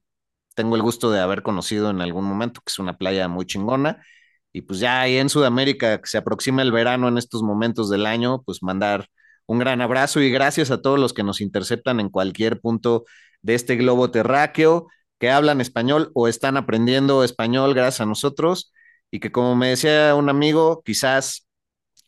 tengo 0.58 0.76
el 0.76 0.82
gusto 0.82 1.12
de 1.12 1.20
haber 1.20 1.44
conocido 1.44 1.92
en 1.92 2.02
algún 2.02 2.26
momento, 2.26 2.62
que 2.62 2.72
es 2.72 2.80
una 2.80 2.98
playa 2.98 3.28
muy 3.28 3.46
chingona. 3.46 4.04
Y 4.52 4.64
pues 4.64 4.80
ya 4.80 5.02
ahí 5.02 5.18
en 5.18 5.30
Sudamérica, 5.30 6.02
que 6.02 6.08
se 6.10 6.18
aproxima 6.18 6.64
el 6.64 6.72
verano 6.72 7.08
en 7.08 7.20
estos 7.20 7.44
momentos 7.44 7.92
del 7.92 8.08
año, 8.08 8.42
pues 8.44 8.64
mandar 8.64 9.08
un 9.46 9.60
gran 9.60 9.82
abrazo 9.82 10.20
y 10.20 10.32
gracias 10.32 10.72
a 10.72 10.82
todos 10.82 11.00
los 11.00 11.14
que 11.14 11.22
nos 11.24 11.42
interceptan 11.42 12.00
en 12.00 12.10
cualquier 12.10 12.60
punto 12.60 13.06
de 13.44 13.54
este 13.54 13.76
globo 13.76 14.10
terráqueo, 14.10 14.88
que 15.20 15.30
hablan 15.30 15.62
español 15.62 16.12
o 16.16 16.28
están 16.28 16.58
aprendiendo 16.58 17.24
español 17.24 17.76
gracias 17.76 18.02
a 18.02 18.08
nosotros. 18.08 18.74
Y 19.12 19.20
que 19.20 19.32
como 19.32 19.56
me 19.56 19.70
decía 19.70 20.16
un 20.16 20.28
amigo, 20.30 20.82
quizás 20.84 21.48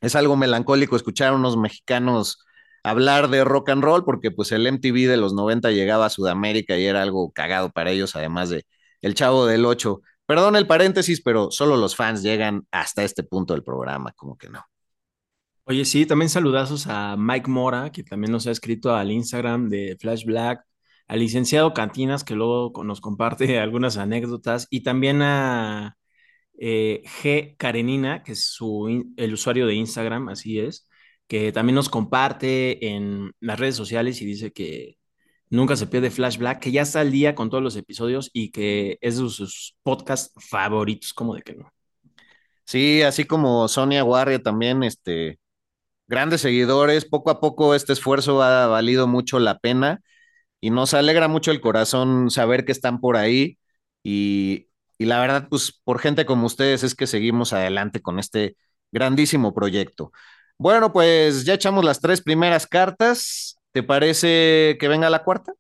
es 0.01 0.15
algo 0.15 0.35
melancólico 0.37 0.95
escuchar 0.95 1.29
a 1.33 1.35
unos 1.35 1.55
mexicanos 1.55 2.39
hablar 2.83 3.29
de 3.29 3.43
rock 3.43 3.69
and 3.69 3.83
roll, 3.83 4.03
porque 4.05 4.31
pues 4.31 4.51
el 4.51 4.65
MTV 4.67 5.07
de 5.07 5.17
los 5.17 5.33
90 5.33 5.71
llegaba 5.71 6.05
a 6.05 6.09
Sudamérica 6.09 6.77
y 6.77 6.85
era 6.85 7.01
algo 7.01 7.31
cagado 7.31 7.71
para 7.71 7.91
ellos, 7.91 8.15
además 8.15 8.49
de 8.49 8.65
El 9.01 9.15
Chavo 9.15 9.45
del 9.45 9.65
8. 9.65 10.01
Perdón 10.25 10.55
el 10.55 10.67
paréntesis, 10.67 11.21
pero 11.21 11.51
solo 11.51 11.77
los 11.77 11.95
fans 11.95 12.21
llegan 12.21 12.67
hasta 12.71 13.03
este 13.03 13.23
punto 13.23 13.53
del 13.53 13.63
programa, 13.63 14.13
como 14.13 14.37
que 14.37 14.49
no. 14.49 14.63
Oye, 15.69 15.85
sí, 15.85 16.05
también 16.07 16.29
saludazos 16.29 16.87
a 16.87 17.15
Mike 17.15 17.49
Mora, 17.49 17.91
que 17.91 18.03
también 18.03 18.31
nos 18.31 18.47
ha 18.47 18.51
escrito 18.51 18.95
al 18.95 19.11
Instagram 19.11 19.69
de 19.69 19.97
Flash 19.99 20.25
Black, 20.25 20.65
al 21.07 21.19
licenciado 21.19 21.73
Cantinas, 21.75 22.23
que 22.23 22.33
luego 22.35 22.71
nos 22.83 23.01
comparte 23.01 23.59
algunas 23.59 23.97
anécdotas, 23.97 24.67
y 24.71 24.81
también 24.81 25.21
a 25.21 25.97
eh, 26.59 27.03
G. 27.21 27.55
Karenina, 27.57 28.23
que 28.23 28.33
es 28.33 28.45
su, 28.45 29.13
el 29.15 29.33
usuario 29.33 29.67
de 29.67 29.75
Instagram, 29.75 30.29
así 30.29 30.59
es, 30.59 30.88
que 31.29 31.53
también 31.53 31.75
nos 31.77 31.89
comparte 31.89 32.87
en 32.89 33.33
las 33.41 33.59
redes 33.59 33.77
sociales 33.77 34.21
y 34.21 34.25
dice 34.27 34.53
que 34.53 34.97
nunca 35.51 35.77
se 35.77 35.87
pierde 35.87 36.11
Flash 36.11 36.39
Black, 36.39 36.61
que 36.61 36.71
ya 36.73 36.83
está 36.83 37.01
al 37.01 37.11
día 37.11 37.35
con 37.35 37.51
todos 37.51 37.63
los 37.63 37.77
episodios 37.77 38.31
y 38.33 38.51
que 38.51 38.99
es 39.01 39.19
de 39.19 39.29
sus 39.29 39.77
podcasts 39.83 40.33
favoritos, 40.49 41.13
como 41.13 41.35
de 41.35 41.43
que 41.43 41.55
no. 41.55 41.71
Sí, 42.65 43.01
así 43.01 43.25
como 43.25 43.67
Sonia 43.67 44.03
Warria 44.03 44.39
también, 44.41 44.83
este, 44.83 45.39
grandes 46.07 46.41
seguidores, 46.41 47.05
poco 47.05 47.31
a 47.31 47.41
poco 47.41 47.75
este 47.75 47.93
esfuerzo 47.93 48.43
ha 48.43 48.67
valido 48.67 49.07
mucho 49.07 49.39
la 49.39 49.59
pena 49.59 50.01
y 50.61 50.71
nos 50.71 50.93
alegra 50.95 51.27
mucho 51.29 51.51
el 51.51 51.61
corazón 51.61 52.31
saber 52.31 52.65
que 52.65 52.73
están 52.73 53.01
por 53.01 53.17
ahí 53.17 53.59
y, 54.03 54.67
y 54.99 55.05
la 55.05 55.19
verdad, 55.21 55.47
pues 55.49 55.81
por 55.83 55.99
gente 55.99 56.25
como 56.25 56.47
ustedes 56.47 56.83
es 56.83 56.95
que 56.95 57.07
seguimos 57.07 57.53
adelante 57.53 58.01
con 58.01 58.19
este 58.19 58.57
grandísimo 58.91 59.53
proyecto. 59.53 60.11
Bueno, 60.61 60.91
pues 60.91 61.45
ya 61.45 61.53
echamos 61.53 61.85
las 61.85 62.01
tres 62.01 62.21
primeras 62.21 62.67
cartas. 62.67 63.57
¿Te 63.71 63.81
parece 63.81 64.75
que 64.77 64.89
venga 64.89 65.09
la 65.09 65.23
cuarta? 65.23 65.53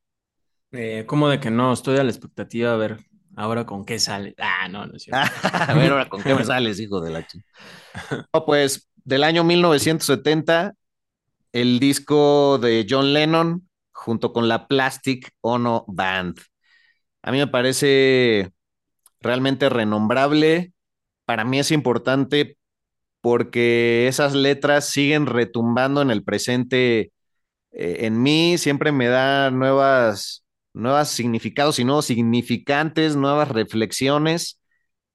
Eh, 0.73 1.05
¿Cómo 1.07 1.29
de 1.29 1.39
que 1.39 1.49
no? 1.49 1.71
Estoy 1.71 1.97
a 1.99 2.03
la 2.03 2.09
expectativa 2.09 2.73
a 2.73 2.75
ver 2.75 2.97
ahora 3.37 3.65
con 3.65 3.85
qué 3.85 3.97
sale. 3.97 4.35
Ah, 4.37 4.67
no, 4.67 4.85
no 4.85 4.97
es 4.97 5.03
cierto. 5.03 5.21
a 5.53 5.73
ver 5.73 5.93
ahora 5.93 6.09
con 6.09 6.21
qué 6.21 6.35
me 6.35 6.43
sales, 6.43 6.81
hijo 6.81 6.99
de 6.99 7.11
la 7.11 7.25
chica. 7.25 7.45
No, 8.33 8.45
pues 8.45 8.89
del 9.05 9.23
año 9.23 9.45
1970, 9.45 10.73
el 11.53 11.79
disco 11.79 12.57
de 12.57 12.85
John 12.87 13.13
Lennon 13.13 13.69
junto 13.93 14.33
con 14.33 14.49
la 14.49 14.67
Plastic 14.67 15.31
Ono 15.39 15.85
Band. 15.87 16.41
A 17.21 17.31
mí 17.31 17.37
me 17.37 17.47
parece 17.47 18.51
realmente 19.21 19.69
renombrable. 19.69 20.73
Para 21.23 21.45
mí 21.45 21.57
es 21.57 21.71
importante 21.71 22.58
porque 23.21 24.07
esas 24.07 24.33
letras 24.35 24.89
siguen 24.89 25.25
retumbando 25.25 26.01
en 26.01 26.11
el 26.11 26.23
presente 26.23 27.11
eh, 27.71 27.97
en 28.07 28.21
mí, 28.21 28.57
siempre 28.57 28.91
me 28.91 29.07
da 29.07 29.51
nuevas, 29.51 30.45
nuevas 30.73 31.09
significados 31.09 31.79
y 31.79 31.83
nuevos 31.85 32.05
significantes, 32.05 33.15
nuevas 33.15 33.49
reflexiones. 33.49 34.59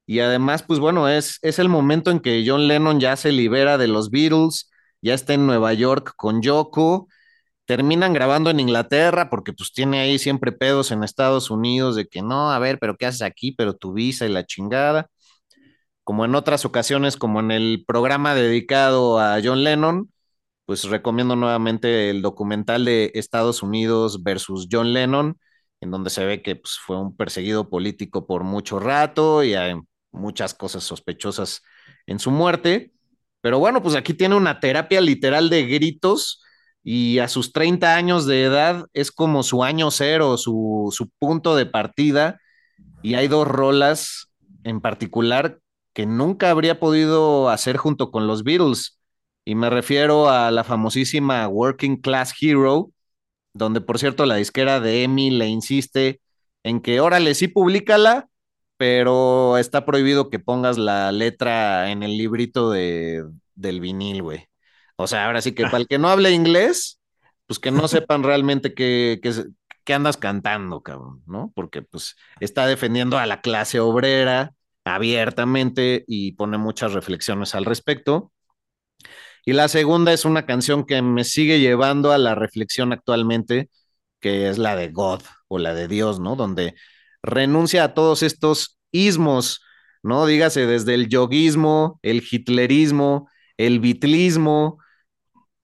Y 0.07 0.21
además, 0.21 0.63
pues 0.63 0.81
bueno, 0.81 1.09
es, 1.09 1.39
es 1.43 1.59
el 1.59 1.69
momento 1.69 2.11
en 2.11 2.21
que 2.21 2.45
John 2.47 2.69
Lennon 2.69 3.01
ya 3.01 3.17
se 3.17 3.33
libera 3.33 3.79
de 3.79 3.89
los 3.89 4.11
Beatles, 4.11 4.71
ya 5.03 5.15
está 5.15 5.35
en 5.35 5.47
Nueva 5.47 5.73
York 5.75 6.15
con 6.17 6.43
Yoko, 6.43 7.09
terminan 7.67 8.13
grabando 8.13 8.51
en 8.51 8.61
Inglaterra 8.61 9.31
porque 9.31 9.53
pues 9.53 9.73
tiene 9.73 10.01
ahí 10.01 10.19
siempre 10.19 10.53
pedos 10.53 10.91
en 10.93 11.05
Estados 11.05 11.51
Unidos 11.51 11.97
de 11.97 12.07
que 12.07 12.23
no, 12.23 12.53
a 12.53 12.59
ver, 12.59 12.79
pero 12.79 12.97
¿qué 12.97 13.07
haces 13.07 13.23
aquí? 13.23 13.53
Pero 13.53 13.75
tu 13.77 13.93
visa 13.95 14.27
y 14.27 14.31
la 14.31 14.45
chingada. 14.47 15.11
Como 16.05 16.25
en 16.25 16.35
otras 16.35 16.65
ocasiones, 16.65 17.17
como 17.17 17.41
en 17.41 17.51
el 17.51 17.85
programa 17.87 18.35
dedicado 18.35 19.19
a 19.19 19.41
John 19.43 19.65
Lennon, 19.65 20.13
pues 20.67 20.85
recomiendo 20.85 21.37
nuevamente 21.37 22.11
el 22.11 22.23
documental 22.23 22.85
de 22.85 23.11
Estados 23.15 23.63
Unidos 23.63 24.23
versus 24.23 24.69
John 24.71 24.93
Lennon, 24.93 25.39
en 25.81 25.91
donde 25.91 26.11
se 26.11 26.25
ve 26.25 26.43
que 26.43 26.57
pues, 26.57 26.79
fue 26.79 26.99
un 27.01 27.17
perseguido 27.17 27.69
político 27.69 28.27
por 28.27 28.45
mucho 28.45 28.81
rato 28.81 29.43
y 29.43 29.55
hay 29.55 29.75
muchas 30.13 30.55
cosas 30.55 30.85
sospechosas 30.85 31.63
en 32.07 32.19
su 32.19 32.31
muerte. 32.31 32.93
Pero 33.41 33.59
bueno, 33.59 33.83
pues 33.83 33.95
aquí 33.95 34.15
tiene 34.15 34.37
una 34.37 34.61
terapia 34.61 35.01
literal 35.01 35.51
de 35.51 35.67
gritos 35.67 36.43
y 36.83 37.19
a 37.19 37.29
sus 37.29 37.53
30 37.53 37.95
años 37.95 38.27
de 38.27 38.45
edad 38.45 38.87
es 38.93 39.11
como 39.11 39.43
su 39.43 39.65
año 39.65 39.91
cero, 39.91 40.37
su, 40.39 40.89
su 40.93 41.11
punto 41.19 41.57
de 41.57 41.67
partida. 41.67 42.41
Y 43.03 43.15
hay 43.15 43.29
dos 43.29 43.47
rolas 43.47 44.29
en 44.65 44.81
particular 44.81 45.61
que 45.95 46.07
nunca 46.07 46.51
habría 46.51 46.81
podido 46.81 47.49
hacer 47.51 47.77
junto 47.79 48.11
con 48.11 48.27
los 48.27 48.45
Beatles. 48.45 49.01
Y 49.45 49.55
me 49.55 49.71
refiero 49.71 50.29
a 50.31 50.51
la 50.51 50.65
famosísima 50.65 51.49
Working 51.49 51.99
Class 52.01 52.35
Hero, 52.41 52.91
donde 53.55 53.81
por 53.81 53.99
cierto 53.99 54.27
la 54.27 54.37
disquera 54.37 54.81
de 54.81 55.05
Emi 55.05 55.31
le 55.31 55.47
insiste 55.49 56.21
en 56.65 56.81
que 56.81 57.01
órale, 57.01 57.35
sí, 57.35 57.49
públicala, 57.49 58.29
pero 58.77 59.59
está 59.59 59.85
prohibido 59.87 60.31
que 60.31 60.39
pongas 60.41 60.79
la 60.79 61.13
letra 61.13 61.91
en 61.91 62.03
el 62.03 62.19
librito 62.19 62.71
de, 62.71 63.25
del 63.55 63.81
vinil, 63.81 64.23
güey. 64.23 64.49
O 64.97 65.07
sea, 65.07 65.27
ahora 65.27 65.43
sí 65.43 65.53
que 65.53 65.65
para 65.65 65.79
el 65.79 65.89
que 65.89 65.99
no 65.99 66.09
hable 66.09 66.33
inglés, 66.33 67.01
pues 67.47 67.59
que 67.59 67.71
no 67.71 67.89
sepan 67.89 68.23
realmente 68.23 68.75
qué, 68.75 69.21
qué, 69.23 69.33
qué 69.85 69.95
andas 69.95 70.17
cantando, 70.17 70.83
cabrón, 70.83 71.23
¿no? 71.27 71.53
Porque 71.55 71.83
pues 71.83 72.17
está 72.41 72.67
defendiendo 72.67 73.19
a 73.19 73.27
la 73.27 73.41
clase 73.41 73.81
obrera 73.81 74.55
abiertamente 74.85 76.05
y 76.07 76.33
pone 76.33 76.59
muchas 76.59 76.93
reflexiones 76.93 77.55
al 77.55 77.65
respecto. 77.65 78.33
Y 79.47 79.53
la 79.53 79.69
segunda 79.69 80.13
es 80.13 80.25
una 80.25 80.47
canción 80.47 80.85
que 80.87 81.03
me 81.03 81.25
sigue 81.25 81.61
llevando 81.61 82.13
a 82.13 82.19
la 82.19 82.35
reflexión 82.35 82.93
actualmente, 82.93 83.71
que 84.21 84.49
es 84.49 84.59
la 84.59 84.77
de 84.77 84.91
God 84.91 85.23
o 85.49 85.59
la 85.59 85.75
de 85.75 85.89
Dios, 85.89 86.21
¿no? 86.21 86.37
Donde 86.37 86.75
renuncia 87.23 87.85
a 87.85 87.95
todos 87.95 88.23
estos 88.23 88.79
ismos, 88.91 89.63
¿no? 90.03 90.27
Dígase 90.27 90.67
desde 90.67 90.95
el 90.95 91.09
yoguismo, 91.09 91.99
el 92.03 92.23
hitlerismo, 92.23 93.29
el 93.59 93.81
bitlismo, 93.81 94.79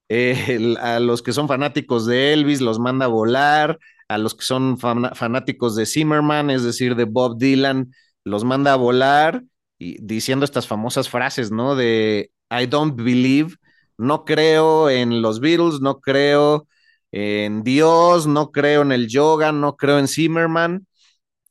eh, 0.09 0.75
a 0.81 0.99
los 0.99 1.23
que 1.23 1.33
son 1.33 1.47
fanáticos 1.49 2.05
de 2.05 2.33
Elvis 2.33 2.61
los 2.61 2.81
manda 2.81 3.07
a 3.07 3.09
volar, 3.09 3.79
a 4.09 4.19
los 4.19 4.35
que 4.35 4.45
son 4.45 4.77
fan, 4.77 5.11
fanáticos 5.15 5.77
de 5.77 5.87
Zimmerman, 5.87 6.51
es 6.51 6.65
decir, 6.65 6.97
de 6.97 7.05
Bob 7.05 7.39
Dylan, 7.39 7.93
los 8.25 8.45
manda 8.45 8.73
a 8.73 8.77
volar 8.77 9.45
y 9.79 10.03
diciendo 10.05 10.45
estas 10.45 10.67
famosas 10.67 11.09
frases, 11.09 11.51
¿no? 11.51 11.75
De 11.77 12.31
I 12.51 12.67
don't 12.67 12.97
believe, 12.97 13.57
no 13.99 14.25
creo 14.25 14.91
en 14.91 15.23
los 15.23 15.41
Beatles, 15.41 15.81
no 15.81 16.01
creo 16.01 16.67
en 17.13 17.63
Dios, 17.63 18.27
no 18.27 18.53
creo 18.53 18.83
en 18.83 18.93
el 18.93 19.09
yoga, 19.09 19.53
no 19.53 19.77
creo 19.77 19.99
en 19.99 20.09
Zimmerman 20.09 20.87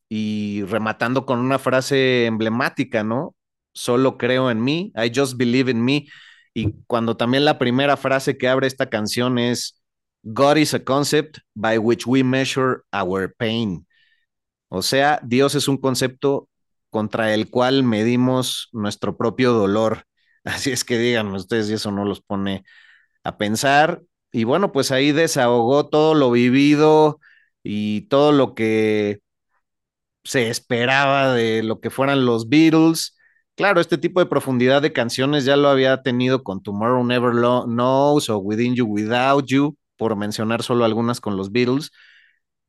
y 0.09 0.63
rematando 0.63 1.25
con 1.25 1.39
una 1.39 1.59
frase 1.59 2.25
emblemática, 2.25 3.03
¿no? 3.03 3.35
Solo 3.73 4.17
creo 4.17 4.49
en 4.51 4.63
mí, 4.63 4.91
I 4.95 5.11
just 5.15 5.37
believe 5.37 5.69
in 5.69 5.83
me. 5.83 6.07
Y 6.53 6.73
cuando 6.87 7.15
también 7.15 7.45
la 7.45 7.59
primera 7.59 7.95
frase 7.97 8.37
que 8.37 8.47
abre 8.47 8.67
esta 8.67 8.89
canción 8.89 9.37
es, 9.37 9.81
God 10.23 10.57
is 10.57 10.73
a 10.73 10.83
concept 10.83 11.39
by 11.53 11.77
which 11.77 12.05
we 12.05 12.23
measure 12.23 12.81
our 12.91 13.33
pain. 13.37 13.85
O 14.69 14.81
sea, 14.81 15.19
Dios 15.23 15.55
es 15.55 15.67
un 15.67 15.77
concepto 15.77 16.48
contra 16.89 17.33
el 17.33 17.49
cual 17.49 17.83
medimos 17.83 18.69
nuestro 18.73 19.17
propio 19.17 19.53
dolor. 19.53 20.05
Así 20.43 20.71
es 20.71 20.83
que 20.83 20.97
díganme 20.97 21.37
ustedes 21.37 21.67
si 21.67 21.73
eso 21.73 21.91
no 21.91 22.05
los 22.05 22.21
pone 22.21 22.63
a 23.23 23.37
pensar. 23.37 24.03
Y 24.31 24.43
bueno, 24.45 24.71
pues 24.71 24.91
ahí 24.91 25.11
desahogó 25.11 25.89
todo 25.89 26.15
lo 26.15 26.31
vivido 26.31 27.19
y 27.63 28.01
todo 28.09 28.31
lo 28.31 28.55
que 28.55 29.21
se 30.23 30.49
esperaba 30.49 31.33
de 31.33 31.63
lo 31.63 31.79
que 31.79 31.89
fueran 31.89 32.25
los 32.25 32.49
Beatles. 32.49 33.17
Claro, 33.55 33.81
este 33.81 33.97
tipo 33.97 34.19
de 34.19 34.25
profundidad 34.27 34.81
de 34.81 34.93
canciones 34.93 35.45
ya 35.45 35.57
lo 35.57 35.69
había 35.69 36.01
tenido 36.01 36.43
con 36.43 36.61
Tomorrow 36.63 37.03
Never 37.03 37.33
Knows 37.33 38.29
o 38.29 38.37
Within 38.37 38.75
You 38.75 38.85
Without 38.85 39.45
You, 39.47 39.77
por 39.97 40.15
mencionar 40.15 40.63
solo 40.63 40.85
algunas 40.85 41.19
con 41.21 41.35
los 41.37 41.51
Beatles. 41.51 41.91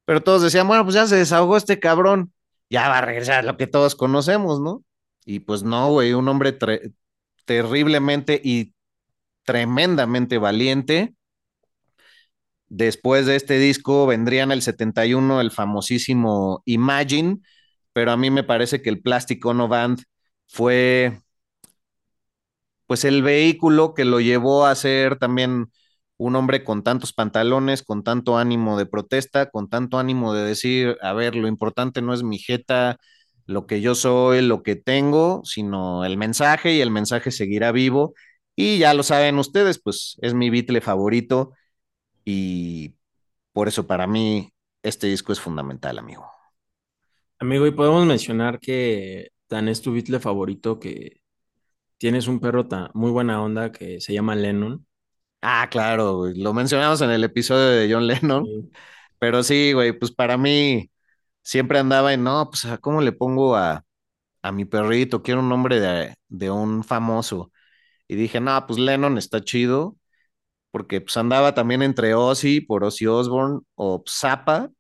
Pero 0.05 0.23
todos 0.23 0.43
decían, 0.43 0.67
bueno, 0.69 0.85
pues 0.85 0.95
ya 0.95 1.07
se 1.07 1.17
desahogó 1.17 1.57
este 1.57 1.79
cabrón, 1.79 2.33
ya 2.71 2.89
va 2.89 2.99
a 2.99 3.03
regresar 3.03 3.45
lo 3.45 3.57
que 3.57 3.67
todos 3.67 3.95
conocemos, 3.97 4.61
¿no? 4.61 4.85
Y 5.27 5.41
pues 5.41 5.63
no, 5.65 5.91
güey, 5.91 6.13
un 6.15 6.29
hombre 6.29 6.57
terriblemente 7.45 8.41
y 8.43 8.75
tremendamente 9.45 10.39
valiente. 10.39 11.15
Después 12.69 13.27
de 13.27 13.37
este 13.37 13.59
disco 13.59 14.07
vendría 14.07 14.45
en 14.45 14.53
el 14.53 14.63
71 14.63 15.41
el 15.41 15.51
famosísimo 15.51 16.63
Imagine, 16.67 17.39
pero 17.93 18.13
a 18.13 18.17
mí 18.17 18.31
me 18.31 18.45
parece 18.45 18.81
que 18.81 18.91
el 18.91 19.03
Plastic 19.03 19.45
Ono 19.45 19.67
Band 19.69 20.05
fue 20.47 21.21
pues 22.87 23.05
el 23.05 23.23
vehículo 23.23 23.95
que 23.95 24.05
lo 24.05 24.21
llevó 24.21 24.67
a 24.67 24.75
ser 24.75 25.17
también 25.17 25.71
un 26.21 26.37
hombre 26.37 26.65
con 26.65 26.83
tantos 26.83 27.15
pantalones, 27.15 27.83
con 27.83 28.05
tanto 28.05 28.37
ánimo 28.37 28.77
de 28.79 28.85
protesta, 28.85 29.49
con 29.49 29.71
tanto 29.71 29.99
ánimo 29.99 30.35
de 30.35 30.45
decir, 30.45 30.99
a 31.01 31.15
ver, 31.15 31.35
lo 31.35 31.49
importante 31.49 32.03
no 32.03 32.13
es 32.13 32.23
mi 32.23 32.39
jeta, 32.39 32.99
lo 33.47 33.67
que 33.67 33.81
yo 33.81 33.95
soy, 33.95 34.43
lo 34.43 34.63
que 34.63 34.77
tengo, 34.77 35.41
sino 35.45 36.05
el 36.05 36.19
mensaje 36.19 36.75
y 36.75 36.83
el 36.83 36.91
mensaje 36.91 37.31
seguirá 37.31 37.73
vivo. 37.73 38.13
Y 38.55 38.77
ya 38.79 38.93
lo 38.93 39.03
saben 39.03 39.39
ustedes, 39.39 39.81
pues 39.83 40.19
es 40.21 40.35
mi 40.35 40.51
Beatle 40.51 40.83
favorito 40.83 41.53
y 42.23 42.97
por 43.53 43.69
eso 43.69 43.87
para 43.87 44.07
mí 44.07 44.53
este 44.83 45.07
disco 45.07 45.33
es 45.33 45.41
fundamental, 45.41 45.99
amigo. 45.99 46.31
Amigo, 47.39 47.67
y 47.67 47.71
podemos 47.71 48.05
mencionar 48.05 48.61
que 48.61 49.31
tan 49.47 49.69
es 49.69 49.81
tu 49.81 49.95
Beatle 49.95 50.21
favorito 50.21 50.79
que 50.79 51.23
tienes 51.97 52.29
un 52.29 52.41
perro 52.41 52.69
tan, 52.69 52.91
muy 52.93 53.11
buena 53.11 53.43
onda 53.43 53.73
que 53.73 54.03
se 54.03 54.13
llama 54.13 54.35
Lennon. 54.37 54.87
Ah, 55.43 55.69
claro, 55.71 56.19
güey. 56.19 56.35
Lo 56.35 56.53
mencionamos 56.53 57.01
en 57.01 57.11
el 57.11 57.25
episodio 57.25 57.69
de 57.69 57.93
John 57.93 58.07
Lennon. 58.07 58.45
Sí. 58.45 58.71
Pero 59.19 59.43
sí, 59.43 59.73
güey, 59.73 59.93
pues 59.99 60.13
para 60.13 60.37
mí 60.37 60.91
siempre 61.43 61.79
andaba 61.79 62.13
en, 62.13 62.25
no, 62.25 62.51
pues, 62.51 62.67
¿cómo 62.81 63.01
le 63.01 63.13
pongo 63.13 63.57
a, 63.57 63.85
a 64.43 64.53
mi 64.53 64.65
perrito? 64.65 65.23
Quiero 65.23 65.41
un 65.41 65.49
nombre 65.49 65.81
de, 65.81 66.15
de, 66.29 66.51
un 66.51 66.85
famoso. 66.85 67.53
Y 68.09 68.17
dije, 68.17 68.41
no, 68.41 68.67
pues 68.67 68.79
Lennon 68.79 69.19
está 69.19 69.43
chido, 69.43 69.97
porque 70.71 71.01
pues 71.01 71.17
andaba 71.17 71.55
también 71.55 71.83
entre 71.83 72.15
Ozzy, 72.15 72.61
por 72.61 72.85
Ozzy 72.85 73.07
Osbourne, 73.07 73.61
o 73.75 74.03
Zappa, 74.09 74.71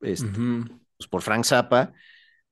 este, 0.00 0.26
uh 0.26 0.30
-huh. 0.30 0.80
pues 0.96 1.08
por 1.08 1.22
Frank 1.22 1.44
Zappa. 1.44 1.92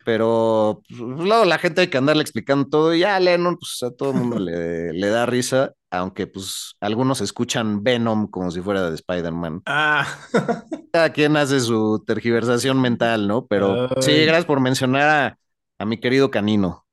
Pero 0.05 0.83
pues, 0.89 1.01
luego 1.01 1.45
la 1.45 1.59
gente 1.59 1.83
hay 1.83 1.89
que 1.89 1.99
andarle 1.99 2.23
explicando 2.23 2.69
todo 2.69 2.95
y 2.95 3.01
ya 3.01 3.21
Lennon, 3.21 3.57
pues 3.59 3.83
a 3.83 3.95
todo 3.95 4.13
el 4.13 4.17
mundo 4.17 4.39
le, 4.41 4.93
le, 4.93 5.09
da 5.09 5.27
risa, 5.27 5.75
aunque 5.91 6.27
pues 6.27 6.75
algunos 6.81 7.21
escuchan 7.21 7.83
Venom 7.83 8.29
como 8.29 8.51
si 8.51 8.61
fuera 8.61 8.89
de 8.89 8.95
Spider-Man. 8.95 9.63
Ah. 9.67 10.07
Cada 10.93 11.13
quien 11.13 11.37
hace 11.37 11.61
su 11.61 12.03
tergiversación 12.07 12.81
mental, 12.81 13.29
¿no? 13.29 13.47
Pero 13.47 13.89
Ay. 13.95 14.03
sí, 14.03 14.25
gracias 14.25 14.47
por 14.47 14.61
mencionar 14.61 15.09
a, 15.09 15.39
a, 15.79 15.85
mi 15.85 15.99
querido 15.99 16.31
canino. 16.31 16.87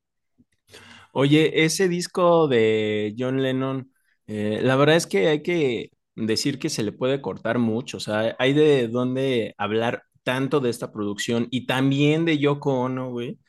Oye, 1.14 1.64
ese 1.64 1.88
disco 1.88 2.48
de 2.48 3.16
John 3.18 3.42
Lennon, 3.42 3.92
eh, 4.28 4.60
la 4.62 4.76
verdad 4.76 4.98
es 4.98 5.08
que 5.08 5.30
hay 5.30 5.42
que 5.42 5.92
decir 6.16 6.60
que 6.60 6.70
se 6.70 6.84
le 6.84 6.92
puede 6.92 7.22
cortar 7.22 7.58
mucho, 7.58 7.98
o 7.98 8.00
sea, 8.00 8.36
hay 8.38 8.54
de 8.54 8.88
dónde 8.88 9.56
hablar 9.58 10.04
tanto 10.28 10.60
de 10.60 10.70
esta 10.70 10.92
producción 10.92 11.48
y 11.52 11.68
también 11.68 12.26
de 12.26 12.38
Yoko 12.38 12.74
Ono, 12.82 13.12
güey, 13.12 13.40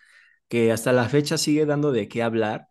que 0.48 0.72
hasta 0.72 0.92
la 0.92 1.08
fecha 1.08 1.38
sigue 1.38 1.66
dando 1.66 1.90
de 1.92 2.08
qué 2.08 2.22
hablar. 2.22 2.68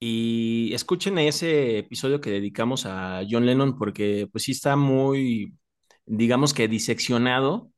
Y 0.00 0.72
escuchen 0.74 1.18
ese 1.18 1.78
episodio 1.78 2.20
que 2.20 2.30
dedicamos 2.30 2.86
a 2.86 3.22
John 3.30 3.46
Lennon 3.46 3.78
porque 3.78 4.28
pues 4.30 4.44
sí 4.44 4.52
está 4.52 4.76
muy, 4.76 5.54
digamos 6.06 6.54
que 6.54 6.68
diseccionado. 6.68 7.72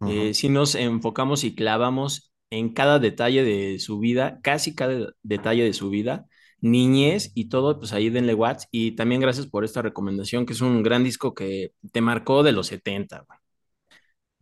Uh 0.00 0.06
-huh. 0.06 0.30
eh, 0.30 0.34
si 0.34 0.48
nos 0.48 0.74
enfocamos 0.74 1.44
y 1.44 1.54
clavamos 1.54 2.32
en 2.50 2.72
cada 2.72 2.98
detalle 2.98 3.44
de 3.44 3.78
su 3.80 3.98
vida, 3.98 4.40
casi 4.42 4.74
cada 4.74 5.12
detalle 5.22 5.64
de 5.64 5.74
su 5.74 5.90
vida, 5.90 6.26
niñez 6.60 7.32
y 7.34 7.48
todo, 7.50 7.78
pues 7.78 7.92
ahí 7.92 8.10
denle 8.10 8.34
watts. 8.34 8.66
Y 8.70 8.92
también 8.92 9.20
gracias 9.20 9.46
por 9.46 9.64
esta 9.64 9.82
recomendación, 9.82 10.46
que 10.46 10.54
es 10.54 10.62
un 10.62 10.82
gran 10.82 11.04
disco 11.04 11.34
que 11.34 11.72
te 11.92 12.00
marcó 12.00 12.42
de 12.42 12.52
los 12.52 12.68
70, 12.68 13.20
güey. 13.28 13.38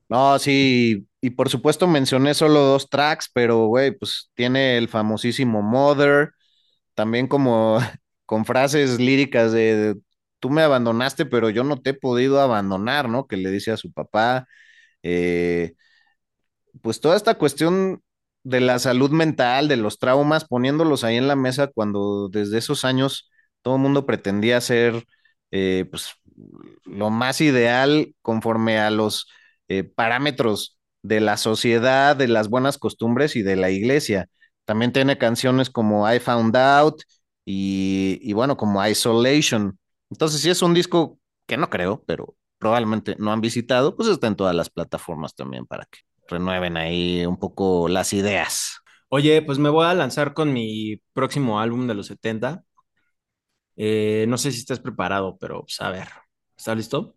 No, 0.08 0.38
sí, 0.38 1.08
y 1.20 1.30
por 1.30 1.48
supuesto 1.48 1.86
mencioné 1.88 2.34
solo 2.34 2.60
dos 2.60 2.88
tracks, 2.88 3.28
pero 3.32 3.66
güey, 3.66 3.90
pues 3.96 4.30
tiene 4.34 4.78
el 4.78 4.88
famosísimo 4.88 5.62
Mother, 5.62 6.30
también 6.94 7.28
como 7.28 7.78
con 8.26 8.44
frases 8.46 9.00
líricas 9.00 9.52
de, 9.52 9.96
tú 10.40 10.50
me 10.50 10.62
abandonaste, 10.62 11.26
pero 11.26 11.50
yo 11.50 11.64
no 11.64 11.80
te 11.82 11.90
he 11.90 11.94
podido 11.94 12.40
abandonar, 12.40 13.08
¿no? 13.08 13.26
Que 13.26 13.36
le 13.38 13.50
dice 13.52 13.72
a 13.72 13.76
su 13.78 13.92
papá. 13.92 14.46
Eh, 15.02 15.74
pues 16.82 17.00
toda 17.00 17.16
esta 17.16 17.34
cuestión 17.38 18.02
de 18.44 18.60
la 18.60 18.78
salud 18.78 19.10
mental, 19.10 19.68
de 19.68 19.76
los 19.76 19.98
traumas, 19.98 20.44
poniéndolos 20.46 21.04
ahí 21.04 21.16
en 21.16 21.28
la 21.28 21.36
mesa 21.36 21.68
cuando 21.68 22.28
desde 22.28 22.58
esos 22.58 22.84
años 22.84 23.30
todo 23.62 23.76
el 23.76 23.82
mundo 23.82 24.06
pretendía 24.06 24.60
ser 24.60 25.04
eh, 25.50 25.86
pues, 25.90 26.10
lo 26.84 27.10
más 27.10 27.40
ideal 27.40 28.14
conforme 28.22 28.78
a 28.78 28.90
los 28.90 29.28
eh, 29.68 29.84
parámetros 29.84 30.78
de 31.02 31.20
la 31.20 31.36
sociedad, 31.36 32.16
de 32.16 32.28
las 32.28 32.48
buenas 32.48 32.78
costumbres 32.78 33.36
y 33.36 33.42
de 33.42 33.56
la 33.56 33.70
iglesia. 33.70 34.28
También 34.64 34.92
tiene 34.92 35.18
canciones 35.18 35.70
como 35.70 36.10
I 36.12 36.18
Found 36.20 36.56
Out 36.56 37.02
y, 37.44 38.18
y 38.22 38.32
bueno, 38.32 38.56
como 38.56 38.84
Isolation. 38.86 39.78
Entonces, 40.10 40.40
sí 40.40 40.50
es 40.50 40.62
un 40.62 40.74
disco 40.74 41.18
que 41.46 41.56
no 41.56 41.70
creo, 41.70 42.02
pero 42.06 42.34
probablemente 42.58 43.16
no 43.18 43.32
han 43.32 43.40
visitado, 43.40 43.96
pues 43.96 44.08
está 44.08 44.26
en 44.26 44.36
todas 44.36 44.54
las 44.54 44.70
plataformas 44.70 45.34
también 45.34 45.66
para 45.66 45.84
que 45.86 46.00
renueven 46.28 46.76
ahí 46.76 47.24
un 47.26 47.38
poco 47.38 47.88
las 47.88 48.12
ideas. 48.12 48.78
Oye, 49.08 49.42
pues 49.42 49.58
me 49.58 49.68
voy 49.68 49.86
a 49.86 49.94
lanzar 49.94 50.34
con 50.34 50.52
mi 50.52 50.96
próximo 51.12 51.60
álbum 51.60 51.86
de 51.86 51.94
los 51.94 52.06
70. 52.06 52.64
Eh, 53.76 54.26
no 54.28 54.38
sé 54.38 54.52
si 54.52 54.60
estás 54.60 54.80
preparado, 54.80 55.36
pero 55.38 55.62
pues 55.62 55.80
a 55.80 55.90
ver, 55.90 56.08
¿estás 56.56 56.76
listo? 56.76 57.16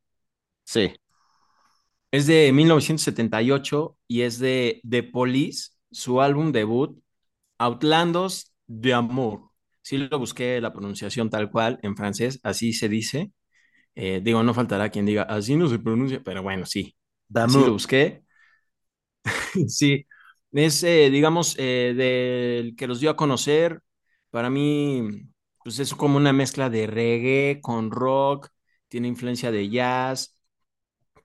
Sí. 0.65 0.93
Es 2.11 2.25
de 2.27 2.51
1978 2.51 3.97
y 4.07 4.21
es 4.21 4.39
de 4.39 4.81
The 4.89 5.03
Police, 5.03 5.71
su 5.91 6.21
álbum 6.21 6.51
debut, 6.51 6.99
Outlandos 7.59 8.53
de 8.67 8.93
Amor. 8.93 9.51
Sí 9.81 9.97
lo 9.97 10.19
busqué 10.19 10.59
la 10.61 10.73
pronunciación 10.73 11.29
tal 11.29 11.51
cual 11.51 11.79
en 11.83 11.95
francés, 11.95 12.39
así 12.43 12.73
se 12.73 12.89
dice. 12.89 13.31
Eh, 13.95 14.21
digo, 14.23 14.43
no 14.43 14.53
faltará 14.53 14.89
quien 14.89 15.05
diga, 15.05 15.23
así 15.23 15.55
no 15.55 15.69
se 15.69 15.79
pronuncia, 15.79 16.21
pero 16.23 16.43
bueno, 16.43 16.65
sí. 16.65 16.95
Así 17.33 17.59
lo 17.59 17.73
busqué. 17.73 18.23
Sí, 19.67 20.05
es, 20.51 20.83
eh, 20.83 21.09
digamos, 21.09 21.55
eh, 21.57 21.93
del 21.95 22.75
que 22.75 22.87
los 22.87 22.99
dio 22.99 23.09
a 23.11 23.15
conocer. 23.15 23.81
Para 24.29 24.49
mí, 24.49 25.01
pues 25.63 25.79
es 25.79 25.93
como 25.93 26.17
una 26.17 26.33
mezcla 26.33 26.69
de 26.69 26.87
reggae 26.87 27.59
con 27.61 27.91
rock, 27.91 28.49
tiene 28.87 29.07
influencia 29.07 29.51
de 29.51 29.69
jazz, 29.69 30.38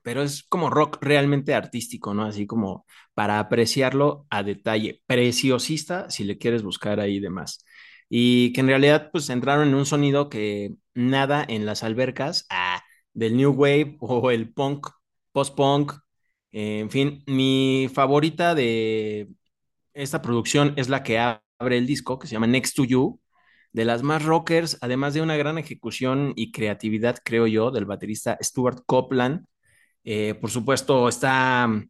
pero 0.05 0.21
es 0.23 0.43
como 0.43 0.69
rock 0.69 0.99
realmente 1.01 1.55
artístico, 1.55 2.13
¿no? 2.13 2.25
Así 2.25 2.45
como 2.47 2.85
para 3.15 3.39
apreciarlo 3.39 4.27
a 4.29 4.43
detalle, 4.43 5.01
preciosista, 5.07 6.09
si 6.11 6.23
le 6.25 6.37
quieres 6.37 6.63
buscar 6.63 6.99
ahí 6.99 7.19
demás. 7.19 7.65
Y 8.09 8.53
que 8.53 8.61
en 8.61 8.67
realidad, 8.67 9.09
pues 9.11 9.29
entraron 9.31 9.67
en 9.69 9.75
un 9.75 9.87
sonido 9.87 10.29
que 10.29 10.75
nada 10.93 11.43
en 11.47 11.65
las 11.65 11.83
albercas 11.83 12.45
ah, 12.51 12.83
del 13.13 13.35
New 13.37 13.53
Wave 13.53 13.97
o 14.01 14.31
el 14.31 14.53
punk, 14.53 14.87
post-punk 15.31 15.93
eh, 16.51 16.79
en 16.79 16.91
fin, 16.91 17.23
mi 17.27 17.89
favorita 17.93 18.55
de 18.55 19.29
esta 19.93 20.21
producción 20.21 20.73
es 20.77 20.89
la 20.89 21.03
que 21.03 21.19
abre 21.19 21.77
el 21.77 21.87
disco, 21.87 22.19
que 22.19 22.27
se 22.27 22.33
llama 22.33 22.47
Next 22.47 22.75
to 22.75 22.85
You, 22.85 23.19
de 23.73 23.85
las 23.85 24.03
más 24.03 24.23
rockers, 24.23 24.77
además 24.81 25.13
de 25.13 25.21
una 25.21 25.37
gran 25.37 25.57
ejecución 25.57 26.33
y 26.35 26.51
creatividad, 26.51 27.17
creo 27.25 27.47
yo, 27.47 27.71
del 27.71 27.85
baterista 27.85 28.37
Stuart 28.41 28.83
Copeland. 28.85 29.45
Eh, 30.05 30.35
por 30.35 30.51
supuesto, 30.51 31.09
está 31.09 31.67
mm, 31.67 31.89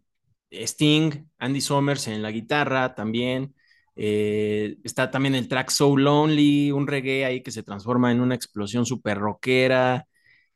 Sting, 0.51 1.11
Andy 1.37 1.61
Summers 1.61 2.07
en 2.07 2.21
la 2.21 2.31
guitarra 2.31 2.95
también. 2.95 3.55
Eh, 3.95 4.77
está 4.83 5.11
también 5.11 5.35
el 5.35 5.47
track 5.47 5.69
So 5.69 5.95
Lonely, 5.97 6.71
un 6.71 6.87
reggae 6.87 7.25
ahí 7.25 7.43
que 7.43 7.51
se 7.51 7.63
transforma 7.63 8.11
en 8.11 8.21
una 8.21 8.35
explosión 8.35 8.85
súper 8.85 9.17
rockera. 9.19 10.07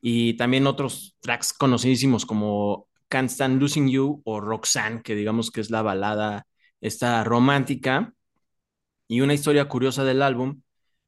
Y 0.01 0.35
también 0.37 0.67
otros 0.67 1.17
tracks 1.21 1.53
conocidísimos 1.53 2.25
como 2.25 2.87
Can't 3.09 3.29
Stand 3.29 3.61
Losing 3.61 3.89
You 3.89 4.21
o 4.25 4.39
Roxanne, 4.39 5.01
que 5.03 5.15
digamos 5.15 5.51
que 5.51 5.61
es 5.61 5.69
la 5.71 5.81
balada 5.81 6.47
esta 6.81 7.23
romántica. 7.23 8.13
Y 9.07 9.21
una 9.21 9.33
historia 9.33 9.67
curiosa 9.67 10.03
del 10.03 10.21
álbum 10.21 10.61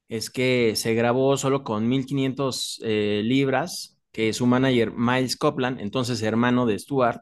es 0.09 0.29
que 0.29 0.75
se 0.75 0.93
grabó 0.95 1.37
solo 1.37 1.63
con 1.63 1.87
1500 1.87 2.81
eh, 2.83 3.21
libras, 3.23 4.00
que 4.11 4.33
su 4.33 4.45
manager 4.45 4.91
Miles 4.91 5.37
Copland, 5.37 5.79
entonces 5.79 6.21
hermano 6.21 6.65
de 6.65 6.77
Stuart, 6.77 7.21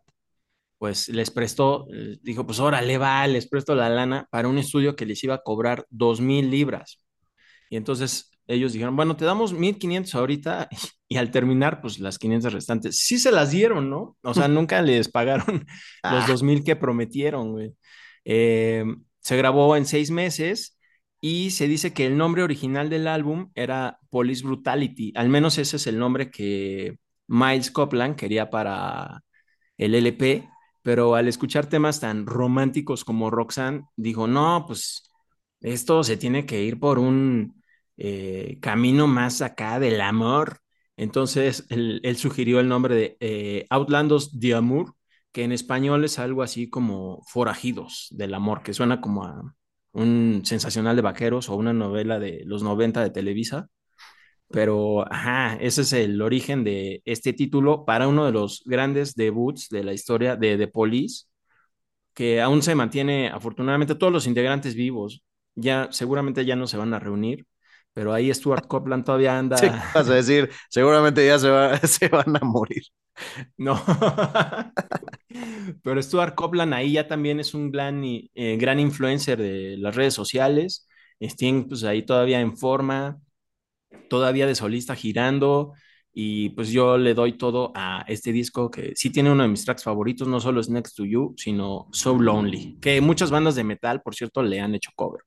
pues 0.77 1.09
les 1.09 1.29
prestó, 1.29 1.87
eh, 1.93 2.17
dijo, 2.21 2.45
pues 2.45 2.59
órale 2.59 2.97
va, 2.97 3.27
les 3.27 3.47
presto 3.47 3.75
la 3.75 3.89
lana 3.89 4.27
para 4.31 4.47
un 4.47 4.57
estudio 4.57 4.95
que 4.95 5.05
les 5.05 5.23
iba 5.23 5.35
a 5.35 5.43
cobrar 5.43 5.85
2000 5.89 6.49
libras. 6.49 7.03
Y 7.69 7.75
entonces 7.75 8.31
ellos 8.47 8.73
dijeron, 8.73 8.95
bueno, 8.95 9.15
te 9.15 9.25
damos 9.25 9.53
1500 9.53 10.15
ahorita 10.15 10.69
y, 11.07 11.17
al 11.17 11.31
terminar, 11.31 11.81
pues 11.81 11.99
las 11.99 12.17
500 12.17 12.53
restantes, 12.53 12.99
sí 12.99 13.19
se 13.19 13.31
las 13.31 13.51
dieron, 13.51 13.89
¿no? 13.89 14.17
O 14.23 14.33
sea, 14.33 14.47
nunca 14.47 14.81
les 14.81 15.09
pagaron 15.09 15.65
los 16.03 16.27
2000 16.27 16.59
ah. 16.59 16.63
que 16.65 16.75
prometieron, 16.75 17.51
güey. 17.51 17.73
Eh, 18.25 18.85
se 19.19 19.37
grabó 19.37 19.75
en 19.75 19.85
seis 19.85 20.11
meses 20.11 20.78
y 21.21 21.51
se 21.51 21.67
dice 21.67 21.93
que 21.93 22.05
el 22.05 22.17
nombre 22.17 22.43
original 22.43 22.89
del 22.89 23.07
álbum 23.07 23.51
era 23.55 23.99
Police 24.09 24.43
Brutality, 24.43 25.13
al 25.15 25.29
menos 25.29 25.57
ese 25.57 25.77
es 25.77 25.87
el 25.87 25.99
nombre 25.99 26.31
que 26.31 26.97
Miles 27.27 27.71
Copland 27.71 28.15
quería 28.15 28.49
para 28.49 29.23
el 29.77 29.95
LP, 29.95 30.49
pero 30.81 31.15
al 31.15 31.27
escuchar 31.27 31.67
temas 31.67 31.99
tan 31.99 32.25
románticos 32.25 33.05
como 33.05 33.29
Roxanne, 33.29 33.85
dijo, 33.95 34.27
no, 34.27 34.65
pues 34.67 35.11
esto 35.61 36.03
se 36.03 36.17
tiene 36.17 36.45
que 36.45 36.63
ir 36.63 36.79
por 36.79 36.99
un 36.99 37.61
eh, 37.97 38.59
camino 38.61 39.07
más 39.07 39.41
acá 39.41 39.79
del 39.79 40.01
amor. 40.01 40.59
Entonces, 40.97 41.65
él, 41.69 42.01
sugirió 42.17 42.59
el 42.59 42.67
nombre 42.69 42.95
de 42.95 43.17
eh, 43.19 43.67
Outlandos 43.69 44.39
de 44.39 44.55
Amor, 44.55 44.95
que 45.31 45.43
en 45.43 45.51
español 45.51 46.03
es 46.05 46.19
algo 46.19 46.43
así 46.43 46.69
como 46.69 47.21
Forajidos 47.27 48.07
del 48.11 48.33
Amor, 48.33 48.63
que 48.63 48.73
suena 48.73 49.01
como 49.01 49.23
a 49.25 49.55
un 49.93 50.41
sensacional 50.45 50.95
de 50.95 51.01
vaqueros 51.01 51.49
o 51.49 51.55
una 51.55 51.73
novela 51.73 52.19
de 52.19 52.43
los 52.45 52.63
90 52.63 53.01
de 53.03 53.09
Televisa. 53.09 53.69
Pero, 54.49 55.11
ajá, 55.11 55.55
ese 55.61 55.81
es 55.81 55.93
el 55.93 56.21
origen 56.21 56.63
de 56.63 57.01
este 57.05 57.33
título 57.33 57.85
para 57.85 58.07
uno 58.07 58.25
de 58.25 58.31
los 58.31 58.63
grandes 58.65 59.15
debuts 59.15 59.69
de 59.69 59.83
la 59.83 59.93
historia 59.93 60.35
de 60.35 60.57
The 60.57 60.67
Police, 60.67 61.25
que 62.13 62.41
aún 62.41 62.61
se 62.61 62.75
mantiene, 62.75 63.29
afortunadamente, 63.29 63.95
todos 63.95 64.13
los 64.13 64.27
integrantes 64.27 64.75
vivos. 64.75 65.23
Ya 65.55 65.89
seguramente 65.91 66.45
ya 66.45 66.55
no 66.55 66.67
se 66.67 66.77
van 66.77 66.93
a 66.93 66.99
reunir, 66.99 67.45
pero 67.93 68.13
ahí 68.13 68.33
Stuart 68.33 68.67
Copeland 68.67 69.05
todavía 69.05 69.37
anda. 69.37 69.57
Sí, 69.57 69.67
vas 69.67 70.09
a 70.09 70.13
decir, 70.13 70.49
seguramente 70.69 71.25
ya 71.25 71.39
se, 71.39 71.49
se 71.87 72.07
van 72.07 72.35
a 72.35 72.45
morir. 72.45 72.83
No. 73.57 73.81
pero 75.83 76.01
Stuart 76.01 76.35
Copeland 76.35 76.73
ahí 76.73 76.93
ya 76.93 77.07
también 77.07 77.39
es 77.39 77.53
un 77.53 77.71
gran, 77.71 78.03
eh, 78.03 78.57
gran 78.57 78.79
influencer 78.79 79.37
de 79.37 79.77
las 79.77 79.95
redes 79.95 80.13
sociales. 80.13 80.87
Sting, 81.19 81.67
pues 81.67 81.83
ahí 81.83 82.03
todavía 82.03 82.39
en 82.39 82.55
forma, 82.55 83.19
todavía 84.09 84.47
de 84.47 84.55
solista 84.55 84.95
girando. 84.95 85.73
Y 86.11 86.49
pues 86.49 86.71
yo 86.71 86.97
le 86.97 87.13
doy 87.13 87.37
todo 87.37 87.71
a 87.75 88.03
este 88.07 88.31
disco 88.31 88.71
que 88.71 88.93
sí 88.95 89.11
tiene 89.11 89.31
uno 89.31 89.43
de 89.43 89.49
mis 89.49 89.63
tracks 89.63 89.83
favoritos, 89.83 90.27
no 90.27 90.39
solo 90.39 90.59
es 90.59 90.69
Next 90.69 90.97
to 90.97 91.05
You, 91.05 91.35
sino 91.37 91.87
So 91.91 92.17
Lonely, 92.17 92.77
que 92.81 92.99
muchas 92.99 93.31
bandas 93.31 93.55
de 93.55 93.63
metal, 93.63 94.01
por 94.01 94.15
cierto, 94.15 94.41
le 94.41 94.59
han 94.59 94.75
hecho 94.75 94.91
cover. 94.95 95.21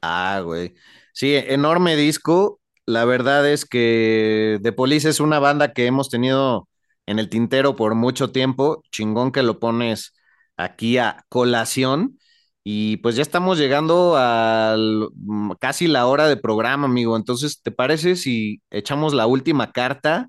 Ah, 0.00 0.40
güey. 0.44 0.74
Sí, 1.18 1.34
enorme 1.34 1.96
disco. 1.96 2.60
La 2.86 3.04
verdad 3.04 3.48
es 3.50 3.64
que 3.66 4.60
The 4.62 4.70
Police 4.72 5.08
es 5.08 5.18
una 5.18 5.40
banda 5.40 5.72
que 5.72 5.86
hemos 5.86 6.10
tenido 6.10 6.68
en 7.06 7.18
el 7.18 7.28
tintero 7.28 7.74
por 7.74 7.96
mucho 7.96 8.30
tiempo. 8.30 8.84
Chingón 8.92 9.32
que 9.32 9.42
lo 9.42 9.58
pones 9.58 10.14
aquí 10.56 10.96
a 10.98 11.24
colación. 11.28 12.20
Y 12.62 12.98
pues 12.98 13.16
ya 13.16 13.22
estamos 13.22 13.58
llegando 13.58 14.14
a 14.16 14.76
mm, 14.78 15.54
casi 15.58 15.88
la 15.88 16.06
hora 16.06 16.28
de 16.28 16.36
programa, 16.36 16.86
amigo. 16.86 17.16
Entonces, 17.16 17.62
¿te 17.62 17.72
parece 17.72 18.14
si 18.14 18.62
echamos 18.70 19.12
la 19.12 19.26
última 19.26 19.72
carta? 19.72 20.28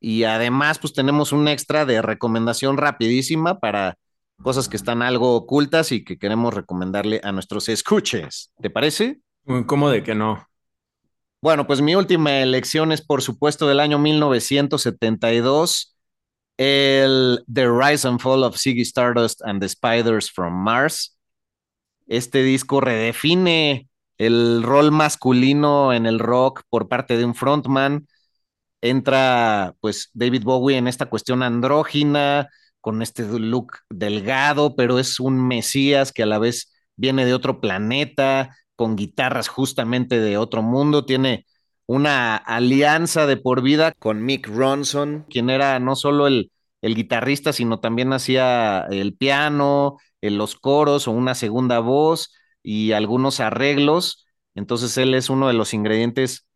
Y 0.00 0.24
además, 0.24 0.78
pues 0.78 0.94
tenemos 0.94 1.32
un 1.32 1.48
extra 1.48 1.84
de 1.84 2.00
recomendación 2.00 2.78
rapidísima 2.78 3.58
para 3.58 3.98
cosas 4.42 4.70
que 4.70 4.78
están 4.78 5.02
algo 5.02 5.34
ocultas 5.36 5.92
y 5.92 6.02
que 6.02 6.16
queremos 6.16 6.54
recomendarle 6.54 7.20
a 7.22 7.32
nuestros 7.32 7.68
escuches. 7.68 8.52
¿Te 8.62 8.70
parece? 8.70 9.20
¿Cómo 9.66 9.90
de 9.90 10.02
que 10.02 10.14
no? 10.14 10.44
Bueno, 11.40 11.66
pues 11.66 11.80
mi 11.80 11.94
última 11.94 12.40
elección 12.40 12.90
es 12.90 13.00
por 13.00 13.22
supuesto 13.22 13.68
del 13.68 13.78
año 13.78 13.98
1972, 13.98 15.96
el 16.56 17.44
The 17.52 17.68
Rise 17.68 18.08
and 18.08 18.18
Fall 18.18 18.42
of 18.42 18.56
Ziggy 18.56 18.82
Stardust 18.82 19.42
and 19.44 19.60
the 19.60 19.68
Spiders 19.68 20.32
from 20.32 20.52
Mars. 20.52 21.16
Este 22.08 22.42
disco 22.42 22.80
redefine 22.80 23.88
el 24.18 24.64
rol 24.64 24.90
masculino 24.90 25.92
en 25.92 26.06
el 26.06 26.18
rock 26.18 26.62
por 26.68 26.88
parte 26.88 27.16
de 27.16 27.24
un 27.24 27.36
frontman. 27.36 28.08
Entra 28.80 29.74
pues 29.80 30.10
David 30.12 30.42
Bowie 30.42 30.76
en 30.78 30.88
esta 30.88 31.06
cuestión 31.06 31.44
andrógina, 31.44 32.48
con 32.80 33.00
este 33.00 33.22
look 33.22 33.78
delgado, 33.90 34.74
pero 34.74 34.98
es 34.98 35.20
un 35.20 35.46
mesías 35.46 36.12
que 36.12 36.24
a 36.24 36.26
la 36.26 36.38
vez 36.38 36.72
viene 36.96 37.24
de 37.24 37.34
otro 37.34 37.60
planeta, 37.60 38.56
con 38.76 38.96
guitarras 38.96 39.48
justamente 39.48 40.20
de 40.20 40.38
otro 40.38 40.62
mundo, 40.62 41.04
tiene 41.04 41.46
una 41.86 42.36
alianza 42.36 43.26
de 43.26 43.36
por 43.36 43.62
vida 43.62 43.92
con 43.92 44.24
Mick 44.24 44.48
Ronson, 44.48 45.26
quien 45.30 45.50
era 45.50 45.78
no 45.80 45.96
solo 45.96 46.26
el, 46.26 46.52
el 46.82 46.94
guitarrista, 46.94 47.52
sino 47.52 47.80
también 47.80 48.12
hacía 48.12 48.86
el 48.90 49.14
piano, 49.16 49.96
los 50.30 50.56
coros 50.56 51.08
o 51.08 51.12
una 51.12 51.34
segunda 51.34 51.78
voz 51.80 52.34
y 52.62 52.92
algunos 52.92 53.40
arreglos. 53.40 54.26
Entonces 54.54 54.96
él 54.98 55.14
es 55.14 55.30
uno 55.30 55.48
de 55.48 55.54
los 55.54 55.74
ingredientes 55.74 56.46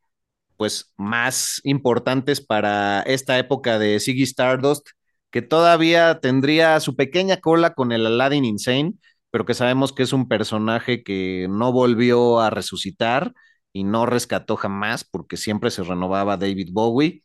pues 0.57 0.93
más 0.97 1.61
importantes 1.65 2.41
para 2.41 3.03
esta 3.03 3.39
época 3.39 3.79
de 3.79 3.99
Ziggy 4.01 4.25
Stardust, 4.25 4.89
que 5.31 5.43
todavía 5.43 6.21
tendría 6.21 6.81
su 6.81 6.97
pequeña 6.97 7.39
cola 7.39 7.73
con 7.75 7.93
el 7.93 8.07
Aladdin 8.07 8.45
Insane, 8.45 8.95
pero 9.31 9.45
que 9.47 9.55
sabemos 9.55 9.93
que 9.93 10.03
es 10.03 10.13
un 10.13 10.29
personaje 10.29 11.03
que 11.03 11.47
no 11.51 11.73
volvió 11.73 12.41
a 12.41 12.51
resucitar 12.51 13.33
y 13.73 13.85
no 13.85 14.07
rescató 14.07 14.57
jamás 14.57 15.05
porque 15.05 15.37
siempre 15.37 15.71
se 15.71 15.83
renovaba 15.85 16.37
David 16.37 16.71
Bowie. 16.73 17.23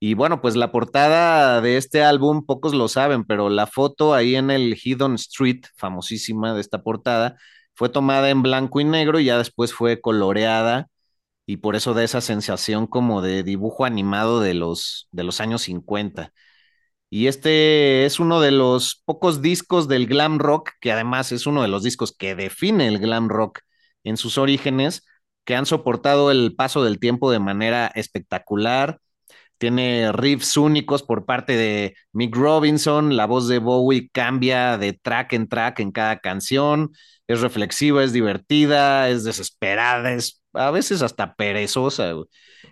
Y 0.00 0.14
bueno, 0.14 0.40
pues 0.42 0.56
la 0.56 0.72
portada 0.72 1.60
de 1.60 1.76
este 1.76 2.02
álbum, 2.02 2.44
pocos 2.44 2.74
lo 2.74 2.88
saben, 2.88 3.24
pero 3.24 3.48
la 3.50 3.66
foto 3.68 4.14
ahí 4.14 4.34
en 4.36 4.50
el 4.50 4.76
Hidden 4.82 5.14
Street, 5.14 5.62
famosísima 5.76 6.54
de 6.54 6.60
esta 6.60 6.82
portada, 6.82 7.36
fue 7.74 7.88
tomada 7.88 8.30
en 8.30 8.42
blanco 8.42 8.80
y 8.80 8.84
negro 8.84 9.20
y 9.20 9.26
ya 9.26 9.38
después 9.38 9.72
fue 9.72 10.00
coloreada 10.00 10.88
y 11.46 11.58
por 11.58 11.76
eso 11.76 11.94
da 11.94 12.04
esa 12.04 12.20
sensación 12.20 12.86
como 12.86 13.22
de 13.22 13.42
dibujo 13.42 13.84
animado 13.84 14.40
de 14.40 14.54
los, 14.54 15.08
de 15.12 15.24
los 15.24 15.40
años 15.40 15.62
50. 15.62 16.32
Y 17.14 17.26
este 17.26 18.06
es 18.06 18.20
uno 18.20 18.40
de 18.40 18.52
los 18.52 19.02
pocos 19.04 19.42
discos 19.42 19.86
del 19.86 20.06
glam 20.06 20.38
rock, 20.38 20.70
que 20.80 20.92
además 20.92 21.30
es 21.30 21.46
uno 21.46 21.60
de 21.60 21.68
los 21.68 21.82
discos 21.82 22.16
que 22.16 22.34
define 22.34 22.88
el 22.88 23.00
glam 23.00 23.28
rock 23.28 23.58
en 24.02 24.16
sus 24.16 24.38
orígenes, 24.38 25.04
que 25.44 25.54
han 25.54 25.66
soportado 25.66 26.30
el 26.30 26.54
paso 26.56 26.82
del 26.82 26.98
tiempo 26.98 27.30
de 27.30 27.38
manera 27.38 27.92
espectacular. 27.94 28.98
Tiene 29.58 30.10
riffs 30.12 30.56
únicos 30.56 31.02
por 31.02 31.26
parte 31.26 31.54
de 31.54 31.94
Mick 32.12 32.34
Robinson, 32.34 33.14
la 33.14 33.26
voz 33.26 33.46
de 33.46 33.58
Bowie 33.58 34.08
cambia 34.10 34.78
de 34.78 34.94
track 34.94 35.34
en 35.34 35.48
track 35.50 35.80
en 35.80 35.92
cada 35.92 36.18
canción, 36.20 36.92
es 37.26 37.42
reflexiva, 37.42 38.02
es 38.02 38.14
divertida, 38.14 39.10
es 39.10 39.22
desesperada, 39.22 40.14
es 40.14 40.42
a 40.54 40.70
veces 40.70 41.02
hasta 41.02 41.34
perezosa, 41.34 42.14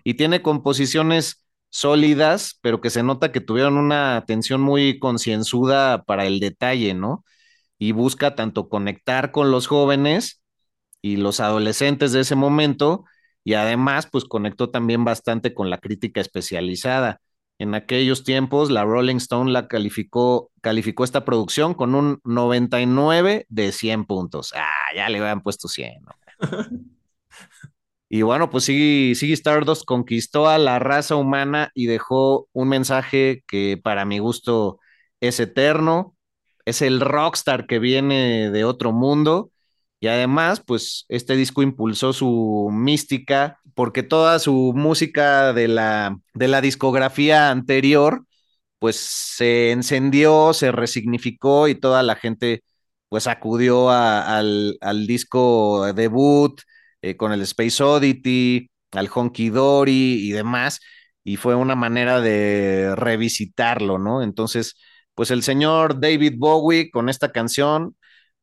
y 0.03 0.15
tiene 0.15 0.41
composiciones 0.41 1.45
sólidas, 1.71 2.59
pero 2.61 2.81
que 2.81 2.91
se 2.91 3.01
nota 3.01 3.31
que 3.31 3.41
tuvieron 3.41 3.77
una 3.77 4.17
atención 4.17 4.61
muy 4.61 4.99
concienzuda 4.99 6.03
para 6.03 6.27
el 6.27 6.39
detalle, 6.39 6.93
¿no? 6.93 7.25
Y 7.79 7.93
busca 7.93 8.35
tanto 8.35 8.69
conectar 8.69 9.31
con 9.31 9.51
los 9.51 9.67
jóvenes 9.67 10.43
y 11.01 11.17
los 11.17 11.39
adolescentes 11.39 12.11
de 12.11 12.21
ese 12.21 12.35
momento, 12.35 13.05
y 13.43 13.55
además 13.55 14.07
pues 14.11 14.25
conectó 14.25 14.69
también 14.69 15.03
bastante 15.03 15.53
con 15.55 15.69
la 15.71 15.79
crítica 15.79 16.21
especializada. 16.21 17.21
En 17.57 17.73
aquellos 17.75 18.23
tiempos 18.23 18.69
la 18.69 18.83
Rolling 18.83 19.17
Stone 19.17 19.51
la 19.51 19.67
calificó, 19.67 20.51
calificó 20.61 21.03
esta 21.03 21.25
producción 21.25 21.73
con 21.73 21.95
un 21.95 22.19
99 22.23 23.45
de 23.49 23.71
100 23.71 24.05
puntos. 24.05 24.53
Ah, 24.55 24.95
ya 24.95 25.09
le 25.09 25.19
habían 25.19 25.41
puesto 25.41 25.67
100. 25.67 26.03
y 28.13 28.23
bueno, 28.23 28.49
pues 28.49 28.65
sí, 28.65 29.13
sí, 29.15 29.31
Stardust 29.33 29.85
conquistó 29.85 30.49
a 30.49 30.57
la 30.57 30.79
raza 30.79 31.15
humana 31.15 31.71
y 31.73 31.85
dejó 31.87 32.49
un 32.51 32.67
mensaje 32.67 33.43
que 33.47 33.79
para 33.81 34.03
mi 34.05 34.19
gusto 34.19 34.79
es 35.21 35.39
eterno. 35.39 36.15
Es 36.65 36.81
el 36.81 36.99
rockstar 37.01 37.67
que 37.67 37.79
viene 37.79 38.51
de 38.51 38.65
otro 38.65 38.91
mundo 38.91 39.51
y 40.01 40.07
además, 40.07 40.61
pues 40.65 41.05
este 41.09 41.35
disco 41.35 41.61
impulsó 41.61 42.11
su 42.11 42.69
mística 42.71 43.59
porque 43.75 44.03
toda 44.03 44.39
su 44.39 44.73
música 44.75 45.53
de 45.53 45.67
la, 45.67 46.17
de 46.33 46.47
la 46.49 46.59
discografía 46.59 47.51
anterior, 47.51 48.25
pues 48.79 48.97
se 48.97 49.71
encendió, 49.71 50.53
se 50.53 50.71
resignificó 50.71 51.67
y 51.67 51.75
toda 51.75 52.03
la 52.03 52.15
gente 52.15 52.63
pues 53.09 53.27
acudió 53.27 53.91
al, 53.91 54.77
disco 55.07 55.93
debut 55.93 56.61
eh, 57.01 57.17
con 57.17 57.31
el 57.33 57.41
Space 57.43 57.83
Oddity, 57.83 58.69
al 58.91 59.09
Honky 59.13 59.49
Dory 59.49 60.27
y 60.27 60.31
demás, 60.31 60.79
y 61.23 61.37
fue 61.37 61.55
una 61.55 61.75
manera 61.75 62.21
de 62.21 62.93
revisitarlo, 62.95 63.97
¿no? 63.99 64.23
Entonces, 64.23 64.75
pues 65.15 65.31
el 65.31 65.43
señor 65.43 65.99
David 65.99 66.35
Bowie 66.37 66.89
con 66.91 67.09
esta 67.09 67.31
canción 67.31 67.95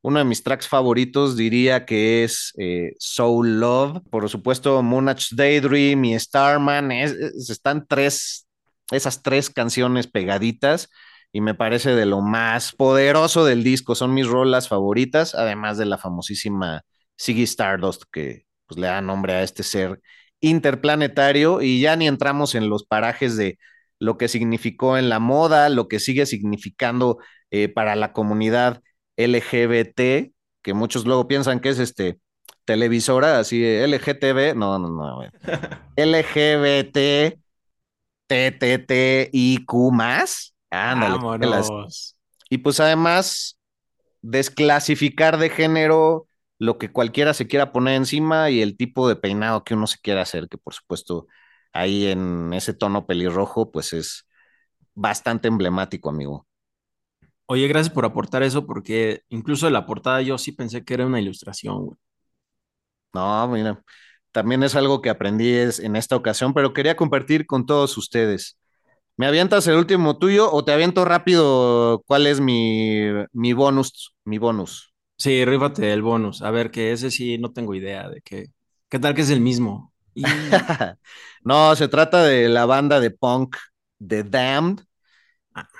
uno 0.02 0.20
de 0.20 0.24
mis 0.24 0.42
tracks 0.42 0.68
favoritos 0.68 1.36
diría 1.36 1.84
que 1.84 2.24
es 2.24 2.52
eh, 2.58 2.92
Soul 2.98 3.60
Love. 3.60 4.00
Por 4.10 4.28
supuesto, 4.28 4.82
Moonage 4.82 5.34
Daydream 5.34 6.04
y 6.04 6.18
Starman. 6.18 6.92
están 6.92 7.86
tres, 7.86 8.46
esas 8.90 9.22
tres 9.22 9.50
canciones 9.50 10.06
pegaditas 10.06 10.88
y 11.32 11.40
me 11.40 11.54
parece 11.54 11.90
de 11.90 12.06
lo 12.06 12.20
más 12.20 12.72
poderoso 12.72 13.44
del 13.44 13.64
disco. 13.64 13.94
Son 13.94 14.14
mis 14.14 14.28
rolas 14.28 14.68
favoritas, 14.68 15.34
además 15.34 15.78
de 15.78 15.86
la 15.86 15.98
famosísima 15.98 16.82
Ziggy 17.20 17.42
Stardust 17.42 18.04
que 18.12 18.46
pues, 18.68 18.78
le 18.78 18.86
da 18.86 19.00
nombre 19.00 19.32
a 19.34 19.42
este 19.42 19.62
ser 19.62 20.00
interplanetario 20.40 21.62
y 21.62 21.80
ya 21.80 21.96
ni 21.96 22.06
entramos 22.06 22.54
en 22.54 22.68
los 22.68 22.84
parajes 22.84 23.36
de 23.36 23.58
lo 23.98 24.16
que 24.16 24.28
significó 24.28 24.96
en 24.96 25.08
la 25.08 25.18
moda, 25.18 25.68
lo 25.68 25.88
que 25.88 25.98
sigue 25.98 26.26
significando 26.26 27.18
eh, 27.50 27.68
para 27.68 27.96
la 27.96 28.12
comunidad 28.12 28.80
LGBT, 29.16 30.32
que 30.62 30.74
muchos 30.74 31.04
luego 31.04 31.26
piensan 31.26 31.58
que 31.58 31.70
es 31.70 31.80
este 31.80 32.20
televisora, 32.64 33.40
así 33.40 33.64
LGTB, 33.64 34.54
no, 34.54 34.78
no, 34.78 34.88
no, 34.90 35.22
LGBT, 35.96 37.38
TTTIQ 38.28 39.72
más. 39.90 40.54
Ándale. 40.70 41.18
Y 42.50 42.58
pues 42.58 42.78
además, 42.78 43.58
desclasificar 44.20 45.38
de 45.38 45.50
género 45.50 46.27
lo 46.58 46.78
que 46.78 46.92
cualquiera 46.92 47.34
se 47.34 47.46
quiera 47.48 47.72
poner 47.72 47.94
encima 47.96 48.50
y 48.50 48.62
el 48.62 48.76
tipo 48.76 49.08
de 49.08 49.16
peinado 49.16 49.64
que 49.64 49.74
uno 49.74 49.86
se 49.86 49.98
quiera 50.00 50.22
hacer, 50.22 50.48
que 50.48 50.58
por 50.58 50.74
supuesto 50.74 51.26
ahí 51.72 52.06
en 52.06 52.52
ese 52.54 52.74
tono 52.74 53.06
pelirrojo, 53.06 53.70
pues 53.72 53.92
es 53.92 54.26
bastante 54.94 55.48
emblemático, 55.48 56.10
amigo. 56.10 56.46
Oye, 57.46 57.66
gracias 57.68 57.92
por 57.92 58.04
aportar 58.04 58.42
eso, 58.44 58.64
porque 58.66 59.22
incluso 59.28 59.66
de 59.66 59.72
la 59.72 59.86
portada 59.86 60.22
yo 60.22 60.38
sí 60.38 60.52
pensé 60.52 60.84
que 60.84 60.94
era 60.94 61.06
una 61.06 61.20
ilustración, 61.20 61.84
güey. 61.86 61.98
No, 63.14 63.48
mira, 63.48 63.82
también 64.32 64.62
es 64.62 64.76
algo 64.76 65.00
que 65.02 65.10
aprendí 65.10 65.50
en 65.56 65.96
esta 65.96 66.16
ocasión, 66.16 66.52
pero 66.54 66.72
quería 66.74 66.96
compartir 66.96 67.46
con 67.46 67.66
todos 67.66 67.96
ustedes. 67.98 68.58
¿Me 69.16 69.26
avientas 69.26 69.66
el 69.68 69.76
último 69.76 70.18
tuyo 70.18 70.52
o 70.52 70.64
te 70.64 70.72
aviento 70.72 71.04
rápido 71.04 72.02
cuál 72.06 72.26
es 72.26 72.40
mi, 72.40 73.02
mi 73.32 73.52
bonus? 73.54 74.14
Mi 74.24 74.38
bonus. 74.38 74.94
Sí, 75.18 75.44
rífate 75.44 75.92
el 75.92 76.02
bonus. 76.02 76.42
A 76.42 76.50
ver, 76.50 76.70
que 76.70 76.92
ese 76.92 77.10
sí 77.10 77.38
no 77.38 77.52
tengo 77.52 77.74
idea 77.74 78.08
de 78.08 78.20
qué. 78.22 78.50
¿Qué 78.88 78.98
tal 78.98 79.14
que 79.14 79.22
es 79.22 79.30
el 79.30 79.40
mismo? 79.40 79.92
no, 81.44 81.76
se 81.76 81.88
trata 81.88 82.22
de 82.22 82.48
la 82.48 82.66
banda 82.66 83.00
de 83.00 83.10
punk 83.10 83.56
The 84.06 84.22
Damned 84.24 84.88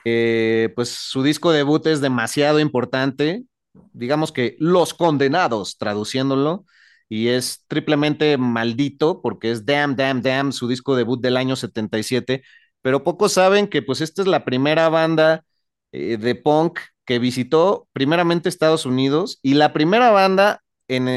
eh, 0.05 0.73
pues 0.75 0.91
su 0.91 1.23
disco 1.23 1.53
debut 1.53 1.87
es 1.87 2.01
demasiado 2.01 2.61
importante, 2.61 3.45
digamos 3.93 4.33
que 4.33 4.57
Los 4.59 4.95
Condenados, 4.95 5.77
traduciéndolo, 5.79 6.65
y 7.09 7.29
es 7.29 7.65
triplemente 7.69 8.37
maldito 8.39 9.23
porque 9.23 9.51
es 9.51 9.65
Damn, 9.65 9.97
Damn, 9.97 10.23
Damn, 10.23 10.53
su 10.53 10.69
disco 10.69 10.97
debut 10.97 11.21
del 11.21 11.37
año 11.37 11.57
77, 11.57 12.43
pero 12.83 13.05
pocos 13.05 13.33
saben 13.33 13.69
que 13.69 13.83
pues 13.83 14.01
esta 14.01 14.23
es 14.23 14.29
la 14.29 14.45
primera 14.45 14.89
banda 14.89 15.45
eh, 15.93 16.17
de 16.19 16.35
punk 16.35 16.81
que 17.09 17.19
visitó 17.19 17.89
primeramente 17.95 18.51
Estados 18.51 18.85
Unidos 18.85 19.39
y 19.43 19.55
la 19.55 19.73
primera 19.73 20.11
banda 20.11 20.63
en, 20.89 21.09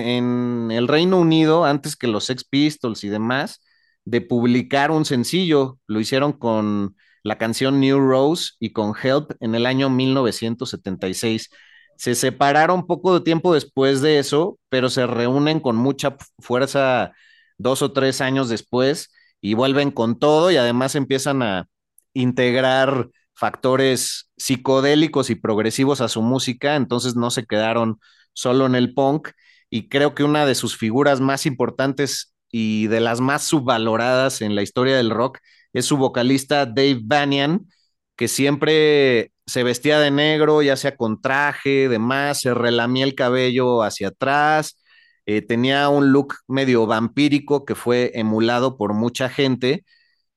el 0.72 0.88
Reino 0.88 1.20
Unido, 1.20 1.66
antes 1.66 1.98
que 1.98 2.08
los 2.08 2.24
Sex 2.24 2.46
Pistols 2.46 3.04
y 3.04 3.10
demás, 3.10 3.62
de 4.06 4.22
publicar 4.22 4.90
un 4.92 5.04
sencillo, 5.04 5.80
lo 5.88 6.00
hicieron 6.00 6.32
con 6.32 6.96
la 7.24 7.38
canción 7.38 7.82
New 7.82 8.00
Rose 8.00 8.52
y 8.58 8.72
con 8.72 8.94
Help 9.04 9.34
en 9.42 9.54
el 9.54 9.66
año 9.66 9.90
1976. 9.90 11.50
Se 11.98 12.16
separaron 12.16 12.88
poco 12.88 13.14
de 13.14 13.26
tiempo 13.26 13.54
después 13.54 14.00
de 14.00 14.18
eso, 14.20 14.60
pero 14.70 14.90
se 14.90 15.06
reúnen 15.06 15.60
con 15.60 15.76
mucha 15.76 16.16
fuerza 16.40 17.12
dos 17.58 17.82
o 17.82 17.92
tres 17.92 18.22
años 18.22 18.48
después 18.48 19.12
y 19.42 19.56
vuelven 19.56 19.92
con 19.92 20.18
todo 20.18 20.52
y 20.52 20.56
además 20.56 20.96
empiezan 20.96 21.42
a 21.44 21.68
integrar 22.14 23.10
factores 23.34 24.30
psicodélicos 24.38 25.30
y 25.30 25.36
progresivos 25.36 26.02
a 26.02 26.10
su 26.10 26.22
música, 26.22 26.76
entonces 26.76 27.16
no 27.16 27.32
se 27.32 27.46
quedaron 27.46 28.00
solo 28.34 28.66
en 28.66 28.76
el 28.76 28.94
punk 28.94 29.30
y 29.70 29.90
creo 29.90 30.14
que 30.16 30.24
una 30.24 30.46
de 30.46 30.56
sus 30.56 30.78
figuras 30.78 31.22
más 31.22 31.46
importantes 31.46 32.34
y 32.52 32.88
de 32.88 33.00
las 33.00 33.22
más 33.22 33.44
subvaloradas 33.44 34.42
en 34.42 34.56
la 34.56 34.62
historia 34.62 34.98
del 34.98 35.10
rock 35.10 35.40
es 35.74 35.86
su 35.86 35.98
vocalista 35.98 36.66
Dave 36.66 37.00
Banyan, 37.04 37.68
que 38.16 38.28
siempre 38.28 39.32
se 39.46 39.64
vestía 39.64 40.00
de 40.00 40.12
negro, 40.12 40.62
ya 40.62 40.76
sea 40.76 40.96
con 40.96 41.22
traje, 41.22 41.90
demás, 41.90 42.42
se 42.42 42.54
relamía 42.54 43.06
el 43.06 43.16
cabello 43.16 43.84
hacia 43.84 44.10
atrás, 44.10 44.78
eh, 45.26 45.42
tenía 45.42 45.90
un 45.90 46.12
look 46.12 46.36
medio 46.48 46.86
vampírico 46.88 47.66
que 47.66 47.76
fue 47.76 48.12
emulado 48.16 48.78
por 48.78 48.94
mucha 48.94 49.30
gente. 49.30 49.86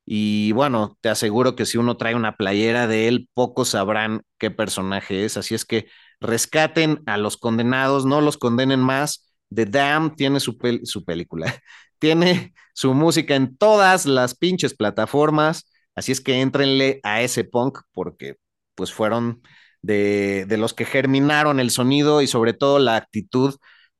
Y 0.07 0.53
bueno, 0.53 0.99
te 1.01 1.09
aseguro 1.09 1.57
que 1.57 1.67
si 1.67 1.79
uno 1.79 1.97
trae 1.97 2.15
una 2.15 2.37
playera 2.37 2.87
de 2.87 3.09
él, 3.09 3.29
pocos 3.35 3.71
sabrán 3.71 4.23
qué 4.39 4.51
personaje 4.51 5.25
es. 5.25 5.37
Así 5.37 5.55
es 5.55 5.65
que 5.65 5.87
rescaten 6.21 7.03
a 7.07 7.17
los 7.17 7.37
condenados, 7.37 8.05
no 8.05 8.21
los 8.21 8.37
condenen 8.39 8.81
más. 8.81 9.35
The 9.55 9.67
Dam 9.67 10.15
tiene 10.15 10.41
su, 10.41 10.59
película, 10.59 11.55
tiene 11.99 12.55
su 12.75 12.93
música 12.95 13.35
en 13.37 13.57
todas 13.57 14.07
las 14.07 14.35
pinches 14.35 14.75
plataformas. 14.75 15.71
Así 15.95 16.13
es 16.13 16.21
que 16.21 16.41
entrenle 16.41 17.01
a 17.03 17.23
ese 17.23 17.45
punk 17.45 17.79
porque 17.93 18.37
pues 18.75 18.93
fueron 18.93 19.43
de, 19.83 20.45
de 20.49 20.57
los 20.59 20.75
que 20.75 20.85
germinaron 20.85 21.61
el 21.61 21.71
sonido 21.71 22.21
y 22.23 22.27
sobre 22.27 22.53
todo 22.53 22.79
la 22.79 22.97
actitud 22.97 23.55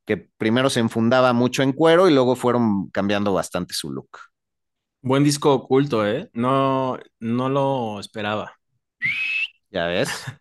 que 0.05 0.17
primero 0.19 0.71
se 0.71 0.81
enfundaba 0.81 1.33
mucho 1.33 1.63
en 1.63 1.73
cuero 1.73 2.09
y 2.09 2.15
luego 2.15 2.37
fueron 2.37 2.91
cambiando 2.91 3.33
bastante 3.33 3.75
su 3.75 3.91
look. 3.93 4.19
Buen 5.05 5.23
disco 5.23 5.53
oculto, 5.53 6.07
¿eh? 6.07 6.31
No, 6.33 6.99
no 7.21 7.51
lo 7.51 8.01
esperaba. 8.01 8.59
Ya 9.71 9.85
ves. 9.87 10.09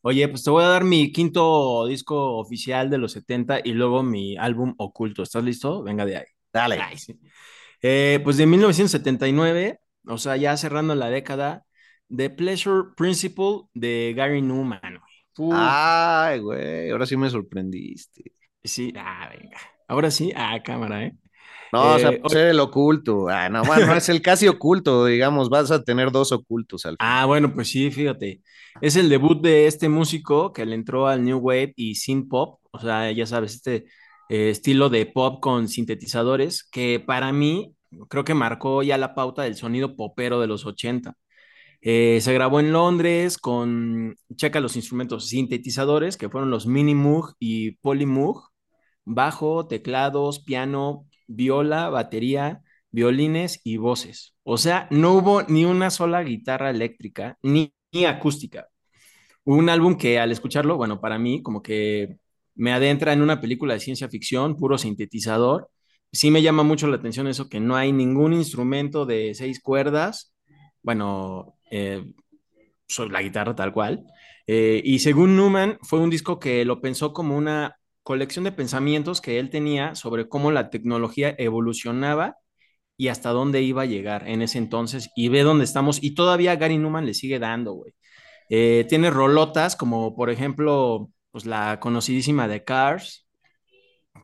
Oye, 0.00 0.26
pues 0.28 0.42
te 0.42 0.48
voy 0.48 0.64
a 0.64 0.68
dar 0.68 0.84
mi 0.84 1.12
quinto 1.12 1.84
disco 1.86 2.38
oficial 2.38 2.88
de 2.88 2.96
los 2.96 3.12
70 3.12 3.60
y 3.62 3.72
luego 3.72 4.02
mi 4.02 4.38
álbum 4.38 4.74
oculto. 4.78 5.22
¿Estás 5.22 5.44
listo? 5.44 5.82
Venga 5.82 6.06
de 6.06 6.16
ahí. 6.16 6.24
Dale. 6.50 6.78
Ay, 6.80 6.96
sí. 6.96 7.20
eh, 7.82 8.20
pues 8.24 8.38
de 8.38 8.46
1979, 8.46 9.80
o 10.06 10.16
sea, 10.16 10.38
ya 10.38 10.56
cerrando 10.56 10.94
la 10.94 11.10
década, 11.10 11.66
The 12.08 12.30
Pleasure 12.30 12.94
Principle 12.96 13.68
de 13.74 14.14
Gary 14.16 14.40
Newman. 14.40 14.98
Uf. 15.36 15.54
Ay, 15.54 16.38
güey, 16.38 16.88
ahora 16.88 17.04
sí 17.04 17.18
me 17.18 17.28
sorprendiste. 17.28 18.32
Sí, 18.62 18.94
ah, 18.96 19.28
venga. 19.30 19.58
Ahora 19.88 20.10
sí, 20.10 20.32
ah, 20.34 20.58
cámara, 20.64 21.04
¿eh? 21.04 21.18
No, 21.72 21.98
eh, 21.98 22.20
o 22.22 22.28
sea, 22.28 22.50
el 22.50 22.60
oculto. 22.60 23.28
Ah, 23.28 23.48
no, 23.48 23.64
bueno, 23.64 23.94
es 23.94 24.08
el 24.08 24.22
casi 24.22 24.46
oculto, 24.48 25.06
digamos, 25.06 25.48
vas 25.48 25.70
a 25.70 25.82
tener 25.82 26.10
dos 26.12 26.32
ocultos 26.32 26.84
al 26.86 26.96
final. 26.96 26.98
Ah, 27.00 27.26
bueno, 27.26 27.52
pues 27.52 27.68
sí, 27.68 27.90
fíjate. 27.90 28.42
Es 28.80 28.96
el 28.96 29.08
debut 29.08 29.40
de 29.40 29.66
este 29.66 29.88
músico 29.88 30.52
que 30.52 30.66
le 30.66 30.74
entró 30.74 31.06
al 31.06 31.24
New 31.24 31.38
Wave 31.38 31.74
y 31.76 31.94
synth 31.94 32.28
pop, 32.28 32.60
o 32.72 32.78
sea, 32.78 33.10
ya 33.12 33.26
sabes, 33.26 33.54
este 33.54 33.86
eh, 34.28 34.50
estilo 34.50 34.88
de 34.88 35.06
pop 35.06 35.40
con 35.40 35.68
sintetizadores, 35.68 36.64
que 36.64 37.00
para 37.00 37.32
mí 37.32 37.74
creo 38.08 38.24
que 38.24 38.34
marcó 38.34 38.82
ya 38.82 38.98
la 38.98 39.14
pauta 39.14 39.42
del 39.42 39.56
sonido 39.56 39.96
popero 39.96 40.40
de 40.40 40.46
los 40.46 40.66
80. 40.66 41.16
Eh, 41.86 42.20
se 42.22 42.32
grabó 42.32 42.60
en 42.60 42.72
Londres 42.72 43.38
con, 43.38 44.16
checa 44.36 44.60
los 44.60 44.76
instrumentos 44.76 45.28
sintetizadores, 45.28 46.16
que 46.16 46.30
fueron 46.30 46.50
los 46.50 46.66
Mini 46.66 46.94
Moog 46.94 47.34
y 47.38 47.72
Poly 47.72 48.06
Moog, 48.06 48.50
bajo, 49.04 49.66
teclados, 49.66 50.40
piano, 50.42 51.06
viola, 51.26 51.88
batería, 51.90 52.62
violines 52.90 53.60
y 53.64 53.76
voces. 53.76 54.34
O 54.44 54.58
sea, 54.58 54.88
no 54.90 55.14
hubo 55.14 55.42
ni 55.44 55.64
una 55.64 55.90
sola 55.90 56.22
guitarra 56.22 56.70
eléctrica, 56.70 57.38
ni, 57.42 57.74
ni 57.92 58.04
acústica. 58.04 58.68
Un 59.44 59.68
álbum 59.68 59.96
que 59.96 60.18
al 60.18 60.32
escucharlo, 60.32 60.76
bueno, 60.76 61.00
para 61.00 61.18
mí 61.18 61.42
como 61.42 61.62
que 61.62 62.18
me 62.54 62.72
adentra 62.72 63.12
en 63.12 63.22
una 63.22 63.40
película 63.40 63.74
de 63.74 63.80
ciencia 63.80 64.08
ficción, 64.08 64.56
puro 64.56 64.78
sintetizador. 64.78 65.70
Sí 66.12 66.30
me 66.30 66.42
llama 66.42 66.62
mucho 66.62 66.86
la 66.86 66.96
atención 66.96 67.26
eso, 67.26 67.48
que 67.48 67.60
no 67.60 67.76
hay 67.76 67.92
ningún 67.92 68.32
instrumento 68.32 69.06
de 69.06 69.34
seis 69.34 69.60
cuerdas, 69.60 70.34
bueno, 70.82 71.56
eh, 71.70 72.04
la 73.10 73.22
guitarra 73.22 73.54
tal 73.54 73.72
cual. 73.72 74.04
Eh, 74.46 74.80
y 74.84 74.98
según 75.00 75.36
Newman, 75.36 75.78
fue 75.82 76.00
un 76.00 76.10
disco 76.10 76.38
que 76.38 76.64
lo 76.64 76.80
pensó 76.80 77.12
como 77.12 77.36
una 77.36 77.76
colección 78.04 78.44
de 78.44 78.52
pensamientos 78.52 79.20
que 79.20 79.40
él 79.40 79.50
tenía 79.50 79.94
sobre 79.96 80.28
cómo 80.28 80.52
la 80.52 80.70
tecnología 80.70 81.34
evolucionaba 81.38 82.36
y 82.96 83.08
hasta 83.08 83.30
dónde 83.30 83.62
iba 83.62 83.82
a 83.82 83.86
llegar 83.86 84.28
en 84.28 84.42
ese 84.42 84.58
entonces 84.58 85.10
y 85.16 85.28
ve 85.28 85.42
dónde 85.42 85.64
estamos 85.64 86.02
y 86.02 86.14
todavía 86.14 86.56
Gary 86.56 86.78
Newman 86.78 87.06
le 87.06 87.14
sigue 87.14 87.38
dando, 87.40 87.74
güey. 87.74 87.94
Eh, 88.50 88.86
tiene 88.88 89.10
rolotas 89.10 89.76
como 89.76 90.14
por 90.16 90.30
ejemplo, 90.30 91.10
pues 91.32 91.46
la 91.46 91.80
conocidísima 91.80 92.48
de 92.48 92.64
Cars, 92.64 93.26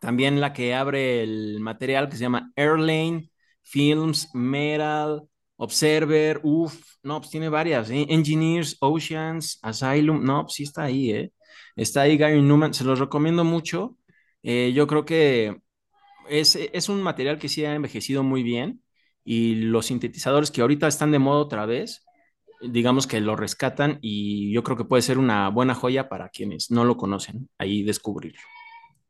también 0.00 0.40
la 0.40 0.52
que 0.52 0.74
abre 0.74 1.22
el 1.22 1.60
material 1.60 2.08
que 2.08 2.16
se 2.16 2.22
llama 2.22 2.52
Airlane, 2.56 3.30
Films, 3.62 4.30
Metal, 4.34 5.22
Observer, 5.56 6.40
uff, 6.42 6.96
no, 7.02 7.20
pues 7.20 7.30
tiene 7.30 7.50
varias, 7.50 7.90
¿eh? 7.90 8.06
Engineers, 8.08 8.78
Oceans, 8.80 9.58
Asylum, 9.62 10.24
no, 10.24 10.44
pues 10.44 10.54
sí 10.54 10.62
está 10.62 10.84
ahí, 10.84 11.10
¿eh? 11.12 11.32
Está 11.76 12.02
ahí 12.02 12.16
Gary 12.16 12.42
Newman, 12.42 12.74
se 12.74 12.84
los 12.84 12.98
recomiendo 12.98 13.44
mucho. 13.44 13.96
Eh, 14.42 14.72
yo 14.74 14.86
creo 14.86 15.04
que 15.04 15.60
es, 16.28 16.56
es, 16.56 16.88
un 16.88 17.02
material 17.02 17.38
que 17.38 17.48
sí 17.48 17.64
ha 17.64 17.74
envejecido 17.74 18.22
muy 18.22 18.42
bien 18.42 18.82
y 19.24 19.56
los 19.56 19.86
sintetizadores 19.86 20.50
que 20.50 20.62
ahorita 20.62 20.88
están 20.88 21.10
de 21.12 21.18
moda 21.18 21.40
otra 21.40 21.66
vez, 21.66 22.04
digamos 22.62 23.06
que 23.06 23.20
lo 23.20 23.36
rescatan 23.36 23.98
y 24.00 24.52
yo 24.52 24.62
creo 24.62 24.76
que 24.76 24.84
puede 24.84 25.02
ser 25.02 25.18
una 25.18 25.48
buena 25.50 25.74
joya 25.74 26.08
para 26.08 26.28
quienes 26.30 26.70
no 26.70 26.84
lo 26.84 26.96
conocen, 26.96 27.48
ahí 27.58 27.82
descubrirlo. 27.82 28.40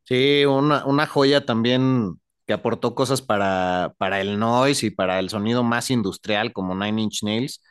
Sí, 0.05 0.45
una, 0.45 0.85
una 0.87 1.07
joya 1.07 1.45
también 1.45 2.21
que 2.47 2.55
aportó 2.55 2.95
cosas 2.97 3.23
para, 3.23 3.95
para 3.99 4.21
el 4.21 4.39
noise 4.39 4.87
y 4.87 4.91
para 4.91 5.21
el 5.21 5.31
sonido 5.31 5.63
más 5.63 5.91
industrial 5.91 6.53
como 6.53 6.75
Nine 6.75 7.03
Inch 7.03 7.23
Nails. 7.23 7.63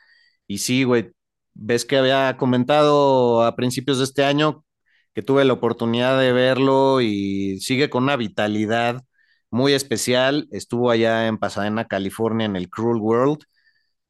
Y 0.46 0.58
sí, 0.58 0.84
güey, 0.84 1.10
ves 1.52 1.84
que 1.84 1.98
había 1.98 2.36
comentado 2.38 3.44
a 3.44 3.56
principios 3.56 3.98
de 3.98 4.04
este 4.04 4.24
año 4.24 4.64
que 5.14 5.22
tuve 5.22 5.44
la 5.44 5.52
oportunidad 5.54 6.18
de 6.20 6.32
verlo 6.32 7.00
y 7.00 7.58
sigue 7.60 7.90
con 7.90 8.04
una 8.04 8.16
vitalidad 8.16 9.02
muy 9.50 9.72
especial. 9.72 10.48
Estuvo 10.52 10.90
allá 10.90 11.26
en 11.26 11.38
Pasadena, 11.38 11.86
California, 11.88 12.46
en 12.46 12.56
el 12.56 12.70
Cruel 12.70 13.00
World. 13.00 13.40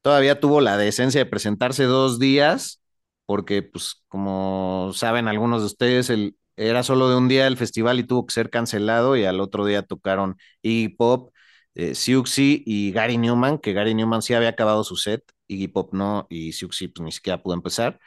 Todavía 0.01 0.39
tuvo 0.39 0.61
la 0.61 0.77
decencia 0.77 1.19
de 1.23 1.29
presentarse 1.29 1.83
dos 1.83 2.19
días, 2.19 2.81
porque, 3.25 3.61
pues, 3.63 4.03
como 4.07 4.91
saben 4.93 5.27
algunos 5.27 5.61
de 5.61 5.67
ustedes, 5.67 6.09
el, 6.09 6.35
era 6.55 6.83
solo 6.83 7.09
de 7.09 7.17
un 7.17 7.27
día 7.27 7.47
el 7.47 7.57
festival 7.57 7.99
y 7.99 8.03
tuvo 8.03 8.25
que 8.25 8.33
ser 8.33 8.49
cancelado 8.49 9.15
y 9.15 9.25
al 9.25 9.39
otro 9.39 9.65
día 9.65 9.83
tocaron 9.83 10.37
Iggy 10.61 10.89
Pop, 10.89 11.33
eh, 11.75 11.95
Siuxi 11.95 12.63
y 12.65 12.91
Gary 12.91 13.17
Newman, 13.17 13.59
que 13.59 13.73
Gary 13.73 13.93
Newman 13.95 14.21
sí 14.21 14.33
había 14.33 14.49
acabado 14.49 14.83
su 14.83 14.95
set, 14.95 15.23
Iggy 15.47 15.67
Pop 15.69 15.93
no, 15.93 16.27
y 16.29 16.53
Siuxi 16.53 16.87
pues 16.87 17.03
ni 17.05 17.11
siquiera 17.11 17.41
pudo 17.41 17.53
empezar. 17.55 17.99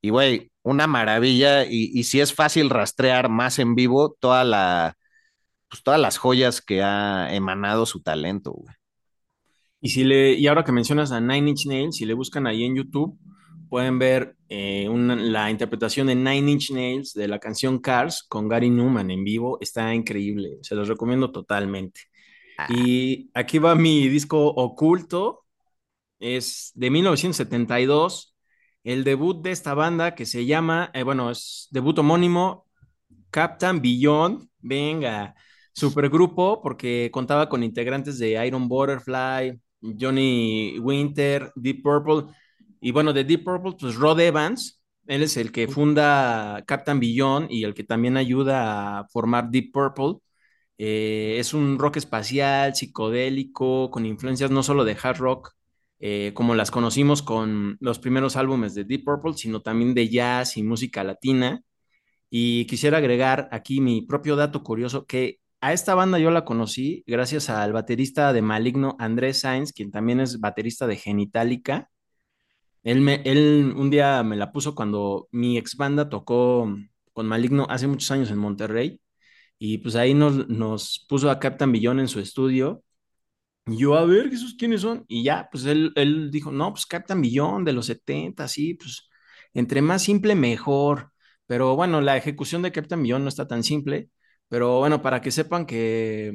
Y 0.00 0.10
güey, 0.10 0.52
una 0.64 0.88
maravilla. 0.88 1.64
Y, 1.64 1.92
y 1.94 2.02
si 2.04 2.20
es 2.20 2.34
fácil 2.34 2.70
rastrear 2.70 3.28
más 3.28 3.60
en 3.60 3.76
vivo 3.76 4.16
toda 4.18 4.42
la, 4.42 4.96
pues, 5.68 5.82
todas 5.82 6.00
las 6.00 6.18
joyas 6.18 6.60
que 6.60 6.82
ha 6.82 7.34
emanado 7.34 7.86
su 7.86 8.02
talento, 8.02 8.52
güey. 8.52 8.74
Y 9.80 9.90
si 9.90 10.02
le, 10.02 10.32
y 10.32 10.46
ahora 10.46 10.64
que 10.64 10.72
mencionas 10.72 11.12
a 11.12 11.20
Nine 11.20 11.50
Inch 11.50 11.66
Nails, 11.66 11.96
si 11.96 12.06
le 12.06 12.14
buscan 12.14 12.46
ahí 12.46 12.64
en 12.64 12.74
YouTube, 12.74 13.18
pueden 13.68 13.98
ver 13.98 14.36
eh, 14.48 14.88
una, 14.88 15.14
la 15.14 15.50
interpretación 15.50 16.06
de 16.06 16.14
Nine 16.14 16.52
Inch 16.52 16.70
Nails 16.70 17.12
de 17.12 17.28
la 17.28 17.38
canción 17.38 17.80
Cars 17.80 18.22
con 18.22 18.48
Gary 18.48 18.70
Newman 18.70 19.10
en 19.10 19.24
vivo. 19.24 19.58
Está 19.60 19.92
increíble, 19.92 20.58
se 20.62 20.74
los 20.74 20.88
recomiendo 20.88 21.32
totalmente. 21.32 22.02
Ah. 22.56 22.68
Y 22.70 23.30
aquí 23.34 23.58
va 23.58 23.74
mi 23.74 24.08
disco 24.08 24.46
oculto, 24.46 25.44
es 26.18 26.70
de 26.74 26.90
1972 26.90 28.33
el 28.84 29.04
debut 29.04 29.42
de 29.42 29.50
esta 29.52 29.74
banda 29.74 30.14
que 30.14 30.26
se 30.26 30.46
llama, 30.46 30.90
eh, 30.94 31.02
bueno, 31.02 31.30
es 31.30 31.68
debut 31.70 31.98
homónimo, 31.98 32.66
Captain 33.30 33.80
Beyond, 33.82 34.48
venga, 34.60 35.34
supergrupo 35.72 36.62
porque 36.62 37.10
contaba 37.12 37.48
con 37.48 37.62
integrantes 37.64 38.18
de 38.18 38.46
Iron 38.46 38.68
Butterfly, 38.68 39.60
Johnny 39.98 40.78
Winter, 40.78 41.52
Deep 41.56 41.82
Purple, 41.82 42.34
y 42.80 42.92
bueno, 42.92 43.12
de 43.12 43.24
Deep 43.24 43.44
Purple, 43.44 43.72
pues 43.80 43.96
Rod 43.96 44.20
Evans, 44.20 44.82
él 45.06 45.22
es 45.22 45.36
el 45.36 45.52
que 45.52 45.68
funda 45.68 46.62
Captain 46.66 47.00
Beyond 47.00 47.50
y 47.50 47.64
el 47.64 47.74
que 47.74 47.84
también 47.84 48.16
ayuda 48.16 49.00
a 49.00 49.08
formar 49.08 49.50
Deep 49.50 49.72
Purple. 49.72 50.16
Eh, 50.78 51.36
es 51.38 51.54
un 51.54 51.78
rock 51.78 51.98
espacial, 51.98 52.74
psicodélico, 52.74 53.90
con 53.90 54.06
influencias 54.06 54.50
no 54.50 54.62
solo 54.62 54.84
de 54.84 54.96
hard 55.00 55.18
rock, 55.18 55.52
eh, 56.06 56.32
como 56.34 56.54
las 56.54 56.70
conocimos 56.70 57.22
con 57.22 57.78
los 57.80 57.98
primeros 57.98 58.36
álbumes 58.36 58.74
de 58.74 58.84
Deep 58.84 59.04
Purple, 59.04 59.32
sino 59.38 59.62
también 59.62 59.94
de 59.94 60.10
jazz 60.10 60.58
y 60.58 60.62
música 60.62 61.02
latina. 61.02 61.62
Y 62.28 62.66
quisiera 62.66 62.98
agregar 62.98 63.48
aquí 63.52 63.80
mi 63.80 64.02
propio 64.02 64.36
dato 64.36 64.62
curioso, 64.62 65.06
que 65.06 65.40
a 65.62 65.72
esta 65.72 65.94
banda 65.94 66.18
yo 66.18 66.30
la 66.30 66.44
conocí 66.44 67.04
gracias 67.06 67.48
al 67.48 67.72
baterista 67.72 68.34
de 68.34 68.42
Maligno, 68.42 68.96
Andrés 68.98 69.40
Sainz, 69.40 69.72
quien 69.72 69.90
también 69.90 70.20
es 70.20 70.40
baterista 70.40 70.86
de 70.86 70.96
Genitalica. 70.96 71.90
Él, 72.82 73.00
me, 73.00 73.22
él 73.24 73.72
un 73.74 73.88
día 73.90 74.22
me 74.22 74.36
la 74.36 74.52
puso 74.52 74.74
cuando 74.74 75.28
mi 75.32 75.56
ex 75.56 75.74
banda 75.76 76.10
tocó 76.10 76.68
con 77.14 77.26
Maligno 77.26 77.66
hace 77.70 77.86
muchos 77.86 78.10
años 78.10 78.30
en 78.30 78.38
Monterrey. 78.38 79.00
y 79.58 79.78
pues 79.78 79.96
ahí 79.96 80.14
nos, 80.14 80.48
nos 80.48 81.06
puso 81.08 81.30
a 81.30 81.38
Captain 81.40 81.72
Billón 81.72 82.00
en 82.00 82.08
su 82.08 82.20
estudio. 82.20 82.84
Yo, 83.66 83.94
a 83.96 84.04
ver, 84.04 84.26
¿esos 84.26 84.54
quiénes 84.58 84.82
son? 84.82 85.04
Y 85.08 85.24
ya, 85.24 85.48
pues 85.50 85.64
él, 85.64 85.92
él 85.96 86.30
dijo, 86.30 86.52
no, 86.52 86.72
pues 86.72 86.84
Captain 86.86 87.20
Billón 87.22 87.64
de 87.64 87.72
los 87.72 87.86
70, 87.86 88.46
sí, 88.46 88.74
pues 88.74 89.08
entre 89.54 89.80
más 89.80 90.02
simple, 90.02 90.34
mejor. 90.34 91.12
Pero 91.46 91.74
bueno, 91.74 92.00
la 92.02 92.16
ejecución 92.16 92.60
de 92.62 92.72
Captain 92.72 93.02
Billón 93.02 93.22
no 93.22 93.28
está 93.28 93.46
tan 93.48 93.62
simple. 93.64 94.10
Pero 94.48 94.78
bueno, 94.80 95.00
para 95.00 95.20
que 95.22 95.30
sepan 95.30 95.64
que 95.66 96.34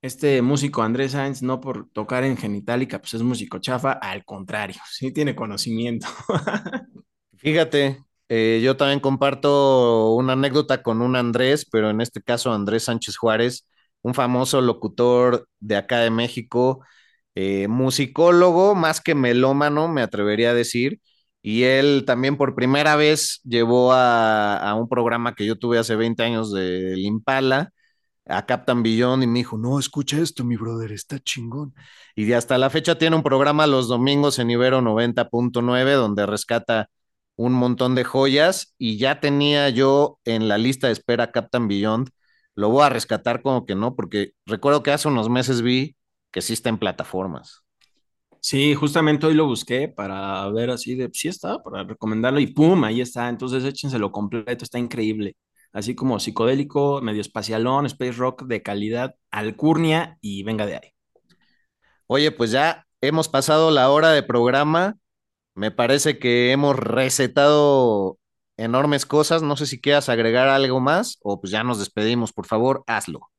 este 0.00 0.40
músico 0.40 0.82
Andrés 0.82 1.12
Sainz, 1.12 1.42
no 1.42 1.60
por 1.60 1.90
tocar 1.90 2.24
en 2.24 2.36
Genitalica, 2.38 2.98
pues 3.00 3.12
es 3.14 3.22
músico 3.22 3.58
chafa, 3.58 3.92
al 3.92 4.24
contrario, 4.24 4.80
sí 4.90 5.12
tiene 5.12 5.34
conocimiento. 5.36 6.06
Fíjate, 7.38 8.04
eh, 8.28 8.60
yo 8.62 8.76
también 8.76 9.00
comparto 9.00 10.14
una 10.14 10.34
anécdota 10.34 10.82
con 10.82 11.00
un 11.02 11.16
Andrés, 11.16 11.66
pero 11.70 11.90
en 11.90 12.00
este 12.00 12.22
caso 12.22 12.52
Andrés 12.52 12.84
Sánchez 12.84 13.16
Juárez, 13.16 13.66
un 14.02 14.14
famoso 14.14 14.60
locutor 14.60 15.46
de 15.60 15.76
acá 15.76 16.00
de 16.00 16.10
México, 16.10 16.84
eh, 17.34 17.68
musicólogo, 17.68 18.74
más 18.74 19.00
que 19.00 19.14
melómano, 19.14 19.88
me 19.88 20.02
atrevería 20.02 20.50
a 20.50 20.54
decir, 20.54 21.00
y 21.42 21.62
él 21.64 22.04
también 22.06 22.36
por 22.36 22.54
primera 22.54 22.96
vez 22.96 23.40
llevó 23.44 23.92
a, 23.92 24.56
a 24.58 24.74
un 24.74 24.88
programa 24.88 25.34
que 25.34 25.46
yo 25.46 25.56
tuve 25.58 25.78
hace 25.78 25.96
20 25.96 26.22
años 26.22 26.52
de 26.52 26.98
Impala 27.00 27.70
a 28.26 28.46
Captain 28.46 28.82
Billón 28.82 29.22
y 29.22 29.26
me 29.26 29.40
dijo, 29.40 29.58
no, 29.58 29.78
escucha 29.78 30.18
esto, 30.20 30.44
mi 30.44 30.56
brother, 30.56 30.92
está 30.92 31.18
chingón. 31.18 31.74
Y 32.14 32.32
hasta 32.32 32.58
la 32.58 32.70
fecha 32.70 32.96
tiene 32.98 33.16
un 33.16 33.22
programa 33.22 33.66
los 33.66 33.88
domingos 33.88 34.38
en 34.38 34.50
Ibero 34.50 34.80
90.9 34.80 35.92
donde 35.94 36.26
rescata 36.26 36.88
un 37.36 37.52
montón 37.52 37.94
de 37.94 38.04
joyas 38.04 38.74
y 38.78 38.98
ya 38.98 39.20
tenía 39.20 39.68
yo 39.70 40.18
en 40.24 40.48
la 40.48 40.58
lista 40.58 40.86
de 40.88 40.92
espera 40.92 41.32
Captain 41.32 41.68
Beyond. 41.68 42.10
Lo 42.60 42.68
voy 42.68 42.84
a 42.84 42.90
rescatar 42.90 43.40
como 43.40 43.64
que 43.64 43.74
no, 43.74 43.96
porque 43.96 44.32
recuerdo 44.44 44.82
que 44.82 44.90
hace 44.90 45.08
unos 45.08 45.30
meses 45.30 45.62
vi 45.62 45.96
que 46.30 46.42
sí 46.42 46.52
está 46.52 46.68
en 46.68 46.78
plataformas. 46.78 47.64
Sí, 48.40 48.74
justamente 48.74 49.26
hoy 49.26 49.34
lo 49.34 49.46
busqué 49.46 49.88
para 49.88 50.46
ver 50.50 50.70
así 50.70 50.94
de, 50.94 51.10
sí 51.12 51.28
está, 51.28 51.62
para 51.62 51.84
recomendarlo 51.84 52.38
y 52.38 52.48
¡pum! 52.48 52.84
Ahí 52.84 53.00
está. 53.00 53.30
Entonces 53.30 53.64
échenselo 53.64 54.12
completo, 54.12 54.64
está 54.64 54.78
increíble 54.78 55.36
así 55.72 55.94
como 55.94 56.20
psicodélico, 56.20 57.00
medio 57.00 57.20
espacialón, 57.20 57.86
space 57.86 58.12
rock 58.12 58.44
de 58.44 58.62
calidad, 58.62 59.14
alcurnia 59.30 60.18
y 60.20 60.42
venga 60.42 60.66
de 60.66 60.74
ahí. 60.74 60.94
Oye, 62.06 62.32
pues 62.32 62.50
ya 62.50 62.86
hemos 63.00 63.28
pasado 63.28 63.70
la 63.70 63.90
hora 63.90 64.10
de 64.10 64.22
programa. 64.22 64.96
Me 65.54 65.70
parece 65.70 66.18
que 66.18 66.52
hemos 66.52 66.76
recetado 66.76 68.18
enormes 68.64 69.06
cosas. 69.06 69.42
No 69.42 69.56
sé 69.56 69.66
si 69.66 69.80
quieras 69.80 70.08
agregar 70.08 70.48
algo 70.48 70.80
más 70.80 71.18
o 71.22 71.40
pues 71.40 71.50
ya 71.52 71.64
nos 71.64 71.78
despedimos. 71.78 72.32
Por 72.32 72.46
favor, 72.46 72.84
hazlo. 72.86 73.30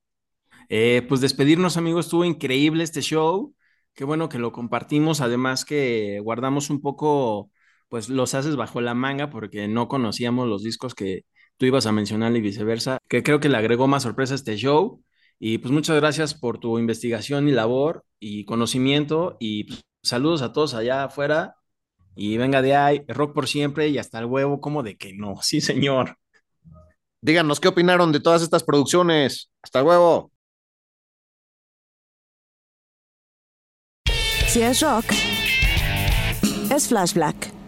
Eh, 0.70 1.06
pues 1.08 1.22
despedirnos, 1.22 1.78
amigos. 1.78 2.06
Estuvo 2.06 2.26
increíble 2.26 2.84
este 2.84 3.02
show. 3.02 3.56
Qué 3.94 4.04
bueno 4.06 4.30
que 4.30 4.40
lo 4.40 4.52
compartimos. 4.52 5.22
Además 5.22 5.66
que 5.66 6.20
guardamos 6.24 6.70
un 6.70 6.82
poco, 6.82 7.52
pues 7.90 8.10
los 8.10 8.34
haces 8.36 8.56
bajo 8.56 8.82
la 8.82 8.94
manga 8.94 9.30
porque 9.30 9.68
no 9.68 9.88
conocíamos 9.88 10.48
los 10.48 10.64
discos 10.64 10.96
que, 10.96 11.26
tú 11.62 11.68
ibas 11.68 11.86
a 11.86 11.92
mencionar 11.92 12.36
y 12.36 12.42
viceversa, 12.42 12.98
que 13.08 13.22
creo 13.22 13.40
que 13.40 13.48
le 13.48 13.56
agregó 13.56 13.88
más 13.88 14.02
sorpresa 14.02 14.34
a 14.34 14.36
este 14.36 14.58
show. 14.58 15.04
Y 15.38 15.60
pues 15.60 15.72
muchas 15.72 15.96
gracias 15.98 16.34
por 16.34 16.58
tu 16.60 16.80
investigación 16.80 17.48
y 17.48 17.52
labor 17.52 18.04
y 18.20 18.46
conocimiento 18.46 19.38
y 19.40 19.66
pues, 19.66 19.82
saludos 20.02 20.42
a 20.42 20.54
todos 20.54 20.74
allá 20.74 21.04
afuera 21.04 21.58
y 22.16 22.38
venga 22.38 22.62
de 22.62 22.76
ahí, 22.76 23.04
rock 23.08 23.34
por 23.34 23.48
siempre 23.48 23.88
y 23.90 23.98
hasta 23.98 24.20
el 24.20 24.26
huevo, 24.26 24.62
como 24.62 24.84
de 24.84 24.98
que 24.98 25.14
no, 25.14 25.36
sí 25.42 25.62
señor. 25.62 26.18
Díganos 27.22 27.60
qué 27.60 27.68
opinaron 27.68 28.12
de 28.12 28.20
todas 28.20 28.42
estas 28.42 28.64
producciones. 28.64 29.52
Hasta 29.62 29.80
el 29.80 29.86
huevo. 29.86 30.32
Si 34.48 34.62
es 34.62 34.82
rock, 34.82 35.06
es 36.70 36.88
Flash 36.88 37.14
Black. 37.14 37.61